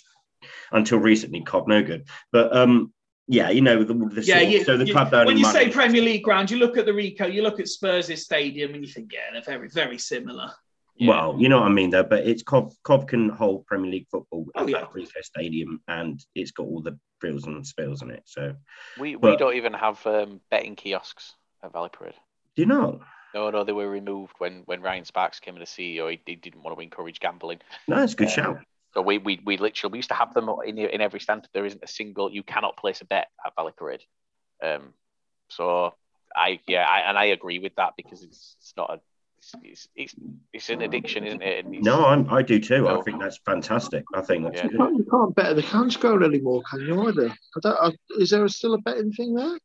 [0.72, 2.07] until recently Cobb no good.
[2.31, 2.93] But um
[3.27, 5.65] yeah, you know the, the Yeah, you, so the you- club earning when you money.
[5.65, 8.85] say Premier League ground, you look at the Ricoh, you look at Spurs' stadium, and
[8.85, 10.51] you think, yeah, they're very very similar.
[10.97, 11.09] Yeah.
[11.09, 12.03] Well, you know what I mean, though.
[12.03, 14.81] But it's Cov, Cov can hold Premier League football at Oh, yeah.
[14.81, 18.23] that Ricoh Stadium, and it's got all the frills and spills in it.
[18.26, 18.53] So,
[18.99, 22.15] we we but- don't even have um, betting kiosks at Valley Parade.
[22.55, 23.01] do you know?
[23.33, 26.09] No, no, they were removed when when Ryan Sparks came in as CEO.
[26.11, 27.59] He, he didn't want to encourage gambling.
[27.87, 28.57] No, it's a good Uh, shout.
[28.93, 31.47] So we, we we literally we used to have them in in every stand.
[31.53, 34.03] There isn't a single you cannot place a bet at Valley Parade.
[34.61, 34.93] Um,
[35.49, 35.93] so
[36.35, 38.99] I yeah I, and I agree with that because it's it's not a
[39.63, 40.15] it's it's,
[40.53, 41.65] it's an addiction, isn't it?
[41.65, 42.87] It's- No, I'm, I do too.
[42.87, 44.03] I think that's fantastic.
[44.13, 44.69] I think that's Yeah.
[44.71, 47.29] You can't, you can't bet at the county ground anymore, can you either?
[47.29, 49.57] I don't, I, is there still a betting thing there?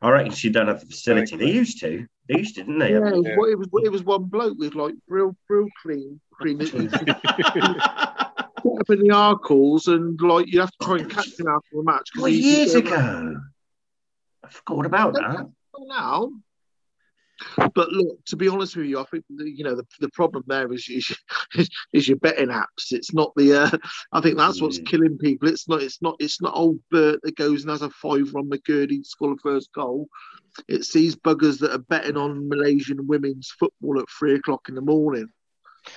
[0.00, 1.36] I reckon she don't have the facility.
[1.36, 2.06] They used to.
[2.28, 2.90] They used to, didn't they?
[2.92, 3.32] Yeah, it was, Yeah.
[3.52, 6.60] it was it was one bloke with like real real clean cream.
[6.60, 11.46] It was up in the Arkell's and like you have to try and catch him
[11.48, 12.08] after the match.
[12.16, 13.36] Well, years he- ago.
[14.44, 15.46] I forgot about that.
[15.86, 16.30] now.
[17.74, 20.44] But look, to be honest with you, I think the, you know the, the problem
[20.46, 22.90] there is, is is your betting apps.
[22.92, 23.62] It's not the.
[23.62, 23.78] Uh,
[24.12, 24.86] I think that's what's Mm.
[24.86, 25.48] killing people.
[25.48, 25.82] It's not.
[25.82, 26.16] It's not.
[26.18, 29.40] It's not old Bert that goes and has a five on McKirdy to score the
[29.42, 30.08] first goal.
[30.66, 34.80] It's these buggers that are betting on Malaysian women's football at three o'clock in the
[34.80, 35.28] morning.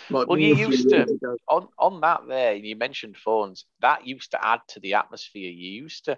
[0.10, 1.12] Like Well, you me a few used to- years
[1.50, 5.72] on on that there you mentioned phones that used to add to the atmosphere you
[5.84, 6.18] used to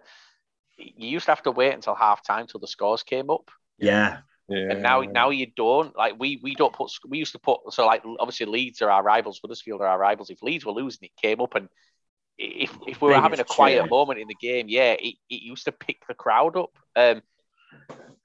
[0.78, 4.20] you used to have to wait until half time till the scores came up Yeah.
[4.49, 4.72] Yeah.
[4.72, 7.86] and now now you don't like we we don't put we used to put so
[7.86, 11.11] like obviously Leeds are our rivals Huddersfield are our rivals if Leeds were losing it
[11.22, 11.70] came up and
[12.38, 13.88] if if we were They having a quiet cheer.
[13.88, 17.22] moment in the game yeah it, it used to pick the crowd up um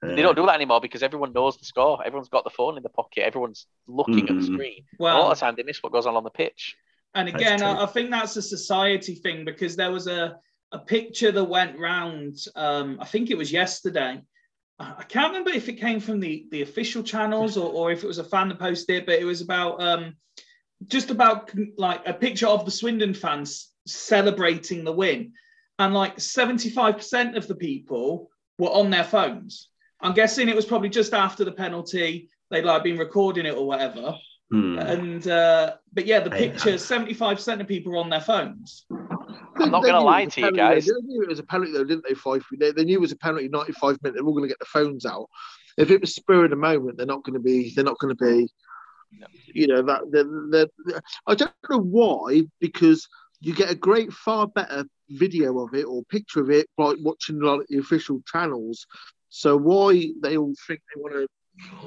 [0.01, 2.03] They don't do that anymore because everyone knows the score.
[2.05, 3.23] Everyone's got the phone in the pocket.
[3.23, 4.53] Everyone's looking at the Mm.
[4.53, 4.83] screen.
[4.99, 6.75] a Well, lot of the time, they miss what goes on on the pitch.
[7.13, 7.61] And again.
[7.63, 10.37] I, I think that's a society thing because there was a,
[10.71, 14.21] a picture that went round, um, I think it was yesterday.
[14.79, 18.07] I can't remember if it came from the, the official channels or, or if it
[18.07, 20.15] was a fan that posted it, but it was about um,
[20.87, 25.33] just about like a picture of the Swindon fans celebrating the win.
[25.79, 29.69] And like 75% of the people were on their phones.
[30.01, 32.29] I'm guessing it was probably just after the penalty.
[32.49, 34.15] They'd like been recording it or whatever.
[34.51, 34.79] Hmm.
[34.79, 38.85] And uh, but yeah, the picture, seventy-five percent of people were on their phones.
[39.61, 40.85] I'm not gonna lie to you guys.
[40.85, 40.93] though.
[40.93, 42.15] They knew it was a penalty, though, didn't they?
[42.15, 42.43] Five.
[42.57, 43.49] They, they knew it was a penalty.
[43.49, 44.19] Ninety-five minutes.
[44.19, 45.27] They're all going to get the phones out.
[45.77, 47.73] If it was spur of the moment, they're not going to be.
[47.73, 48.49] They're not going to be.
[49.19, 49.27] No.
[49.47, 50.01] You know that.
[50.11, 53.07] They're, they're, I don't know why, because
[53.41, 57.39] you get a great, far better video of it or picture of it by watching
[57.39, 58.85] like the official channels.
[59.29, 61.27] So why they all think they want to?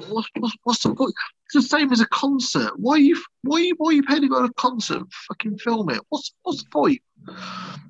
[0.09, 1.13] What's, what's, what's the point?
[1.45, 2.71] It's the same as a concert.
[2.77, 5.03] Why are you why are you why are you paying to go to a concert?
[5.27, 6.01] Fucking film it.
[6.09, 7.01] What's what's the point?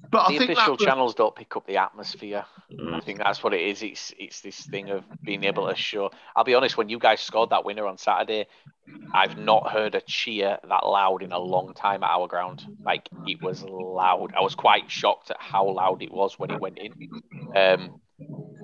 [0.10, 2.46] But the I think official that was- channels don't pick up the atmosphere.
[2.72, 3.04] I Mm.
[3.04, 3.84] think that's what it is.
[3.84, 6.12] It's it's this thing of being able to show.
[6.36, 6.78] I'll be honest.
[6.78, 8.48] When you guys scored that winner on Saturday,
[9.14, 12.66] I've not heard a cheer that loud in a long time at our ground.
[12.84, 14.34] Like it was loud.
[14.38, 16.94] I was quite shocked at how loud it was when it went in.
[17.56, 18.00] Um,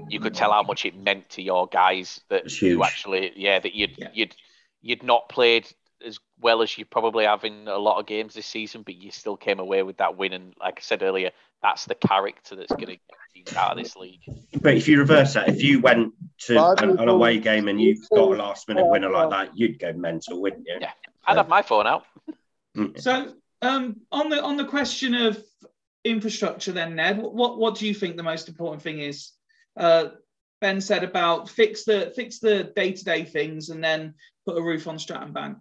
[0.10, 3.74] you could tell how much it meant to your guys that you actually, yeah, that
[3.74, 4.10] you'd Yeah.
[4.14, 4.36] you'd
[4.82, 5.68] you'd not played
[6.06, 9.12] as well as you probably have in a lot of games this season, but you
[9.12, 10.34] still came away with that win.
[10.34, 11.32] And like I said earlier,
[11.62, 13.02] that's the character that's going to get
[13.34, 14.22] teams out of this league.
[14.62, 16.14] But if you reverse that, if you went
[16.46, 19.80] to an, an away game and you got a last minute winner like that, you'd
[19.80, 20.78] go mental, wouldn't you?
[20.80, 20.92] Yeah.
[21.28, 22.06] I'd have my phone out.
[22.78, 23.00] Mm.
[23.00, 25.44] So um, on the on the question of
[26.06, 29.32] infrastructure, then Ned, what what do you think the most important thing is?
[29.78, 30.10] Uh,
[30.62, 34.14] ben said about fix the fix the day to day things and then
[34.46, 35.58] put a roof on Stratton Bank.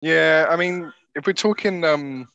[0.00, 2.28] Yeah, I mean, if we're talking um,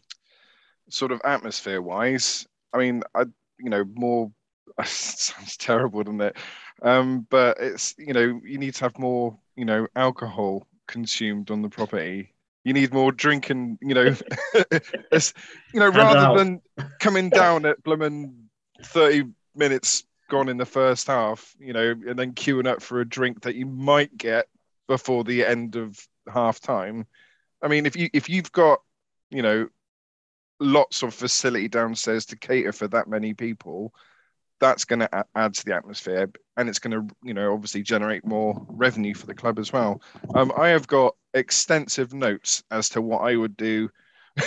[0.89, 3.26] sort of atmosphere wise, I mean, I
[3.60, 4.31] you know more
[4.85, 6.38] sounds terrible, doesn't it?
[6.81, 11.61] Um, but it's you know you need to have more you know alcohol consumed on
[11.61, 12.34] the property.
[12.64, 14.15] You need more drinking, you know,
[15.11, 15.34] it's,
[15.73, 16.61] you know, rather than
[16.99, 18.35] coming down at Blummin
[18.84, 19.23] 30
[19.56, 23.41] minutes gone in the first half, you know, and then queuing up for a drink
[23.41, 24.48] that you might get
[24.88, 25.99] before the end of
[26.32, 27.06] half time.
[27.62, 28.80] I mean, if you if you've got,
[29.30, 29.68] you know,
[30.62, 33.94] lots of facility downstairs to cater for that many people,
[34.62, 38.26] that's going to add to the atmosphere, and it's going to, you know, obviously generate
[38.26, 40.02] more revenue for the club as well.
[40.34, 43.90] Um, I have got extensive notes as to what I would do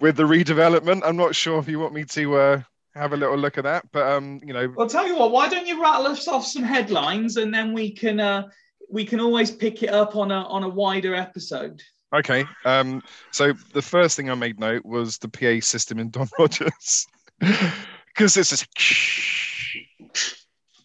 [0.00, 1.02] with the redevelopment.
[1.04, 2.62] I'm not sure if you want me to uh,
[2.94, 5.48] have a little look at that, but um, you know, I'll tell you what, why
[5.48, 8.48] don't you rattle us off some headlines and then we can uh,
[8.90, 11.82] we can always pick it up on a on a wider episode.
[12.14, 12.44] Okay.
[12.64, 13.02] Um,
[13.32, 17.06] so the first thing I made note was the PA system in Don Rogers.
[17.40, 18.68] Because it's just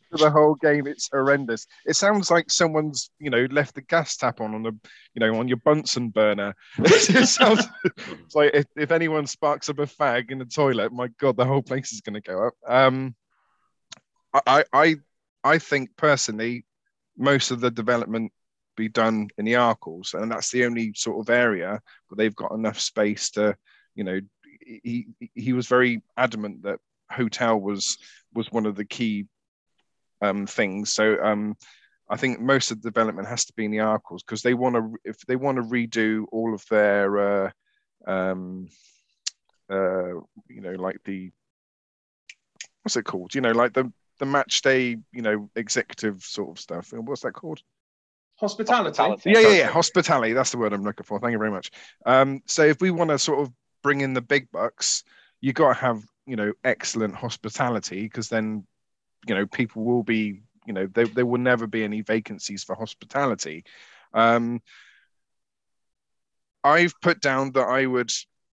[0.09, 1.67] for the whole game, it's horrendous.
[1.85, 4.71] It sounds like someone's, you know, left the gas tap on on a,
[5.13, 6.55] you know, on your Bunsen burner.
[6.79, 7.65] it sounds
[8.35, 11.61] like if, if anyone sparks up a fag in the toilet, my God, the whole
[11.61, 12.53] place is going to go up.
[12.67, 13.15] Um,
[14.45, 14.95] I, I,
[15.43, 16.65] I think personally,
[17.17, 18.31] most of the development
[18.75, 22.53] be done in the Arkell's, and that's the only sort of area where they've got
[22.53, 23.55] enough space to,
[23.95, 24.19] you know,
[24.61, 26.79] he he was very adamant that
[27.11, 27.97] hotel was
[28.33, 29.25] was one of the key
[30.21, 30.93] um, things.
[30.93, 31.55] So um,
[32.09, 34.75] I think most of the development has to be in the Arkell's because they want
[34.75, 37.51] to if they want to redo all of their uh,
[38.07, 38.67] um,
[39.69, 40.15] uh,
[40.47, 41.31] you know like the
[42.83, 43.35] what's it called?
[43.35, 46.91] You know like the the match day you know executive sort of stuff.
[46.93, 47.61] What's that called?
[48.39, 48.97] Hospitality.
[48.97, 49.31] Hospitality.
[49.31, 49.67] Yeah, yeah, yeah.
[49.67, 50.33] Hospitality.
[50.33, 51.19] That's the word I'm looking for.
[51.19, 51.71] Thank you very much.
[52.05, 53.51] Um, so if we want to sort of
[53.83, 55.03] bring in the big bucks,
[55.41, 58.65] you got to have you know excellent hospitality because then
[59.27, 62.75] you know people will be you know there, there will never be any vacancies for
[62.75, 63.63] hospitality.
[64.13, 64.61] Um,
[66.63, 68.11] I've put down that I would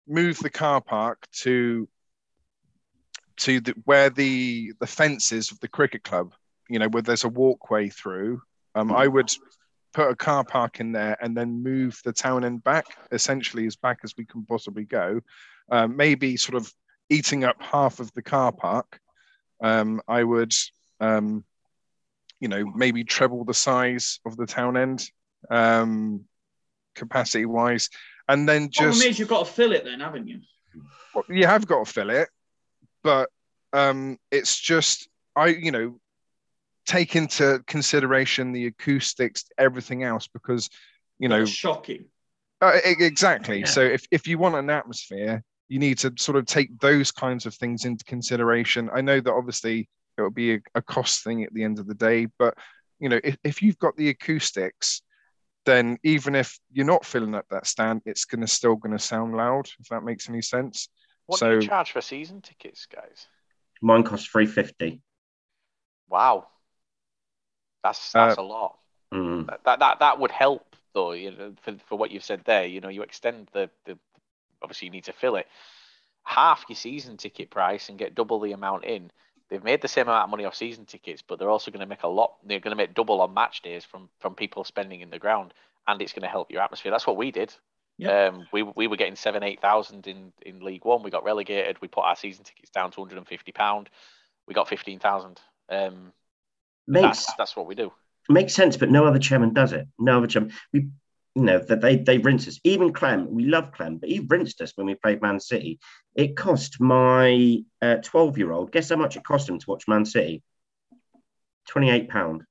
[0.08, 1.88] move the car park to
[3.38, 6.34] to the, where the the fences of the cricket club,
[6.70, 8.42] you know, where there's a walkway through.
[8.76, 9.30] Um, I would
[9.94, 13.76] put a car park in there and then move the town end back, essentially as
[13.76, 15.22] back as we can possibly go.
[15.70, 16.74] Um, maybe sort of
[17.10, 19.00] eating up half of the car park.
[19.62, 20.54] Um, I would,
[21.00, 21.44] um,
[22.40, 25.10] you know, maybe treble the size of the town end,
[25.50, 26.26] um,
[26.96, 27.90] capacity wise,
[28.28, 29.00] and then just.
[29.00, 30.42] Problem is, you've got to fill it then, haven't you?
[31.14, 32.30] well, you have got to fill it,
[33.04, 33.30] but
[33.72, 36.00] um, it's just I, you know,
[36.86, 40.70] take into consideration the acoustics, everything else, because
[41.20, 42.06] you know, That's shocking.
[42.62, 43.60] uh, exactly.
[43.60, 43.66] Yeah.
[43.66, 45.44] So if if you want an atmosphere,
[45.74, 48.92] you need to sort of take those kinds of things into consideration.
[48.94, 51.88] I know that obviously it will be a, a cost thing at the end of
[51.88, 52.54] the day, but
[53.00, 55.02] you know, if, if you've got the acoustics,
[55.66, 59.66] then even if you're not filling up that stand, it's gonna still gonna sound loud,
[59.80, 60.90] if that makes any sense.
[61.26, 63.26] What so do you charge for season tickets, guys?
[63.82, 65.02] Mine costs three fifty.
[66.08, 66.50] Wow,
[67.84, 68.78] that's that's a lot.
[69.12, 69.48] Mm.
[69.48, 71.14] That, that that that would help though.
[71.14, 73.98] You know, for, for what you've said there, you know, you extend the the
[74.64, 75.48] obviously you need to fill it
[76.24, 79.12] half your season ticket price and get double the amount in.
[79.50, 81.86] They've made the same amount of money off season tickets, but they're also going to
[81.86, 82.36] make a lot.
[82.46, 85.54] They're going to make double on match days from from people spending in the ground,
[85.88, 86.92] and it's going to help your atmosphere.
[86.92, 87.54] That's what we did.
[87.98, 88.28] Yeah.
[88.28, 91.04] Um, we we were getting seven eight thousand in in League One.
[91.04, 91.82] We got relegated.
[91.82, 93.90] We put our season tickets down to 150 pound.
[94.48, 95.40] We got 15,000.
[95.70, 96.12] Um,
[96.88, 97.94] Makes that's that's what we do.
[98.30, 99.88] makes sense, but no other chairman does it.
[100.00, 100.52] No other chairman.
[100.74, 100.88] We,
[101.36, 102.60] you know, that they they rinse us.
[102.64, 105.80] Even Clem, we love Clem, but he rinsed us when we played Man City.
[106.16, 108.72] It cost my uh, twelve year old.
[108.72, 110.44] Guess how much it cost him to watch Man City?
[111.68, 112.44] Twenty eight pound.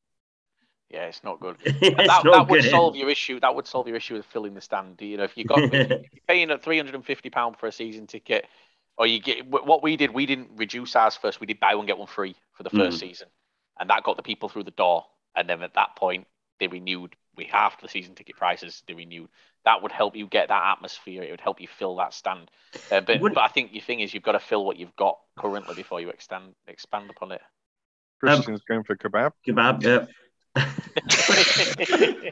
[0.90, 1.56] Yeah, it's not good.
[1.64, 3.38] it's that, not that would solve your issue.
[3.40, 5.00] That would solve your issue with filling the stand.
[5.00, 7.66] You know, if you got if you're paying at three hundred and fifty pound for
[7.68, 8.46] a season ticket,
[8.98, 11.40] or you get what we did, we didn't reduce ours first.
[11.40, 13.00] We did buy one get one free for the first mm.
[13.00, 13.28] season,
[13.78, 15.06] and that got the people through the door.
[15.34, 16.26] And then at that point,
[16.62, 17.16] they renewed.
[17.36, 18.84] We halved the season ticket prices.
[18.86, 19.28] They renewed.
[19.64, 21.24] That would help you get that atmosphere.
[21.24, 22.50] It would help you fill that stand.
[22.90, 24.94] Uh, but Would- but I think your thing is you've got to fill what you've
[24.94, 27.40] got currently before you extend expand upon it.
[28.20, 29.32] Christian's going for kebab.
[29.46, 30.06] Kebab, yeah.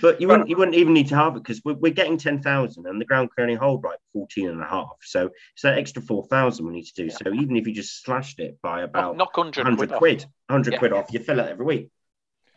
[0.00, 2.86] but you wouldn't you wouldn't even need to have it because we're, we're getting 10,000
[2.86, 4.96] and the ground can only hold like 14 and a half.
[5.02, 7.10] So it's that extra 4,000 we need to do.
[7.10, 9.98] So even if you just slashed it by about knock, knock 100, 100 quid, off.
[9.98, 10.78] quid, 100 Yeah.
[10.78, 11.90] quid off, you fill it every week.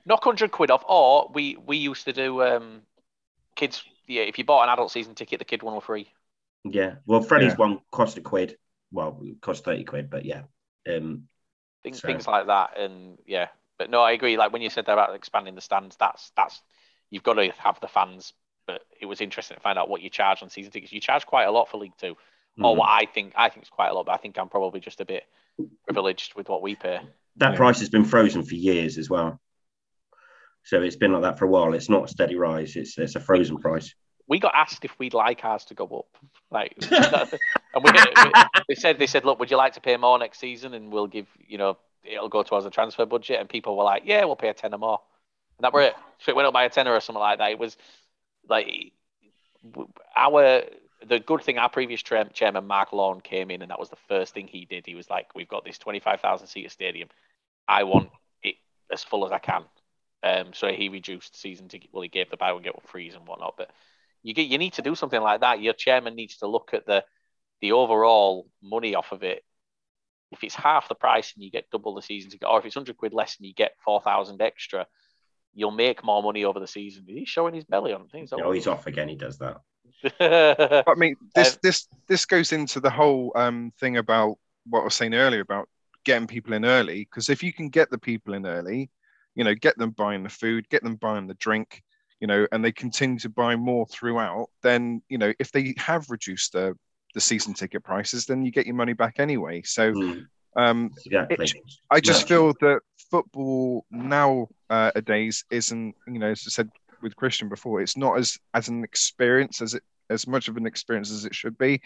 [0.07, 0.84] Knock hundred quid off.
[0.88, 2.81] Or we we used to do um
[3.55, 3.84] kids.
[4.07, 6.11] Yeah, if you bought an adult season ticket, the kid one were free.
[6.63, 6.95] Yeah.
[7.05, 7.57] Well, Freddie's Yeah.
[7.57, 8.57] one cost a quid.
[8.91, 10.43] Well, it cost 30 quid, but yeah.
[10.89, 11.27] Um,
[11.84, 12.77] Things So- things like that.
[12.77, 14.38] And yeah, but no, I agree.
[14.38, 16.61] Like when you said that about expanding the stands, that's that's
[17.09, 18.34] you've got to have the fans.
[18.65, 20.91] But it was interesting to find out what you charge on season tickets.
[20.91, 22.17] You charge quite a lot for League Two,
[22.61, 22.77] or mm.
[22.77, 24.05] what I think I think it's quite a lot.
[24.05, 25.23] But I think I'm probably just a bit
[25.85, 26.99] privileged with what we pay.
[27.38, 27.57] that Yeah.
[27.57, 29.39] price has been frozen for years as well.
[30.68, 31.73] So it's been like that for a while.
[31.73, 32.76] It's not a steady rise.
[32.76, 33.95] It's it's a frozen price.
[34.27, 36.18] we got asked if we'd like ours to go up.
[36.52, 37.91] Like, and we,
[38.68, 40.73] they said, they said, look, would you like to pay more next season?
[40.73, 43.39] And we'll give, you know, it'll go towards the transfer budget.
[43.39, 44.99] And people were like, yeah, we'll pay a tenner more.
[45.57, 45.95] And that were it.
[46.19, 47.52] So it went up by a tenner or something like that.
[47.52, 47.77] It was
[48.49, 48.68] like
[50.18, 50.64] our,
[51.07, 54.34] the good thing, our previous chairman, Mark Lawn, came in and that was the first
[54.34, 54.85] thing he did.
[54.85, 57.07] He was like, we've got this 25,000 seater stadium.
[57.69, 58.10] I want
[58.44, 58.56] it
[58.91, 59.64] as full as I can.
[60.23, 61.89] Um, so he reduced the season ticket.
[61.91, 63.56] Well, he gave the buy one get one freeze and whatnot.
[63.57, 63.69] But
[64.23, 65.61] you get you need to do something like that.
[65.61, 67.03] Your chairman needs to look at the
[67.61, 69.44] the overall money off of it.
[70.31, 72.76] If it's half the price and you get double the season ticket, or if it's
[72.76, 74.88] hundred quid less and you get four thousand extra,
[75.53, 77.06] you'll make more money over the season.
[77.07, 78.34] He's showing his belly on things.
[78.34, 79.07] Oh, he's off again.
[79.07, 79.61] He does that.
[80.19, 84.81] But I mean, this Um, this this goes into the whole um, thing about what
[84.81, 85.69] I was saying earlier about
[86.03, 86.99] getting people in early.
[86.99, 88.89] Because if you can get the people in early,
[89.38, 91.84] you know, get them buying the food, get them buying the drink,
[92.19, 96.09] you know, and they continue to buy more throughout, then you know, if they have
[96.09, 96.76] reduced the
[97.14, 99.61] the season ticket prices, then you get your money back anyway.
[99.64, 100.27] So Mm,
[100.57, 101.53] um, exactly.
[101.91, 102.27] I just Yeah.
[102.27, 102.81] feel that
[103.11, 106.69] football nowadays isn't, you know, as I said
[107.01, 110.65] with Christian before, it's not as as an experience as it as much of an
[110.65, 111.81] experience as it should be.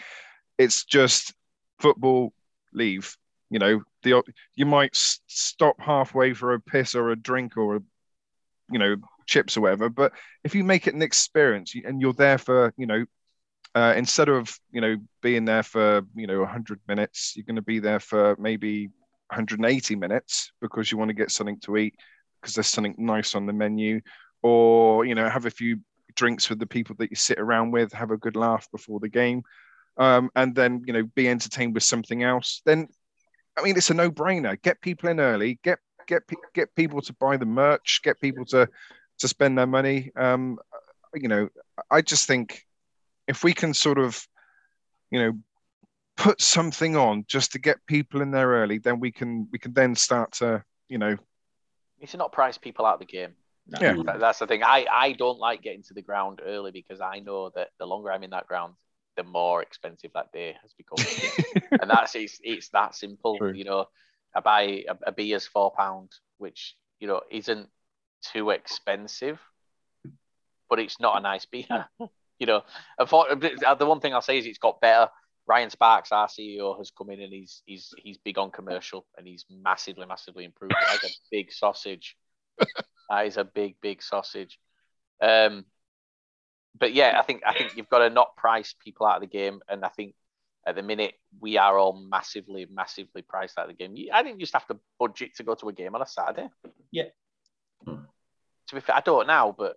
[0.57, 1.33] It's just
[1.79, 2.33] football,
[2.73, 3.15] leave.
[3.49, 4.21] You know, the
[4.55, 7.81] you might stop halfway for a piss or a drink or a,
[8.71, 8.95] you know,
[9.27, 9.89] chips or whatever.
[9.89, 10.13] But
[10.43, 13.05] if you make it an experience and you're there for, you know,
[13.73, 17.61] uh, instead of you know being there for you know 100 minutes, you're going to
[17.61, 18.87] be there for maybe
[19.29, 21.95] 180 minutes because you want to get something to eat
[22.41, 24.01] because there's something nice on the menu
[24.43, 25.79] or you know have a few
[26.15, 29.07] drinks with the people that you sit around with have a good laugh before the
[29.07, 29.41] game
[29.97, 32.87] um, and then you know be entertained with something else then
[33.57, 36.23] i mean it's a no-brainer get people in early get get
[36.53, 38.67] get people to buy the merch get people to
[39.19, 40.57] to spend their money um,
[41.13, 41.47] you know
[41.89, 42.65] i just think
[43.27, 44.27] if we can sort of
[45.11, 45.33] you know
[46.17, 49.73] put something on just to get people in there early then we can we can
[49.73, 51.17] then start to you know
[51.99, 53.33] It's not price people out of the game.
[53.67, 53.93] Yeah.
[53.93, 54.19] Mm.
[54.19, 54.63] That's the thing.
[54.63, 58.11] I, I don't like getting to the ground early because I know that the longer
[58.11, 58.73] I'm in that ground,
[59.17, 61.63] the more expensive that day has become.
[61.81, 63.37] and that's it's, it's that simple.
[63.37, 63.53] True.
[63.53, 63.85] You know,
[64.35, 67.69] I buy a, a beer's four pound, which you know isn't
[68.33, 69.39] too expensive,
[70.69, 71.87] but it's not a nice beer.
[72.39, 72.63] you know,
[72.97, 75.09] the one thing I'll say is it's got better.
[75.47, 79.27] Ryan Sparks, our CEO, has come in and he's he's he's big on commercial and
[79.27, 80.73] he's massively, massively improved.
[80.89, 82.15] Like a big sausage.
[83.09, 84.59] that is a big, big sausage.
[85.21, 85.65] Um,
[86.77, 89.27] but yeah, I think I think you've got to not price people out of the
[89.27, 90.15] game, and I think
[90.65, 93.95] at the minute we are all massively, massively priced out of the game.
[94.13, 96.49] I didn't just have to budget to go to a game on a Saturday.
[96.91, 97.09] Yeah.
[97.85, 98.03] Hmm.
[98.67, 99.75] To be fair, I don't now, but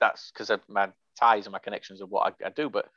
[0.00, 2.68] that's because of my ties and my connections of what I, I, do.
[2.68, 2.88] But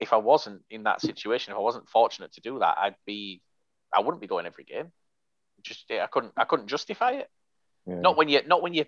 [0.00, 3.40] if I wasn't in that situation, if I wasn't fortunate to do that, I'd be,
[3.94, 4.90] I wouldn't be going every game.
[5.62, 7.30] Just I couldn't, I couldn't justify it.
[7.86, 8.00] Yeah.
[8.00, 8.84] Not when you, not when you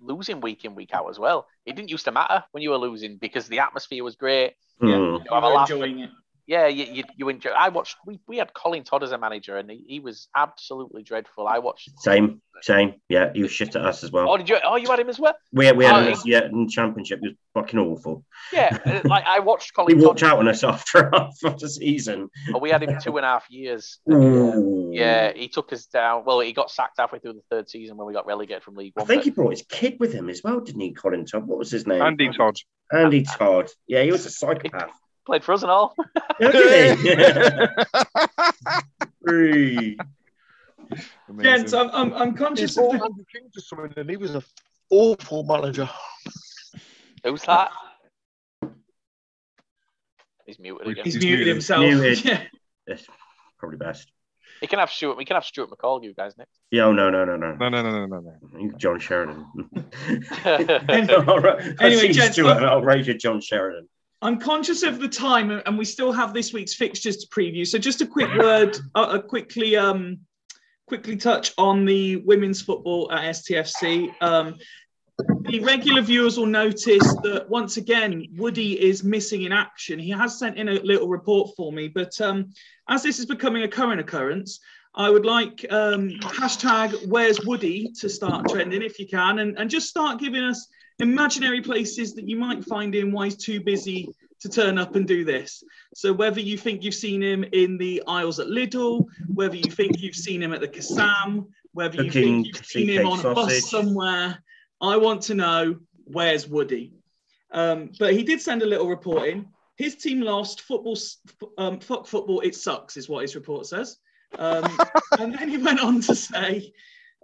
[0.00, 1.46] losing week in week out as well.
[1.66, 4.54] It didn't used to matter when you were losing because the atmosphere was great.
[4.82, 4.88] Mm.
[4.88, 6.10] You, you were enjoying it
[6.50, 7.50] yeah, you, you, you enjoy.
[7.50, 7.96] I watched.
[8.04, 11.46] We, we had Colin Todd as a manager, and he, he was absolutely dreadful.
[11.46, 11.90] I watched.
[12.00, 12.94] Same, same.
[13.08, 14.28] Yeah, he was shit at us as well.
[14.28, 14.58] Oh, did you?
[14.64, 15.34] Oh, you had him as well.
[15.52, 17.20] We, we had oh, him as, yeah in the championship.
[17.22, 18.24] He was fucking awful.
[18.52, 19.96] Yeah, uh, like I watched Colin.
[19.96, 20.30] he walked Todd.
[20.32, 22.28] out on us after half of the season.
[22.52, 24.00] Oh, we had him two and a half years.
[24.12, 24.90] Ooh.
[24.92, 26.24] Yeah, he took us down.
[26.26, 28.94] Well, he got sacked halfway through the third season when we got relegated from League
[28.96, 29.04] One.
[29.04, 29.24] I think but...
[29.24, 30.94] he brought his kid with him as well, didn't he?
[30.94, 31.46] Colin Todd.
[31.46, 32.02] What was his name?
[32.02, 32.56] Andy Todd.
[32.92, 33.70] Andy Todd.
[33.86, 34.90] Yeah, he was a psychopath
[35.30, 35.94] played for us and all.
[39.28, 39.96] Three.
[41.40, 43.04] Gents, I'm, I'm, I'm conscious of the...
[43.04, 44.42] Andy King to and he was an
[44.90, 45.88] awful manager.
[47.22, 47.70] Who's that?
[50.46, 51.04] He's muted again.
[51.04, 51.82] He's, He's muted, muted himself.
[51.82, 52.24] Muted.
[52.24, 52.42] Yeah.
[52.88, 53.06] Yes,
[53.56, 54.10] probably best.
[54.60, 55.16] We can have Stuart.
[55.16, 56.02] We can have Stuart McCall.
[56.02, 56.58] You guys next.
[56.72, 56.86] Yeah.
[56.86, 58.32] Oh no no no no no no no no no.
[58.78, 59.46] John Sheridan.
[60.44, 63.86] anyway, anyway gents, Stuart, uh, I'll raise you John Sheridan.
[64.22, 67.66] I'm conscious of the time, and we still have this week's fixtures to preview.
[67.66, 70.18] So, just a quick word, uh, a quickly, um,
[70.86, 74.12] quickly touch on the women's football at STFC.
[74.20, 74.58] Um,
[75.42, 79.98] the regular viewers will notice that once again, Woody is missing in action.
[79.98, 82.52] He has sent in a little report for me, but um,
[82.88, 84.60] as this is becoming a current occurrence,
[84.94, 89.70] I would like um, hashtag Where's Woody to start trending if you can, and, and
[89.70, 90.66] just start giving us
[91.00, 94.08] imaginary places that you might find him why he's too busy
[94.40, 95.62] to turn up and do this.
[95.94, 100.00] So whether you think you've seen him in the aisles at Lidl, whether you think
[100.00, 103.70] you've seen him at the Kassam, whether you think you've seen him on a bus
[103.70, 104.42] somewhere,
[104.80, 106.94] I want to know where's Woody.
[107.52, 109.46] Um, but he did send a little report in.
[109.76, 110.62] His team lost.
[110.62, 110.98] Football,
[111.58, 113.98] um, fuck football, it sucks, is what his report says.
[114.38, 114.64] Um,
[115.18, 116.72] and then he went on to say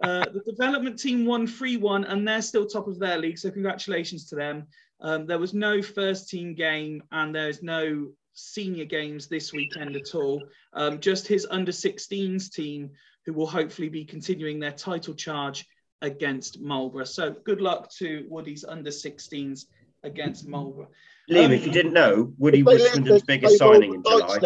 [0.03, 3.37] uh, the development team won 3 1 and they're still top of their league.
[3.37, 4.67] So, congratulations to them.
[5.01, 10.13] Um, there was no first team game and there's no senior games this weekend at
[10.13, 10.43] all.
[10.73, 12.91] Um, just his under 16s team,
[13.25, 15.65] who will hopefully be continuing their title charge
[16.03, 17.05] against Marlborough.
[17.05, 19.65] So, good luck to Woody's under 16s
[20.03, 20.89] against Marlborough.
[21.29, 24.39] Liam, um, if you didn't know, Woody was Swindon's biggest signing in July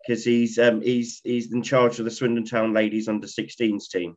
[0.00, 4.16] because he's um, he's he's in charge of the Swindon Town ladies under 16s team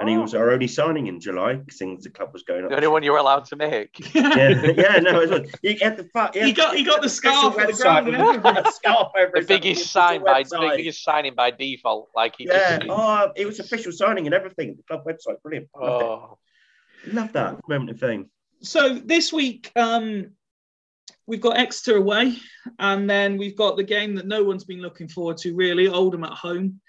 [0.00, 0.12] and oh.
[0.12, 2.70] he was our only signing in July since the club was going up.
[2.70, 4.14] The only one you were allowed to make.
[4.14, 5.50] yeah, yeah, no, it was.
[5.62, 8.08] He, had the, he, he got he got the scarf the ground.
[8.08, 12.08] the scarf over the biggest sign by the biggest signing by default.
[12.16, 14.74] Like he yeah, just, oh, it was official signing and everything.
[14.76, 15.68] The club website, brilliant.
[15.78, 16.38] Loved oh.
[17.04, 17.14] it.
[17.14, 18.30] Love that moment of fame.
[18.62, 20.30] So this week, um,
[21.26, 22.36] we've got Exeter away,
[22.78, 26.24] and then we've got the game that no one's been looking forward to really, Oldham
[26.24, 26.80] at home.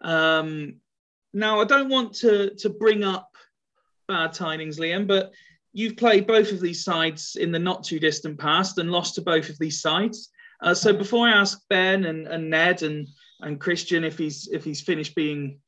[0.00, 0.76] Um,
[1.36, 3.30] now, I don't want to, to bring up
[4.08, 5.32] bad tidings, Liam, but
[5.74, 9.20] you've played both of these sides in the not too distant past and lost to
[9.20, 10.30] both of these sides.
[10.62, 13.06] Uh, so before I ask Ben and, and Ned and,
[13.40, 15.60] and Christian if he's if he's finished being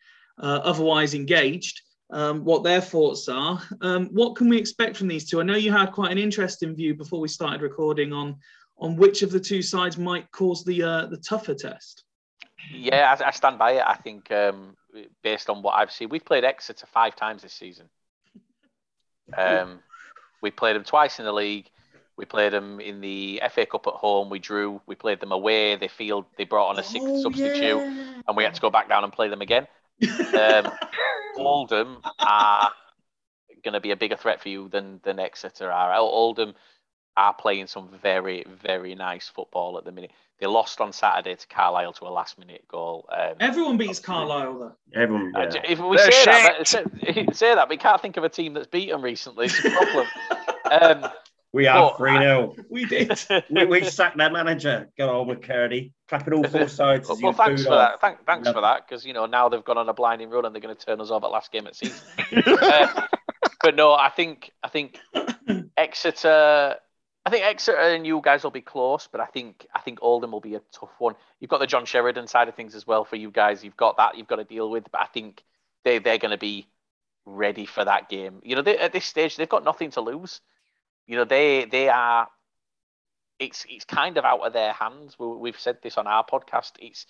[0.42, 5.28] uh, otherwise engaged, um, what their thoughts are, um, what can we expect from these
[5.28, 5.38] two?
[5.38, 8.36] I know you had quite an interesting view before we started recording on
[8.78, 12.04] on which of the two sides might cause the uh, the tougher test.
[12.72, 13.82] Yeah, I, I, stand by it.
[13.86, 14.77] I think um,
[15.22, 16.08] based on what I've seen.
[16.08, 17.88] We've played Exeter five times this season.
[19.36, 19.80] Um,
[20.40, 21.68] we played them twice in the league.
[22.16, 24.30] We played them in the FA Cup at home.
[24.30, 24.80] We drew.
[24.86, 25.76] We played them away.
[25.76, 26.24] They field.
[26.38, 28.22] They brought on a sixth oh, substitute, yeah.
[28.26, 29.66] and we had to go back down and play them again.
[30.34, 30.72] Um,
[31.36, 32.72] Oldham are
[33.62, 35.94] going to be a bigger threat for you than than Exeter are.
[35.94, 36.54] Oldham
[37.18, 40.12] are playing some very very nice football at the minute.
[40.40, 43.08] They lost on Saturday to Carlisle to a last minute goal.
[43.10, 44.72] Um, Everyone beats Carlisle though.
[44.94, 45.32] Everyone.
[45.34, 45.62] Yeah.
[45.68, 46.66] If we say that,
[47.34, 49.46] say that, we can't think of a team that's beaten recently.
[49.46, 50.06] It's a problem.
[51.04, 51.10] um,
[51.52, 52.54] We are But 3 0.
[52.68, 53.18] We did.
[53.50, 54.90] we, we sacked their manager.
[54.98, 55.92] Go on with Curdy.
[56.06, 57.08] Clapping all four sides.
[57.08, 57.92] Well, well thanks for off.
[57.92, 58.00] that.
[58.00, 60.44] Thank, thanks Love for that, because you know now they've gone on a blinding run
[60.44, 62.04] and they're going to turn us off at last game at season.
[62.46, 63.06] Uh,
[63.62, 65.00] but no, I think I think
[65.76, 66.76] Exeter.
[67.28, 70.32] I think Exeter and you guys will be close, but I think I think Oldham
[70.32, 71.14] will be a tough one.
[71.40, 73.62] You've got the John Sheridan side of things as well for you guys.
[73.62, 75.44] You've got that you've got to deal with, but I think
[75.84, 76.68] they they're going to be
[77.26, 78.40] ready for that game.
[78.42, 80.40] You know, they, at this stage they've got nothing to lose.
[81.06, 82.28] You know, they they are.
[83.38, 85.18] It's it's kind of out of their hands.
[85.18, 86.72] We, we've said this on our podcast.
[86.80, 87.04] It's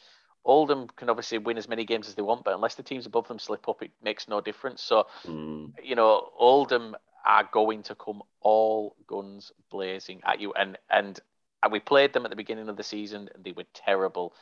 [0.44, 3.28] Oldham can obviously win as many games as they want, but unless the teams above
[3.28, 4.82] them slip up, it makes no difference.
[4.82, 5.74] So Mm.
[5.80, 6.96] you know, Oldham
[7.26, 10.52] are going to come all guns blazing at you.
[10.54, 11.18] And and
[11.62, 14.34] and we played them at the beginning of the season, and they were terrible.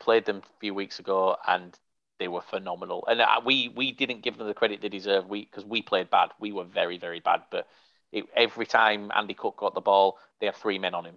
[0.00, 1.78] Played them a few weeks ago, and
[2.18, 3.04] they were phenomenal.
[3.08, 5.28] And uh, we we didn't give them the credit they deserve.
[5.28, 6.30] We because we played bad.
[6.40, 7.42] We were very very bad.
[7.50, 7.66] But
[8.12, 11.16] it, every time Andy Cook got the ball, they have three men on him.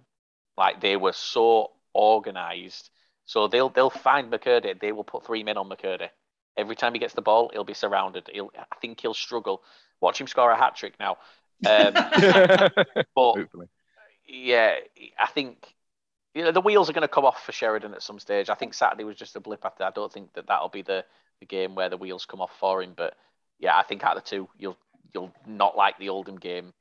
[0.56, 2.90] Like they were so organised.
[3.26, 4.80] So they'll they'll find McKirdy.
[4.80, 6.08] They will put three men on McKirdy.
[6.56, 8.28] Every time he gets the ball, he'll be surrounded.
[8.32, 9.62] He'll, I think he'll struggle.
[10.00, 11.18] Watch him score a hat trick now.
[11.66, 11.92] Um,
[13.14, 13.66] but Hopefully.
[14.26, 14.76] yeah,
[15.18, 15.74] I think
[16.34, 18.50] you know the wheels are going to come off for Sheridan at some stage.
[18.50, 19.64] I think Saturday was just a blip.
[19.64, 21.04] I, I don't think that that'll be the,
[21.40, 22.92] the game where the wheels come off for him.
[22.96, 23.14] But
[23.58, 24.76] yeah, I think out of the two, you'll
[25.14, 26.72] you'll not like the Oldham game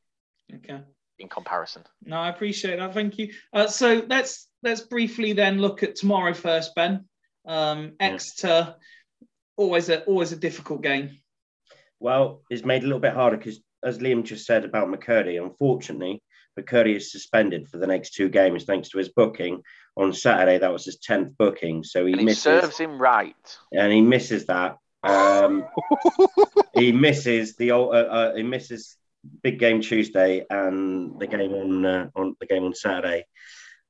[0.53, 0.79] Okay.
[1.19, 1.83] in comparison.
[2.03, 2.93] No, I appreciate that.
[2.93, 3.33] Thank you.
[3.53, 7.05] Uh, so let's let's briefly then look at tomorrow first, Ben.
[7.45, 8.75] Um, Exeter,
[9.57, 11.17] always a always a difficult game.
[11.99, 16.21] Well, it's made a little bit harder because, as Liam just said about McKirdy, unfortunately,
[16.59, 19.61] McKirdy is suspended for the next two games thanks to his booking
[19.95, 20.57] on Saturday.
[20.57, 23.57] That was his tenth booking, so he And he misses, serves him right.
[23.71, 24.77] and he misses that.
[25.03, 25.65] Um,
[26.73, 28.97] he misses the old, uh, uh, he misses
[29.43, 33.25] big game Tuesday and the game on uh, on the game on Saturday.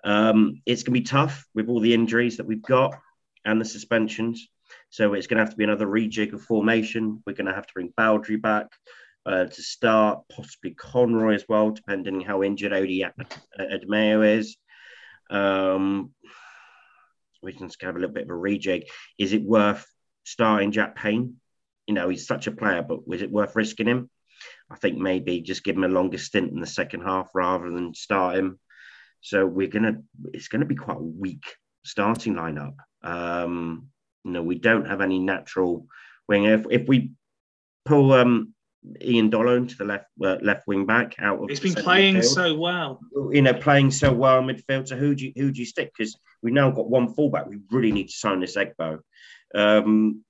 [0.04, 3.00] Um, it's gonna be tough with all the injuries that we've got
[3.44, 4.48] and the suspensions.
[4.96, 7.22] So it's going to have to be another rejig of formation.
[7.26, 8.68] We're going to have to bring Baudry back
[9.26, 13.04] uh, to start, possibly Conroy as well, depending on how injured Odi
[13.60, 14.56] Edmeo is.
[15.30, 16.14] Um,
[17.44, 18.84] we're just going to have a little bit of a rejig.
[19.18, 19.86] Is it worth
[20.24, 21.42] starting Jack Payne?
[21.88, 24.10] You know, he's such a player, but was it worth risking him?
[24.72, 27.96] I think maybe just give him a longer stint in the second half rather than
[27.96, 28.62] start him.
[29.20, 29.98] So we're gonna,
[30.32, 31.44] it's going to be quite a weak
[31.84, 32.76] starting lineup.
[33.04, 33.90] Um,
[34.26, 35.86] you know, we don't have any natural
[36.28, 36.46] wing.
[36.46, 37.12] If, if we
[37.86, 38.54] pull um,
[39.02, 42.56] Iandolo to the left uh, left wing back out of He's been playing midfield, so
[42.56, 43.00] well.
[43.32, 44.88] you know, playing so well in midfield.
[44.88, 45.92] So who do you who do you stick?
[45.96, 47.48] Because we've now got one fullback.
[47.48, 49.00] We really need to sign this Egbo.
[49.54, 50.24] Um,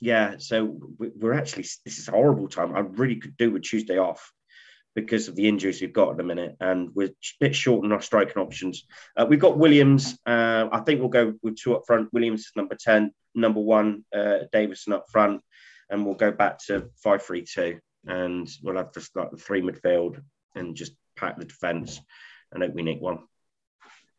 [0.00, 2.74] yeah, so we- we're actually this is a horrible time.
[2.74, 4.32] I really could do with Tuesday off
[5.00, 7.92] because of the injuries we've got at the minute, and we're a bit short on
[7.92, 8.86] our striking options.
[9.16, 10.18] Uh, we've got Williams.
[10.26, 12.12] Uh, I think we'll go with two up front.
[12.12, 14.04] Williams is number ten, number one.
[14.14, 15.40] Uh, Davison up front,
[15.90, 19.62] and we'll go back to five three two, and we'll have just start the three
[19.62, 20.20] midfield
[20.54, 22.00] and just pack the defence.
[22.52, 23.20] and hope we nick one.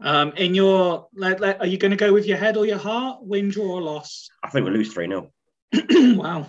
[0.01, 3.19] Um, in your, are you going to go with your head or your heart?
[3.21, 4.29] Win, draw, or loss?
[4.41, 5.29] I think we'll lose three 0
[6.17, 6.47] wow.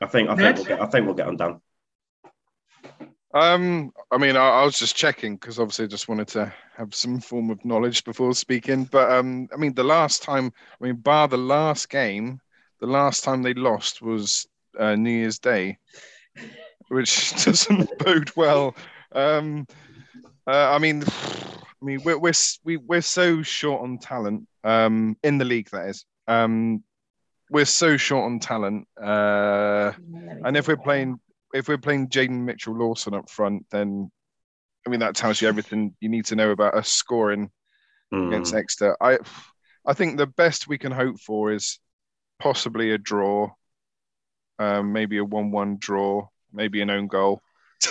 [0.00, 0.56] I think I think Ned?
[0.56, 1.60] we'll get I think we'll get undone.
[3.36, 6.94] Um, I mean, I, I was just checking because obviously I just wanted to have
[6.94, 8.84] some form of knowledge before speaking.
[8.84, 10.50] But um, I mean, the last time,
[10.80, 12.40] I mean, bar the last game,
[12.80, 14.46] the last time they lost was
[14.78, 15.76] uh, New Year's Day,
[16.88, 18.74] which doesn't bode well.
[19.12, 19.66] Um,
[20.46, 25.14] uh, I mean, I mean, we're we're s- we, we're so short on talent um,
[25.22, 25.68] in the league.
[25.72, 26.82] That is, um,
[27.50, 28.88] we're so short on talent.
[28.98, 29.92] Uh,
[30.42, 31.20] and if we're playing
[31.56, 34.10] if we're playing Jaden Mitchell Lawson up front, then
[34.86, 37.50] I mean that tells you everything you need to know about us scoring
[38.12, 38.58] against Mm.
[38.58, 38.96] Exeter.
[39.00, 39.18] I
[39.84, 41.78] I think the best we can hope for is
[42.38, 43.50] possibly a draw,
[44.58, 47.40] um, maybe a one-one draw, maybe an own goal.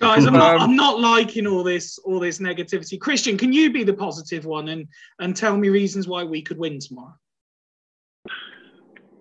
[0.00, 2.98] Guys, I'm not, Um, I'm not liking all this all this negativity.
[2.98, 4.88] Christian, can you be the positive one and
[5.18, 7.14] and tell me reasons why we could win tomorrow?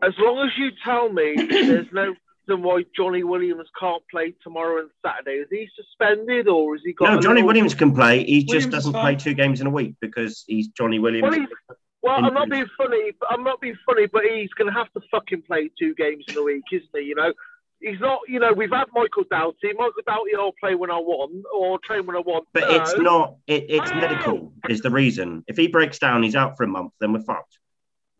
[0.02, 2.16] As long as you tell me there's no
[2.50, 5.42] reason why Johnny Williams can't play tomorrow and Saturday.
[5.42, 7.14] Is he suspended or is he got?
[7.14, 8.24] No, Johnny Williams can play.
[8.24, 9.02] He Williams just doesn't fine.
[9.02, 11.24] play two games in a week because he's Johnny Williams.
[11.30, 13.12] Well, he's- Well, I'm not being funny.
[13.20, 16.24] but I'm not being funny, but he's going to have to fucking play two games
[16.30, 17.02] in a week, isn't he?
[17.02, 17.34] You know,
[17.82, 18.20] he's not.
[18.28, 19.74] You know, we've had Michael Doughty.
[19.74, 22.48] Michael Doughty, I'll play when I want or train when I want.
[22.54, 22.76] But No.
[22.76, 23.36] it's not.
[23.48, 25.44] It, it's medical is the reason.
[25.48, 26.94] If he breaks down, he's out for a month.
[27.02, 27.60] Then we're fucked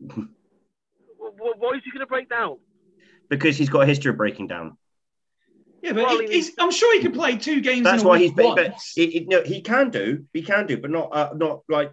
[0.08, 2.58] Wh- Why is he going to break down?
[3.30, 4.76] Because he's got a history of breaking down.
[5.82, 7.84] Yeah, but Well, he- he- he's, I'm sure he can play two games.
[7.84, 8.54] That's in a why week he's been.
[8.54, 8.92] But once.
[8.94, 10.26] he, he- no, he can do.
[10.34, 11.92] He can do, but not uh, not like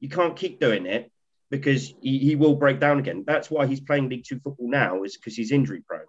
[0.00, 1.10] you can't keep doing it
[1.50, 3.24] because he, he will break down again.
[3.26, 6.04] That's why he's playing League Two football now, is because he's injury prone.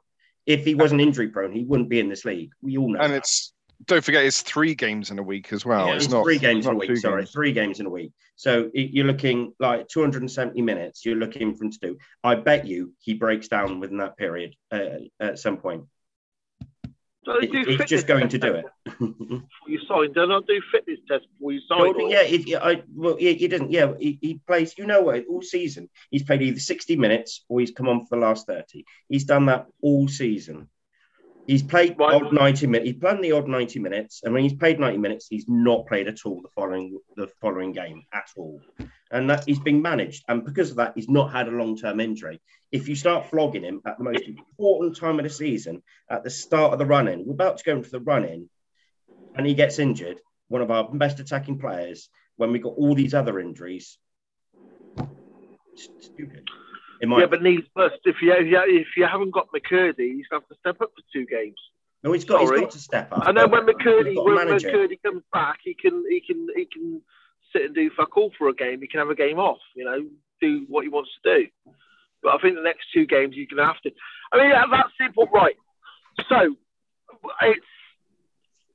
[0.45, 2.51] If he wasn't injury prone, he wouldn't be in this league.
[2.61, 2.99] We all know.
[2.99, 3.17] And that.
[3.19, 3.53] it's
[3.85, 5.87] don't forget it's three games in a week as well.
[5.87, 5.95] Yeah.
[5.95, 6.97] it's It's not three games in a week.
[6.97, 7.31] Sorry, games.
[7.31, 8.13] three games in a week.
[8.35, 11.05] So you're looking like 270 minutes.
[11.05, 11.97] You're looking for him to do.
[12.23, 15.85] I bet you he breaks down within that period uh, at some point.
[17.25, 18.65] Don't they It- do he's just going to do it.
[18.85, 20.13] before You sign.
[20.13, 21.79] Don't do fitness tests before you sign?
[21.79, 23.71] Well, or- yeah, if, yeah, I, well, yeah, he doesn't.
[23.71, 24.77] Yeah, he, he plays.
[24.77, 25.25] You know what?
[25.27, 28.85] All season, he's played either 60 minutes or he's come on for the last 30.
[29.09, 30.69] He's done that all season.
[31.47, 32.15] He's played Right.
[32.15, 32.89] odd 90 minutes.
[32.89, 36.07] He's played the odd 90 minutes, and when he's played 90 minutes, he's not played
[36.07, 38.61] at all the following the following game at all.
[39.11, 41.99] And that he's been managed, and because of that, he's not had a long term
[41.99, 42.41] injury.
[42.71, 46.31] If you start flogging him at the most important time of the season, at the
[46.31, 48.49] start of the run in, we're about to go into the run in,
[49.35, 53.13] and he gets injured, one of our best attacking players, when we got all these
[53.13, 53.99] other injuries.
[55.99, 56.49] Stupid.
[57.05, 58.01] In my yeah, but needs must.
[58.03, 61.03] If you if you, haven't got McKirdy, he's going to have to step up for
[61.13, 61.53] two games.
[62.03, 62.61] no, he's got, he's sorry.
[62.61, 63.27] got to step up.
[63.27, 64.59] And then when but McKirdy we've got to when.
[64.59, 67.01] McCurdy comes back, he can he can he can
[67.53, 68.81] sit and do fuck all for a game.
[68.81, 69.59] He can have a game off.
[69.75, 69.99] You know,
[70.41, 71.47] do what he wants to do.
[72.23, 73.91] But I think the next two games you're going to have to.
[74.33, 75.55] I mean, that- that's simple, right?
[76.27, 76.55] So
[77.43, 77.65] it's.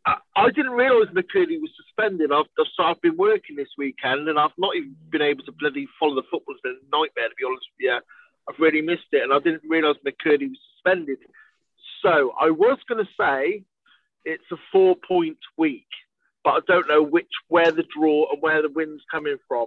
[0.06, 2.32] I, I didn't realise McKirdy was suspended.
[2.32, 2.46] I've,
[2.76, 6.14] so I've been working this weekend and I've not even been able to bloody follow
[6.14, 6.54] the football.
[6.54, 7.98] It's been a nightmare, to be honest with you.
[8.48, 11.18] I've really missed it and I didn't realise McKirdy was suspended.
[12.02, 13.64] So I was going to say
[14.24, 15.86] it's a four point week,
[16.44, 19.66] but I don't know which where the draw and where the win's coming from.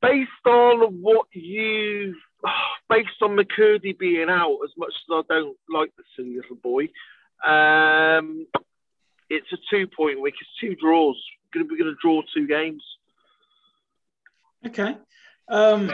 [0.00, 2.14] Based on what you,
[2.88, 6.88] based on McKirdy being out, as much as I don't like the silly little boy,
[7.46, 8.46] um,
[9.30, 10.34] it's a two point week.
[10.40, 11.16] It's two draws.
[11.54, 12.82] We're going to be going to draw two games.
[14.66, 14.96] Okay.
[15.48, 15.90] Um,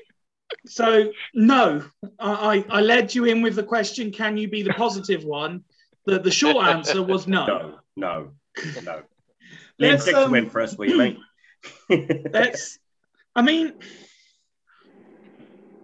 [0.66, 1.84] so no,
[2.18, 5.64] I, I I led you in with the question: Can you be the positive one?
[6.06, 7.46] The the short answer was no.
[7.46, 8.30] No, no,
[8.82, 9.02] no.
[9.78, 11.18] Let's, um, win for us, will you, mate?
[12.32, 12.78] Let's.
[13.34, 13.72] I mean,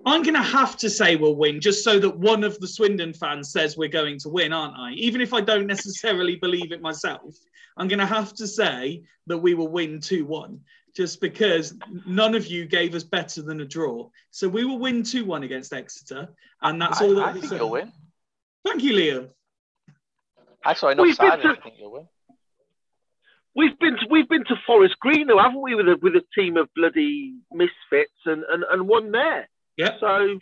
[0.08, 3.12] I'm going to have to say we'll win, just so that one of the Swindon
[3.12, 4.92] fans says we're going to win, aren't I?
[4.92, 7.34] Even if I don't necessarily believe it myself,
[7.76, 10.60] I'm going to have to say that we will win two one,
[10.96, 11.74] just because
[12.06, 14.08] none of you gave us better than a draw.
[14.30, 16.28] So we will win two one against Exeter,
[16.62, 17.56] and that's I, all that I we think say.
[17.58, 17.92] you'll win.
[18.64, 19.28] Thank you, Liam.
[20.64, 22.08] Actually, enough We've been to- I think you'll win.
[23.54, 26.22] We've been to, we've been to Forest Green, though, haven't we, with a with a
[26.38, 29.48] team of bloody misfits and and, and won there.
[29.78, 29.96] Yep.
[30.00, 30.38] So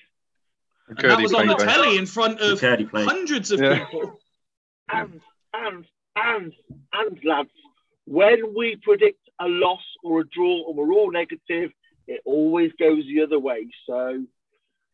[0.88, 3.84] And that was on the played telly in front of hundreds of Yeah.
[3.84, 4.18] people.
[4.90, 5.20] and
[5.54, 5.84] and
[6.16, 6.52] and
[6.92, 7.50] and lads,
[8.06, 11.70] when we predict a loss or a draw and we're all negative,
[12.08, 13.68] it always goes the other way.
[13.86, 14.24] So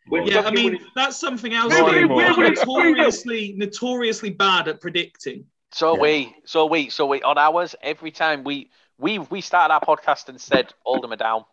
[0.09, 1.73] we're Yeah, I mean that's something else.
[1.73, 1.97] Not Liam.
[1.99, 2.17] anymore.
[2.17, 2.67] We're Wait, wait, wait.
[2.67, 5.47] notoriously, notoriously bad at predicting.
[5.71, 6.03] So Yeah.
[6.03, 10.29] we, so we, so we on ours every time we we we started our podcast
[10.29, 11.45] and said Oldham are down.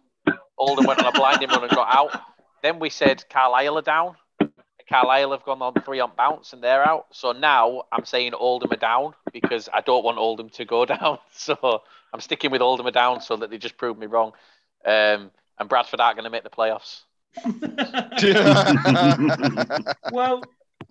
[0.58, 2.22] Oldham went on a blinding run and got out.
[2.62, 4.16] Then we said Carlisle are down.
[4.90, 7.06] Carlisle have gone on three on bounce and they're out.
[7.12, 11.20] So now I'm saying Oldham are down because I don't want Oldham to go down.
[11.32, 14.32] So I'm sticking with Oldham are down so that they just prove me wrong.
[14.84, 17.02] Um, and Bradford aren't going to make the playoffs.
[20.12, 20.42] well,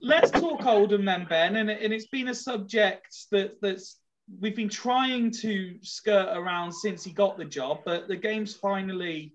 [0.01, 1.57] let's talk Oldham then, Ben.
[1.57, 3.99] And, and it's been a subject that that's
[4.40, 9.32] we've been trying to skirt around since he got the job, but the game's finally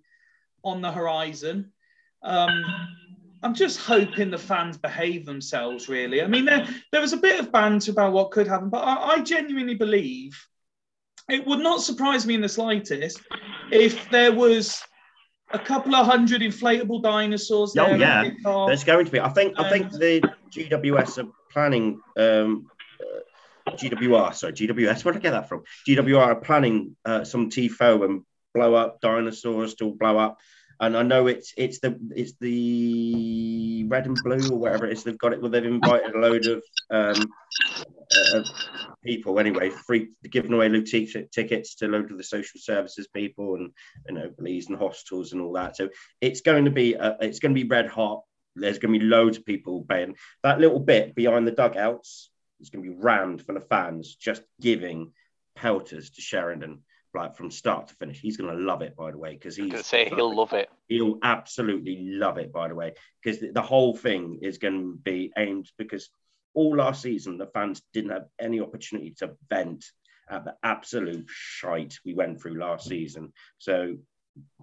[0.64, 1.72] on the horizon.
[2.24, 2.64] Um,
[3.42, 5.90] I'm just hoping the fans behave themselves.
[5.90, 8.80] Really, I mean, there there was a bit of banter about what could happen, but
[8.84, 10.40] I, I genuinely believe
[11.30, 13.22] it would not surprise me in the slightest
[13.72, 14.82] if there was
[15.52, 17.76] a couple of hundred inflatable dinosaurs.
[17.78, 18.24] Oh, yeah.
[18.26, 18.68] kickoff.
[18.68, 19.20] There's going to be.
[19.20, 19.60] I think.
[19.60, 20.22] I think Um, the
[20.52, 22.00] GWS are planning.
[22.18, 22.68] Um,
[23.00, 25.06] uh, GWR, sorry, GWS.
[25.06, 25.64] Where did I get that from?
[25.88, 28.22] GWR are planning uh, some TIFO and
[28.54, 30.40] blow up dinosaurs to blow up.
[30.86, 35.04] And I know it's it's the it's the red and blue or whatever it is.
[35.04, 35.42] They've got it.
[35.42, 37.26] Well, they've invited a load of um,
[38.34, 38.44] uh,
[39.04, 43.56] people anyway, free giving away t- tickets to a load of the social services people
[43.56, 43.72] and
[44.08, 45.78] you know police and hospitals and all that.
[45.78, 45.90] So
[46.20, 48.24] it's going to be uh, it's going to be red hot.
[48.56, 52.30] There's going to be loads of people paying that little bit behind the dugouts.
[52.60, 55.12] It's going to be rammed full of fans just giving
[55.56, 56.82] pelters to Sheridan
[57.14, 58.20] like from start to finish.
[58.20, 60.54] He's going to love it, by the way, because he's going to say he'll love
[60.54, 60.70] it.
[60.88, 64.98] he'll absolutely love it by the way because the, the whole thing is going to
[64.98, 66.10] be aimed because
[66.54, 69.86] all last season, the fans didn't have any opportunity to vent
[70.30, 73.34] at the absolute shite we went through last season.
[73.58, 73.98] So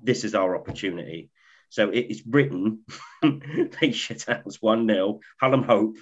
[0.03, 1.31] this is our opportunity.
[1.69, 2.85] So it is written,
[3.81, 5.21] they shit us 1 0.
[5.41, 5.97] Hallam Hope,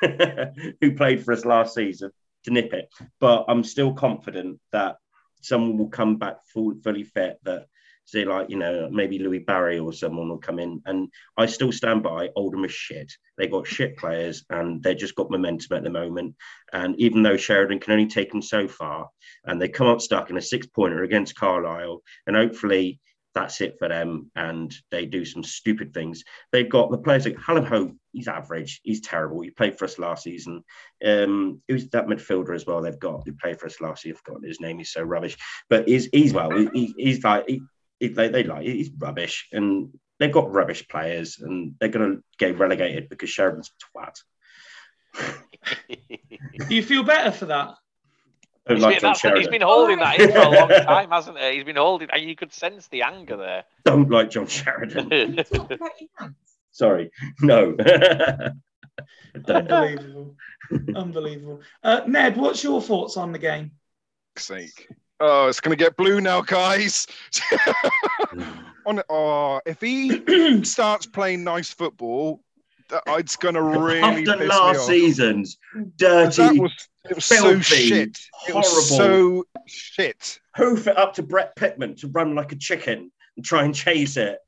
[0.80, 2.10] who played for us last season,
[2.44, 2.92] to nip it.
[3.18, 4.96] But I'm still confident that
[5.40, 7.66] someone will come back full, fully fit that
[8.08, 10.80] say like you know maybe Louie Barry or someone will come in.
[10.86, 13.12] And I still stand by Oldham is shit.
[13.36, 16.34] They got shit players and they just got momentum at the moment.
[16.72, 19.08] And even though Sheridan can only take them so far
[19.44, 22.98] and they come up stuck in a six pointer against Carlisle and hopefully
[23.34, 26.24] that's it for them and they do some stupid things.
[26.50, 29.98] They've got the players like Hallam Hope he's average he's terrible he played for us
[29.98, 30.62] last season
[31.04, 34.20] um who's that midfielder as well they've got who played for us last year I've
[34.20, 35.36] forgotten his name he's so rubbish
[35.70, 37.60] but he's he's well he, he's like he,
[38.00, 42.58] they, they like he's rubbish and they've got rubbish players and they're going to get
[42.58, 44.14] relegated because Sheridan's a twat.
[46.68, 47.74] Do you feel better for that?
[48.68, 51.54] He's, like been, he's been holding that in for a long time, hasn't he?
[51.54, 53.64] He's been holding, and you could sense the anger there.
[53.84, 55.08] Don't like John Sheridan.
[56.78, 57.10] Sorry,
[57.40, 57.76] no.
[59.48, 60.36] Unbelievable,
[60.94, 61.60] unbelievable.
[61.82, 63.72] Uh, Ned, what's your thoughts on the game?
[64.36, 64.88] Sake.
[65.20, 67.06] Oh, it's going to get blue now, guys.
[68.86, 72.42] On oh, if he starts playing nice football,
[73.08, 75.58] it's going to really after last season's
[75.96, 76.58] dirty.
[76.58, 78.18] Was, it was filthy, so shit.
[78.48, 78.60] It horrible.
[78.60, 80.40] was so shit.
[80.56, 84.16] Hoof it up to Brett Pitman to run like a chicken and try and chase
[84.16, 84.38] it.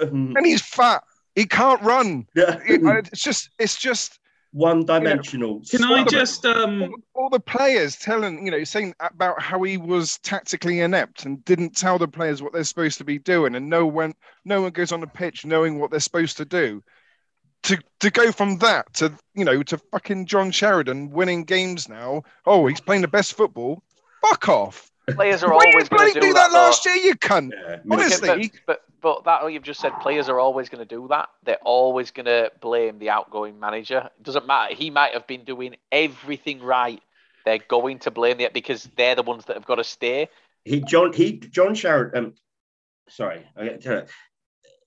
[0.00, 1.02] Um, and he's fat.
[1.40, 2.26] He can't run.
[2.34, 2.58] Yeah.
[2.66, 4.20] it's just, it's just
[4.52, 5.62] one dimensional.
[5.70, 9.78] Can I just um all, all, the players telling you know saying about how he
[9.78, 13.70] was tactically inept and didn't tell the players what they're supposed to be doing and
[13.70, 14.12] no one
[14.44, 16.82] no one goes on the pitch knowing what they're supposed to do.
[17.64, 22.24] To to go from that to you know to fucking John Sheridan winning games now.
[22.44, 23.82] Oh, he's playing the best football.
[24.20, 24.89] Fuck off.
[25.14, 26.50] Players are always going to do, do that.
[26.50, 27.52] that last year, you cunt.
[27.52, 31.08] Yeah, Honestly, but, but but that you've just said players are always going to do
[31.08, 31.30] that.
[31.44, 34.10] They're always going to blame the outgoing manager.
[34.18, 34.74] It doesn't matter.
[34.74, 37.02] He might have been doing everything right.
[37.44, 40.28] They're going to blame it because they're the ones that have got to stay.
[40.64, 42.24] He John he John Sheridan.
[42.24, 42.34] Um,
[43.08, 44.06] sorry, I get to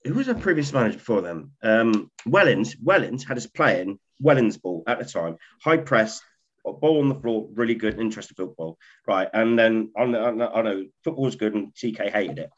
[0.04, 1.52] who was a previous manager before them?
[1.62, 2.76] Um, Wellens.
[2.82, 6.20] Wellens had us playing Wellens ball at the time, high press,
[6.64, 9.28] ball on the floor, really good, interesting football, right?
[9.32, 12.50] And then I know, I know football was good, and TK hated it.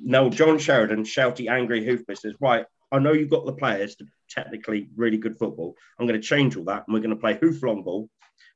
[0.00, 4.06] Now, John Sheridan, shouty, angry hoof says, right, I know you've got the players to
[4.28, 5.76] technically really good football.
[5.98, 8.08] I'm going to change all that and we're going to play hoof long ball.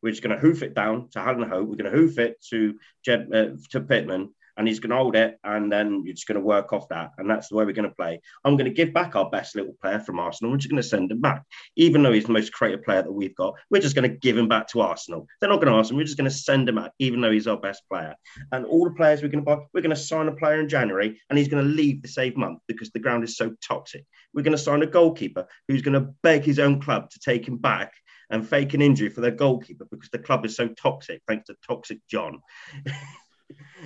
[0.03, 1.69] We're just going to hoof it down to Hallam Hope.
[1.69, 5.17] We're going to hoof it to Jeb, uh, to Pitman and he's going to hold
[5.17, 7.73] it, and then you're just going to work off that, and that's the way we're
[7.73, 8.21] going to play.
[8.45, 10.51] I'm going to give back our best little player from Arsenal.
[10.51, 11.45] We're just going to send him back,
[11.77, 13.55] even though he's the most creative player that we've got.
[13.71, 15.27] We're just going to give him back to Arsenal.
[15.41, 15.97] They're not going to ask him.
[15.97, 18.15] We're just going to send him back, even though he's our best player.
[18.51, 20.69] And all the players we're going to buy, we're going to sign a player in
[20.69, 24.05] January, and he's going to leave the same month because the ground is so toxic.
[24.35, 27.47] We're going to sign a goalkeeper who's going to beg his own club to take
[27.47, 27.93] him back
[28.31, 31.57] and fake an injury for their goalkeeper because the club is so toxic, thanks to
[31.67, 32.41] Toxic John.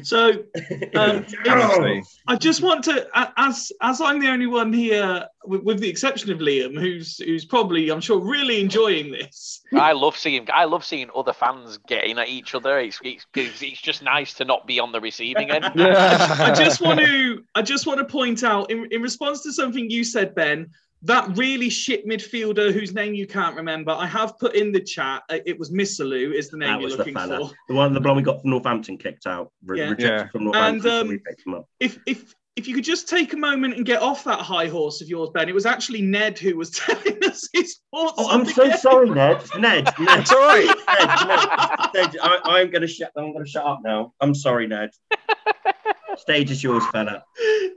[0.02, 0.30] So
[0.94, 1.26] um,
[2.26, 3.06] I just want to,
[3.36, 7.44] as as I'm the only one here, with, with, the exception of Liam, who's who's
[7.44, 9.60] probably, I'm sure, really enjoying this.
[9.74, 12.78] I love seeing I love seeing other fans getting at each other.
[12.78, 15.64] It's it's, it's just nice to not be on the receiving end.
[15.76, 19.90] I, just want to I just want to point out in, in response to something
[19.90, 20.70] you said, Ben
[21.02, 25.22] that really shit midfielder whose name you can't remember, I have put in the chat.
[25.28, 27.50] Uh, it was Missalou, is the name that you're looking the for.
[27.68, 29.90] The one, the one we got from Northampton kicked out, re- yeah.
[29.90, 30.28] rejected yeah.
[30.28, 30.90] from Northampton.
[30.90, 34.24] And um, so if if if you could just take a moment and get off
[34.24, 35.48] that high horse of yours, Ben.
[35.48, 38.14] It was actually Ned who was telling us his thoughts.
[38.18, 38.76] Oh, I'm so game.
[38.76, 39.42] sorry, Ned.
[39.58, 40.20] Ned, Ned.
[40.20, 40.66] It's all right.
[40.66, 43.10] Ned, Ned, Ned I, am going to shut.
[43.16, 44.12] I'm going to shut up now.
[44.20, 44.90] I'm sorry, Ned.
[46.16, 47.24] Stage is yours, fella.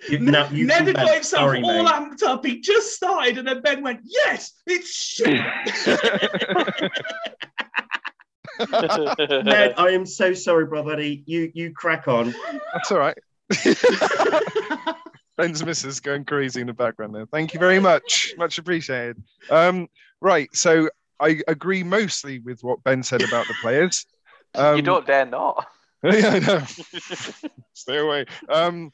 [0.09, 1.91] You, no, you Ned got himself Sorry, all mate.
[1.91, 2.45] amped up.
[2.45, 5.27] He just started, and then Ben went, "Yes, it's shit."
[9.45, 11.01] Ned, I am so sorry, brother.
[11.01, 12.33] You you crack on.
[12.73, 13.17] That's all right.
[15.37, 17.25] Ben's missus going crazy in the background there.
[17.25, 18.33] Thank you very much.
[18.37, 19.21] Much appreciated.
[19.49, 19.87] Um,
[20.21, 20.89] right, so
[21.19, 24.05] I agree mostly with what Ben said about the players.
[24.53, 25.67] Um, you don't dare not.
[26.13, 26.61] yeah, I know.
[27.73, 28.25] Stay away.
[28.47, 28.91] Um,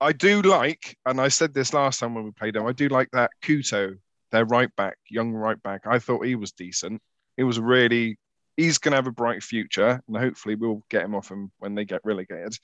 [0.00, 2.88] I do like, and I said this last time when we played them, I do
[2.88, 3.96] like that Kuto,
[4.30, 5.86] their right back, young right back.
[5.86, 7.00] I thought he was decent.
[7.38, 8.18] It was really,
[8.58, 11.74] he's going to have a bright future, and hopefully we'll get him off him when
[11.74, 12.58] they get relegated.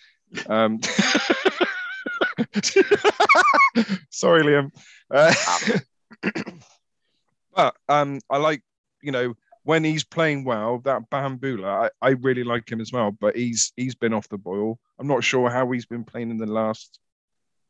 [0.46, 0.80] Um,
[4.10, 4.70] sorry, Liam.
[5.10, 5.32] Uh,
[7.54, 8.62] but um, I like
[9.02, 13.10] you know, when he's playing well, that Bambula, I, I really like him as well.
[13.10, 14.78] But he's he's been off the boil.
[14.98, 16.98] I'm not sure how he's been playing in the last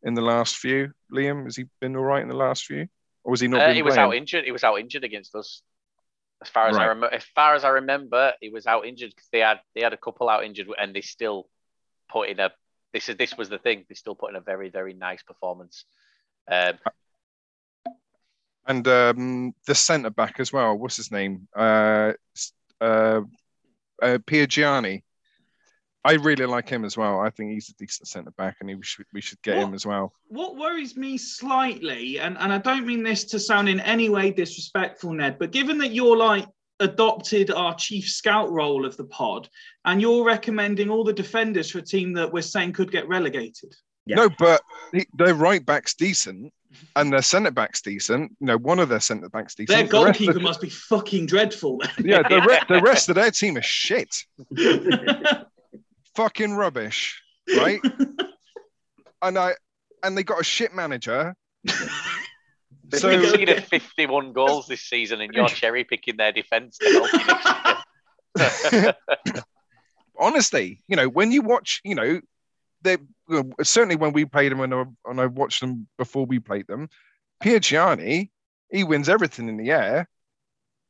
[0.03, 0.93] in the last few.
[1.13, 2.87] Liam, has he been all right in the last few,
[3.25, 3.63] or was he not?
[3.63, 4.09] Uh, he was playing?
[4.09, 4.45] out injured.
[4.45, 5.63] He was out injured against us.
[6.43, 9.29] As far as I remember, as far as I remember, he was out injured because
[9.31, 11.49] they had they had a couple out injured, and they still
[12.11, 12.51] put in a.
[12.95, 13.85] This is this was the thing.
[13.89, 15.85] They still put in a very very nice performance.
[16.51, 16.79] Um,
[18.71, 20.77] and um, the centre back as well.
[20.79, 21.49] What's his name?
[21.57, 23.23] Uh, s- uh,
[24.01, 25.03] uh, Piagiani.
[26.03, 27.21] I really like him as well.
[27.21, 29.67] I think he's a decent centre back, and he, we should we should get What?
[29.69, 30.13] him as well.
[30.29, 34.31] What worries me slightly, and, and I don't mean this to sound in any way
[34.31, 36.47] disrespectful, Ned, but given that you're like
[36.79, 39.49] adopted our chief scout role of the pod,
[39.85, 43.75] and you're recommending all the defenders for a team that we're saying could get relegated.
[44.07, 44.17] Yeah.
[44.17, 44.63] No, but
[44.95, 46.51] he, their right back's decent,
[46.97, 48.33] and their centre back's decent.
[48.41, 49.69] You know, one of their centre backs decent.
[49.69, 51.81] Their The rest goalkeeper must be fucking dreadful.
[51.99, 54.15] yeah, the, re- the rest of their team is shit,
[56.17, 57.23] fucking rubbish,
[57.57, 57.81] right?
[59.23, 59.55] and I
[60.03, 61.35] and they got a shit manager.
[61.65, 67.13] They've So- conceded 51 goals this season, and you're cherry picking their defence to help
[67.13, 67.27] you
[68.37, 68.95] next year.
[70.19, 72.21] honestly, you know, when you watch, you know,
[72.83, 73.07] they well,
[73.63, 76.89] certainly when we played them and I, and I watched them before we played them,
[77.43, 78.31] Piagiani,
[78.71, 80.09] he wins everything in the air,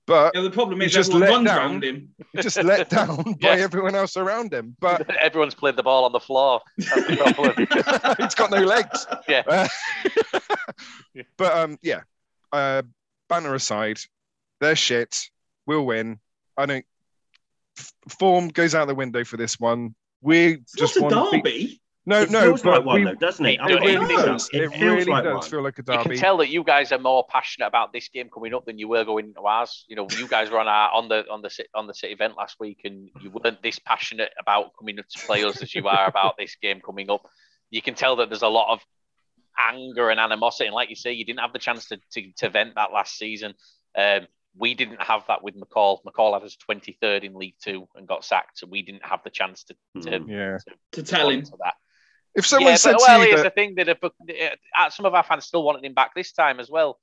[0.06, 1.58] but Yeah, the problem is just everyone let runs down.
[1.58, 2.08] around him.
[2.36, 3.62] just let down by Yeah.
[3.64, 4.76] everyone else around him.
[4.80, 6.60] But Everyone's played the ball on the floor.
[6.78, 8.14] That's the problem.
[8.18, 9.06] he's got no legs.
[9.28, 9.42] Yeah.
[9.46, 9.68] Uh,
[11.36, 12.00] but um, yeah,
[12.52, 12.82] uh,
[13.28, 13.98] banner aside,
[14.60, 15.16] they're shit.
[15.66, 16.18] We'll win.
[16.56, 16.84] I don't.
[18.08, 19.94] Form goes out the window for this one.
[20.20, 21.32] We It's just not a want.
[21.32, 21.79] to beat- derby.
[22.06, 23.52] No, it no, feels but like one we, though, doesn't it?
[23.54, 24.24] It I'm do- it even does.
[24.24, 24.50] does.
[24.54, 25.42] It, It feels really like does one.
[25.50, 25.98] feel like a derby.
[25.98, 28.78] You can tell that you guys are more passionate about this game coming up than
[28.78, 29.84] you were going into ours.
[29.86, 32.36] You know, you guys were on our on the on the on the City Gent
[32.38, 35.86] last week, and you weren't this passionate about coming up to play us as you
[35.88, 37.28] are about this game coming up.
[37.70, 38.80] You can tell that there's a lot of
[39.58, 42.48] anger and animosity, and like you say, you didn't have the chance to to, to
[42.50, 43.54] vent that last season.
[43.96, 45.98] Um, we didn't have that with McCall.
[46.04, 49.30] McCall had us 23rd in League Two and got sacked, so we didn't have the
[49.30, 50.28] chance to, to Mm.
[50.28, 50.58] Yeah.
[50.92, 51.42] To tell him.
[51.42, 51.74] to that.
[52.34, 53.88] If someone yeah, said but, to well, you here's that, the thing that
[54.78, 56.98] uh, some of our fans still wanted him back this time as well.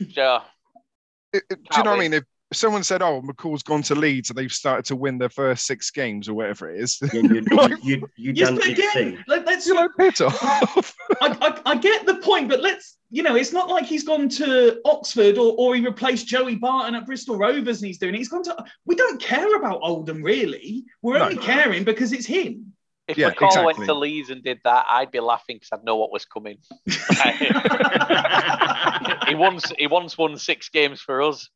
[0.12, 0.42] So,
[1.32, 2.14] it- it- do you Can't know what I mean?
[2.14, 5.66] If someone said, "Oh, McCall's gone to Leeds and they've started to win their first
[5.66, 8.64] six games or whatever it is," Yeah, you, Like- you, you, you Yes, done but
[8.64, 8.72] see.
[8.72, 9.66] again, let, let's.
[9.66, 12.96] you're like, "Piss off." I, I, I get the point, but let's.
[13.10, 16.94] You know, it's not like he's gone to Oxford or, or he replaced Joey Barton
[16.94, 18.18] at Bristol Rovers and he's doing it.
[18.18, 18.64] He's gone to.
[18.84, 20.84] We don't care about Oldham really.
[21.00, 21.24] We're No.
[21.24, 22.74] only caring because it's him.
[23.08, 25.96] If Yeah, McCall went to Leeds and did that, I'd be laughing because I'd know
[25.96, 26.58] what was coming.
[29.26, 31.48] he once he once won six games for us.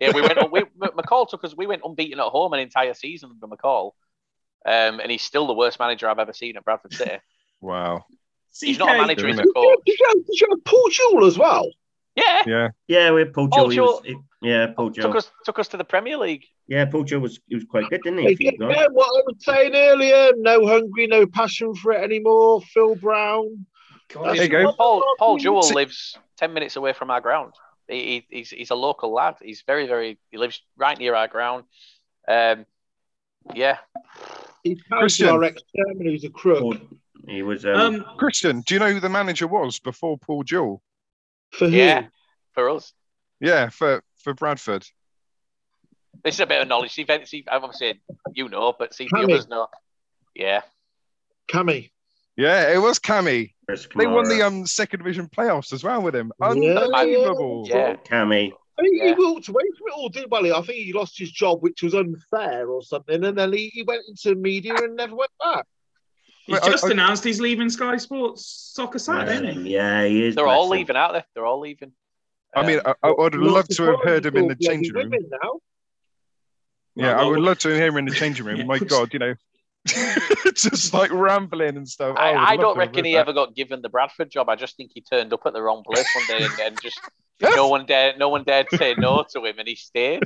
[0.00, 0.52] Yeah, we went.
[0.52, 1.56] We, McCall took us.
[1.56, 3.92] We went unbeaten at home an entire season under McCall,
[4.64, 7.18] um, and he's still the worst manager I've ever seen at Bradford City.
[7.60, 8.04] wow.
[8.60, 9.78] He's not a CK, manager; he's a coach.
[9.84, 11.68] Did you, have, did you have Paul Jewell as well?
[12.14, 12.68] Yeah, Yeah.
[12.86, 14.00] Yeah, we had Paul Paul Jewell.
[14.44, 16.44] He was, he- yeah, Paul took us took us to the Premier League.
[16.68, 18.26] Yeah, Paul Jewell was he was quite good, didn't he?
[18.48, 22.60] a Yeah, what I was saying earlier, no hungry, no passion for it anymore.
[22.62, 23.66] Phil Brown.
[24.12, 24.72] God, There you go.
[24.72, 27.54] Paul Paul Jewell lives ten minutes away from our ground.
[27.88, 29.36] He, he- he's he's a local lad.
[29.42, 30.18] He's very very.
[30.30, 31.64] He lives right near our ground.
[32.26, 32.64] Um,
[33.54, 33.76] yeah,
[34.62, 36.60] He's married our ex-chairman who's a crook.
[36.60, 36.76] Paul-
[37.28, 37.64] he was.
[37.66, 40.82] Um, Um, Christian, do you know who the manager was before Paul Jewell?
[41.50, 41.76] for who?
[41.76, 42.06] yeah.
[42.52, 42.92] For us,
[43.40, 44.84] Yeah, for for Bradford.
[46.24, 46.92] this is a bit of knowledge.
[46.92, 48.00] See, Ven- see, obviously
[48.34, 49.24] you know, but see the Kammy.
[49.34, 49.68] others know.
[50.34, 50.62] Yeah,
[51.48, 51.90] Kammy.
[52.36, 53.52] Yeah, it was Kammy.
[53.94, 56.32] They won the um second division playoffs as well with him.
[56.40, 57.66] Yeah, Unbelievable.
[57.68, 57.94] yeah.
[57.96, 58.52] Kammy.
[58.76, 59.08] I think Yeah.
[59.08, 61.82] he walked away from it all, didn't well, I think he lost his job, which
[61.84, 65.64] was unfair or something, and then he, he went into media and never went back.
[66.46, 69.70] he's Well, I- just I- announced he's leaving Sky Sports Soccer Saturday, Yeah, he?
[69.70, 70.34] yeah, he is.
[70.34, 71.24] They're all leaving out there.
[71.34, 71.92] They're all leaving.
[72.56, 75.10] I mean, I, I would love to have heard him in the changing room.
[75.10, 75.60] Now.
[76.96, 78.58] Yeah, I would love to hear him in the changing room.
[78.58, 78.64] Yeah.
[78.64, 79.34] My God, you know,
[80.54, 82.16] just like rambling and stuff.
[82.18, 83.18] I, would I don't reckon he that.
[83.18, 84.48] ever got given the Bradford job.
[84.48, 87.00] I just think he turned up at the wrong place one day and, and just
[87.56, 90.22] no one dared no one dared say no to him, and he stayed.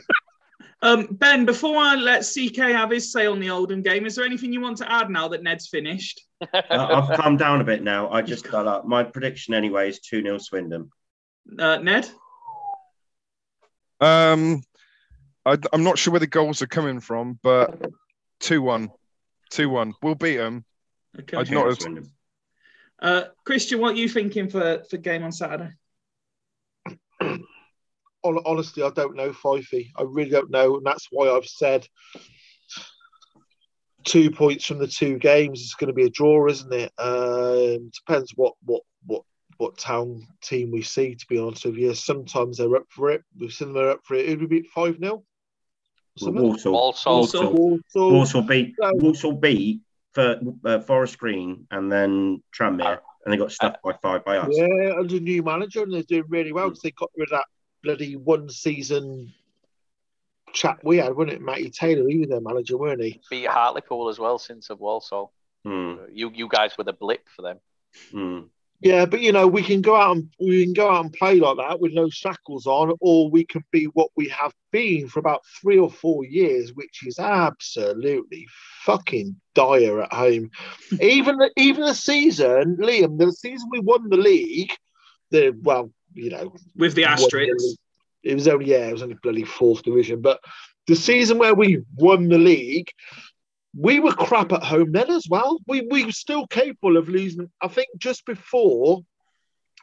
[0.80, 4.24] Um, ben, before I let CK have his say on the Oldham game, is there
[4.24, 6.20] anything you want to add now that Ned's finished?
[6.40, 8.08] Uh, I've calmed down a bit now.
[8.10, 8.86] I just got up.
[8.86, 10.90] My prediction anyway is 2 0 Swindon.
[11.56, 12.08] Uh, Ned?
[14.00, 14.62] Um,
[15.44, 17.90] I, I'm not sure where the goals are coming from, but
[18.40, 18.90] two one,
[19.50, 19.94] two one.
[20.02, 20.64] We'll beat them.
[21.18, 21.36] Okay.
[21.36, 22.04] I'd not have-
[23.00, 25.70] Uh, Christian, what are you thinking for, for game on Saturday?
[28.24, 29.90] honestly, I don't know, Fifey.
[29.96, 31.86] I really don't know, and that's why I've said
[34.04, 35.60] two points from the two games.
[35.60, 36.92] It's going to be a draw, isn't it?
[36.98, 39.22] Um, depends what what what
[39.58, 41.14] what town team we see.
[41.14, 43.22] To be honest with you, sometimes they're up for it.
[43.38, 44.28] We've seen them up for it.
[44.28, 45.22] Who we beat five 0
[46.20, 46.72] Walsall.
[46.72, 48.42] Walsall.
[48.42, 49.80] Beat So- Walsall beat
[50.12, 54.48] for uh, Forest Green and then Tranmere, and they got stuffed by five by us.
[54.50, 57.44] Yeah, under new manager, and they're doing really well because they got rid of that
[57.82, 59.32] bloody one season
[60.52, 61.42] chap we had, wasn't it?
[61.42, 63.20] Matty Taylor, he was their manager, weren't he?
[63.30, 65.32] Beat Hartlepool as well since of Walsall.
[65.64, 67.58] Hmm, You you guys were the blip for them.
[68.10, 68.40] hmm.
[68.80, 71.40] Yeah, but you know, we can go out and we can go out and play
[71.40, 75.18] like that with no shackles on, or we can be what we have been for
[75.18, 78.46] about three or four years, which is absolutely
[78.82, 80.50] fucking dire at home.
[81.00, 84.72] even the, even the season, Liam, the season we won the league,
[85.30, 87.64] the well, you know, with the won the asterisks.
[87.64, 87.78] league.
[88.22, 90.38] It was only yeah, it was only bloody fourth division, but
[90.86, 92.90] the season where we won the league,
[93.76, 95.58] we were crap at home then as well.
[95.66, 97.50] We we were still capable of losing.
[97.60, 99.02] I think just before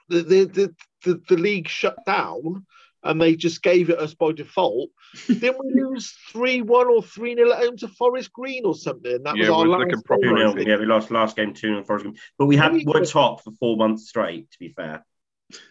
[0.10, 2.66] the the the, the, the league shut down
[3.04, 4.90] and they just gave it us by default.
[5.28, 9.22] Didn't we lose three one or three 0 at home to Forest Green or something?
[9.24, 10.54] That Yeah, was our we're last looking proper, I nil.
[10.54, 10.68] think.
[10.68, 12.84] Yeah, we lost last game two 0 Forest Green, but we had Yeah.
[12.86, 14.50] were top for four months straight.
[14.52, 15.06] To be fair,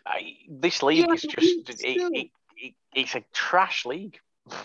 [0.07, 4.19] I, this league Yeah, is just it, it, it, it's a trash league.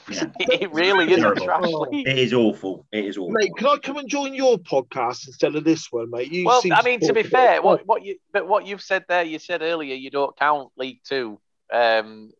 [0.10, 0.26] Yeah.
[0.40, 1.46] it, it really is Terrible.
[1.46, 1.88] trash Oh.
[1.92, 2.08] league.
[2.08, 2.86] it is awful.
[2.92, 3.32] It is awful.
[3.32, 6.32] Mate, can I come and join your podcast instead of this one, mate?
[6.32, 9.24] You Well, I mean, to be fair, what, what you but what you've said there,
[9.24, 11.40] you said earlier, you don't count League Two,
[11.74, 12.32] um,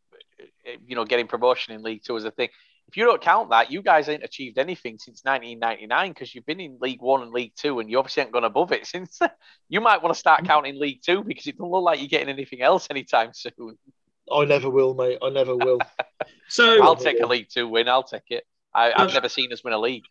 [0.86, 2.50] you know, getting promotion in League Two as a thing.
[2.90, 6.60] If you don't count that, you guys ain't achieved anything since 1999 because you've been
[6.60, 9.20] in League One and League Two, and you obviously haven't gone above it since.
[9.72, 12.30] You might want to start counting League Two because it doesn't look like you're getting
[12.30, 13.78] anything else anytime soon.
[14.32, 15.18] I never will, mate.
[15.22, 15.80] I never will.
[16.52, 17.88] So I'll take a League Two win.
[17.88, 18.44] I'll take it.
[18.74, 20.04] I, I've Uh, never seen us win a league.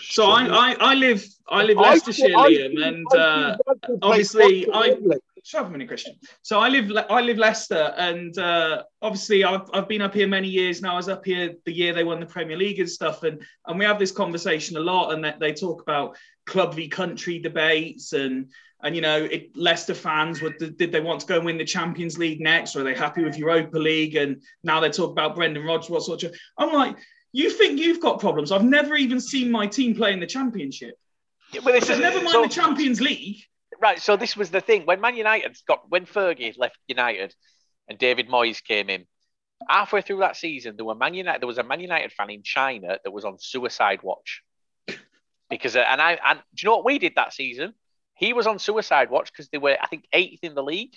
[0.00, 3.56] so I, I I live I live I- Leicestershire, I- Liam, and I- uh,
[4.02, 6.14] obviously, I- I- shut up a minute, Christian.
[6.40, 10.48] So I live I live Leicester, and uh, obviously I've, I've been up here many
[10.48, 10.94] years now.
[10.94, 13.78] I was up here the year they won the Premier League and stuff, and and
[13.78, 16.16] we have this conversation a lot, and they, they talk about
[16.46, 18.50] club v country debates and.
[18.82, 21.64] And you know, it, Leicester fans would did they want to go and win the
[21.64, 24.14] Champions League next, or are they happy with Europa League?
[24.16, 25.88] And now they talk about Brendan Rodgers.
[25.90, 26.34] What sort of?
[26.58, 26.96] I'm like,
[27.32, 28.52] you think you've got problems?
[28.52, 30.98] I've never even seen my team play in the Championship.
[31.62, 33.38] But this So is never mind so- the Champions League.
[33.80, 37.34] Right, so this was the thing when Man United got when Fergie left United
[37.88, 39.04] and David Moyes came in.
[39.68, 41.40] Halfway through that season, there were Man United.
[41.40, 44.42] There was a Man United fan in China that was on suicide watch
[45.50, 47.74] because, uh, and I and do you know what we did that season?
[48.16, 50.94] He was on suicide watch because they were, I think, eighth in the league.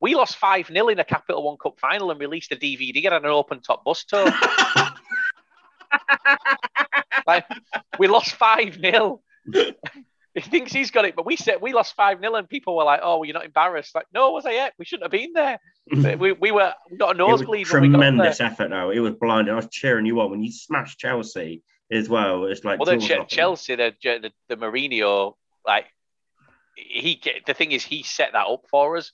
[0.00, 3.24] We lost five 0 in a Capital One Cup final and released a DVD on
[3.24, 4.30] an open top bus tour.
[7.26, 7.46] like,
[7.98, 9.22] we lost five 0
[10.36, 12.84] He thinks he's got it, but we said we lost five 0 and people were
[12.84, 14.74] like, "Oh, well, you're not embarrassed." Like, no, was I yet?
[14.78, 15.58] We shouldn't have been there.
[16.18, 17.72] we, we were we got a nosebleed.
[17.72, 18.10] when we got there.
[18.10, 18.68] tremendous effort.
[18.68, 19.54] Now it was blinding.
[19.54, 22.44] I was cheering you on when you smashed Chelsea as well.
[22.44, 25.36] It's like Well, then Ch- Chelsea, the, the the Mourinho,
[25.66, 25.86] like
[26.76, 29.12] he the thing is he set that up for us.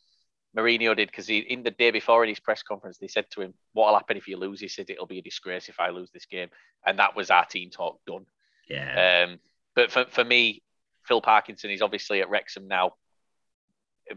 [0.56, 3.40] Mourinho did because he in the day before in his press conference they said to
[3.40, 6.10] him, "What'll happen if you lose?" He said, "It'll be a disgrace if I lose
[6.10, 6.50] this game,"
[6.84, 8.26] and that was our team talk done.
[8.68, 9.26] Yeah.
[9.28, 9.38] Um,
[9.74, 10.62] but for, for me,
[11.04, 12.94] Phil Parkinson is obviously at Wrexham now.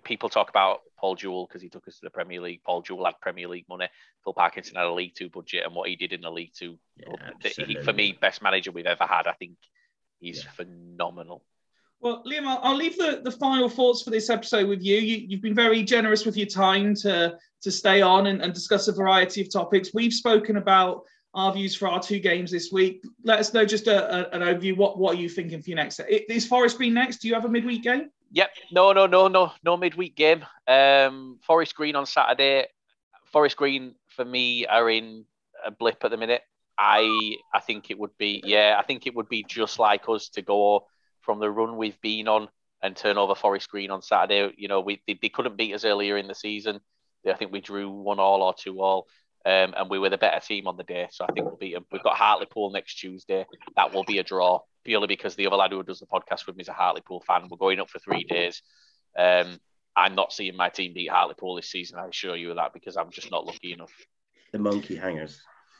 [0.03, 2.63] People talk about Paul Jewell because he took us to the Premier League.
[2.65, 3.87] Paul Jewell had Premier League money.
[4.23, 6.77] Phil Parkinson had a League Two budget, and what he did in the League Two,
[6.97, 7.31] Yeah,
[7.65, 9.27] he, for me, best manager we've ever had.
[9.27, 9.57] I think
[10.19, 10.51] he's Yeah.
[10.51, 11.45] phenomenal.
[12.01, 14.97] Well, Liam, I'll, I'll leave the, the final thoughts for this episode with you.
[14.97, 15.25] you.
[15.27, 18.93] You've been very generous with your time to, to stay on and, and discuss a
[18.93, 19.89] variety of topics.
[19.93, 21.01] We've spoken about
[21.33, 23.03] our views for our two games this week.
[23.23, 24.77] Let us know just a, a- an overview.
[24.77, 25.99] What, what are you thinking for your next?
[26.07, 27.17] Is Forest Green next?
[27.17, 28.09] Do you have a midweek game?
[28.31, 28.49] Yep.
[28.71, 30.45] No, no, no, no, no midweek game.
[30.67, 32.67] Um, Forest Green on Saturday.
[33.31, 35.25] Forest Green for me are in
[35.65, 36.41] a blip at the minute.
[36.77, 38.75] I I think it would be yeah.
[38.77, 40.87] I think it would be just like us to go
[41.25, 42.47] from the run we've been on
[42.81, 44.53] and turn over Forest Green on Saturday.
[44.57, 46.79] You know, we they, they couldn't beat us earlier in the season.
[47.27, 49.07] I think we drew one all or two all.
[49.45, 51.75] Um, and we were the better team on the day, so I think we'll beat
[51.75, 51.85] them.
[51.91, 53.45] We've got Hartlepool next Tuesday.
[53.75, 56.55] That will be a draw, purely because the other lad who does the podcast with
[56.55, 57.47] me is a Hartlepool fan.
[57.49, 58.63] We're going up for three days.
[59.15, 59.59] Um,
[59.95, 61.99] I'm not seeing my team beat Hartlepool this season.
[61.99, 63.93] I assure you of that because I'm just not lucky enough.
[64.51, 65.39] the monkey hangers.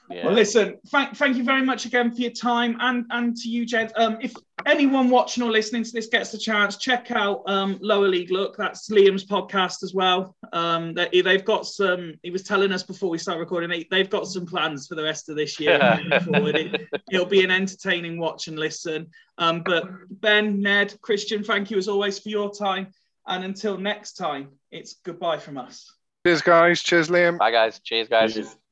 [0.10, 0.26] Yeah.
[0.26, 3.66] Well, listen, thank, thank you very much again for your time and, and to you,
[3.66, 3.92] Jed.
[3.96, 4.34] Um, if
[4.66, 8.56] anyone watching or listening to this gets the chance, check out um, Lower League Look.
[8.56, 10.36] That's Liam's podcast as well.
[10.54, 14.10] Um, they, they've got some, he was telling us before we start recording, they, they've
[14.10, 16.00] got some plans for the rest of this year.
[16.04, 16.56] moving forward.
[16.56, 19.08] It, it'll be an entertaining watch and listen.
[19.38, 22.88] Um, but Ben, Ned, Christian, thank you as always for your time.
[23.28, 25.92] And until next time, it's goodbye from us.
[26.26, 26.82] Cheers, guys.
[26.82, 27.38] Cheers, Liam.
[27.40, 27.80] Bye, guys.
[27.80, 28.34] Cheers, guys.
[28.34, 28.56] Cheers.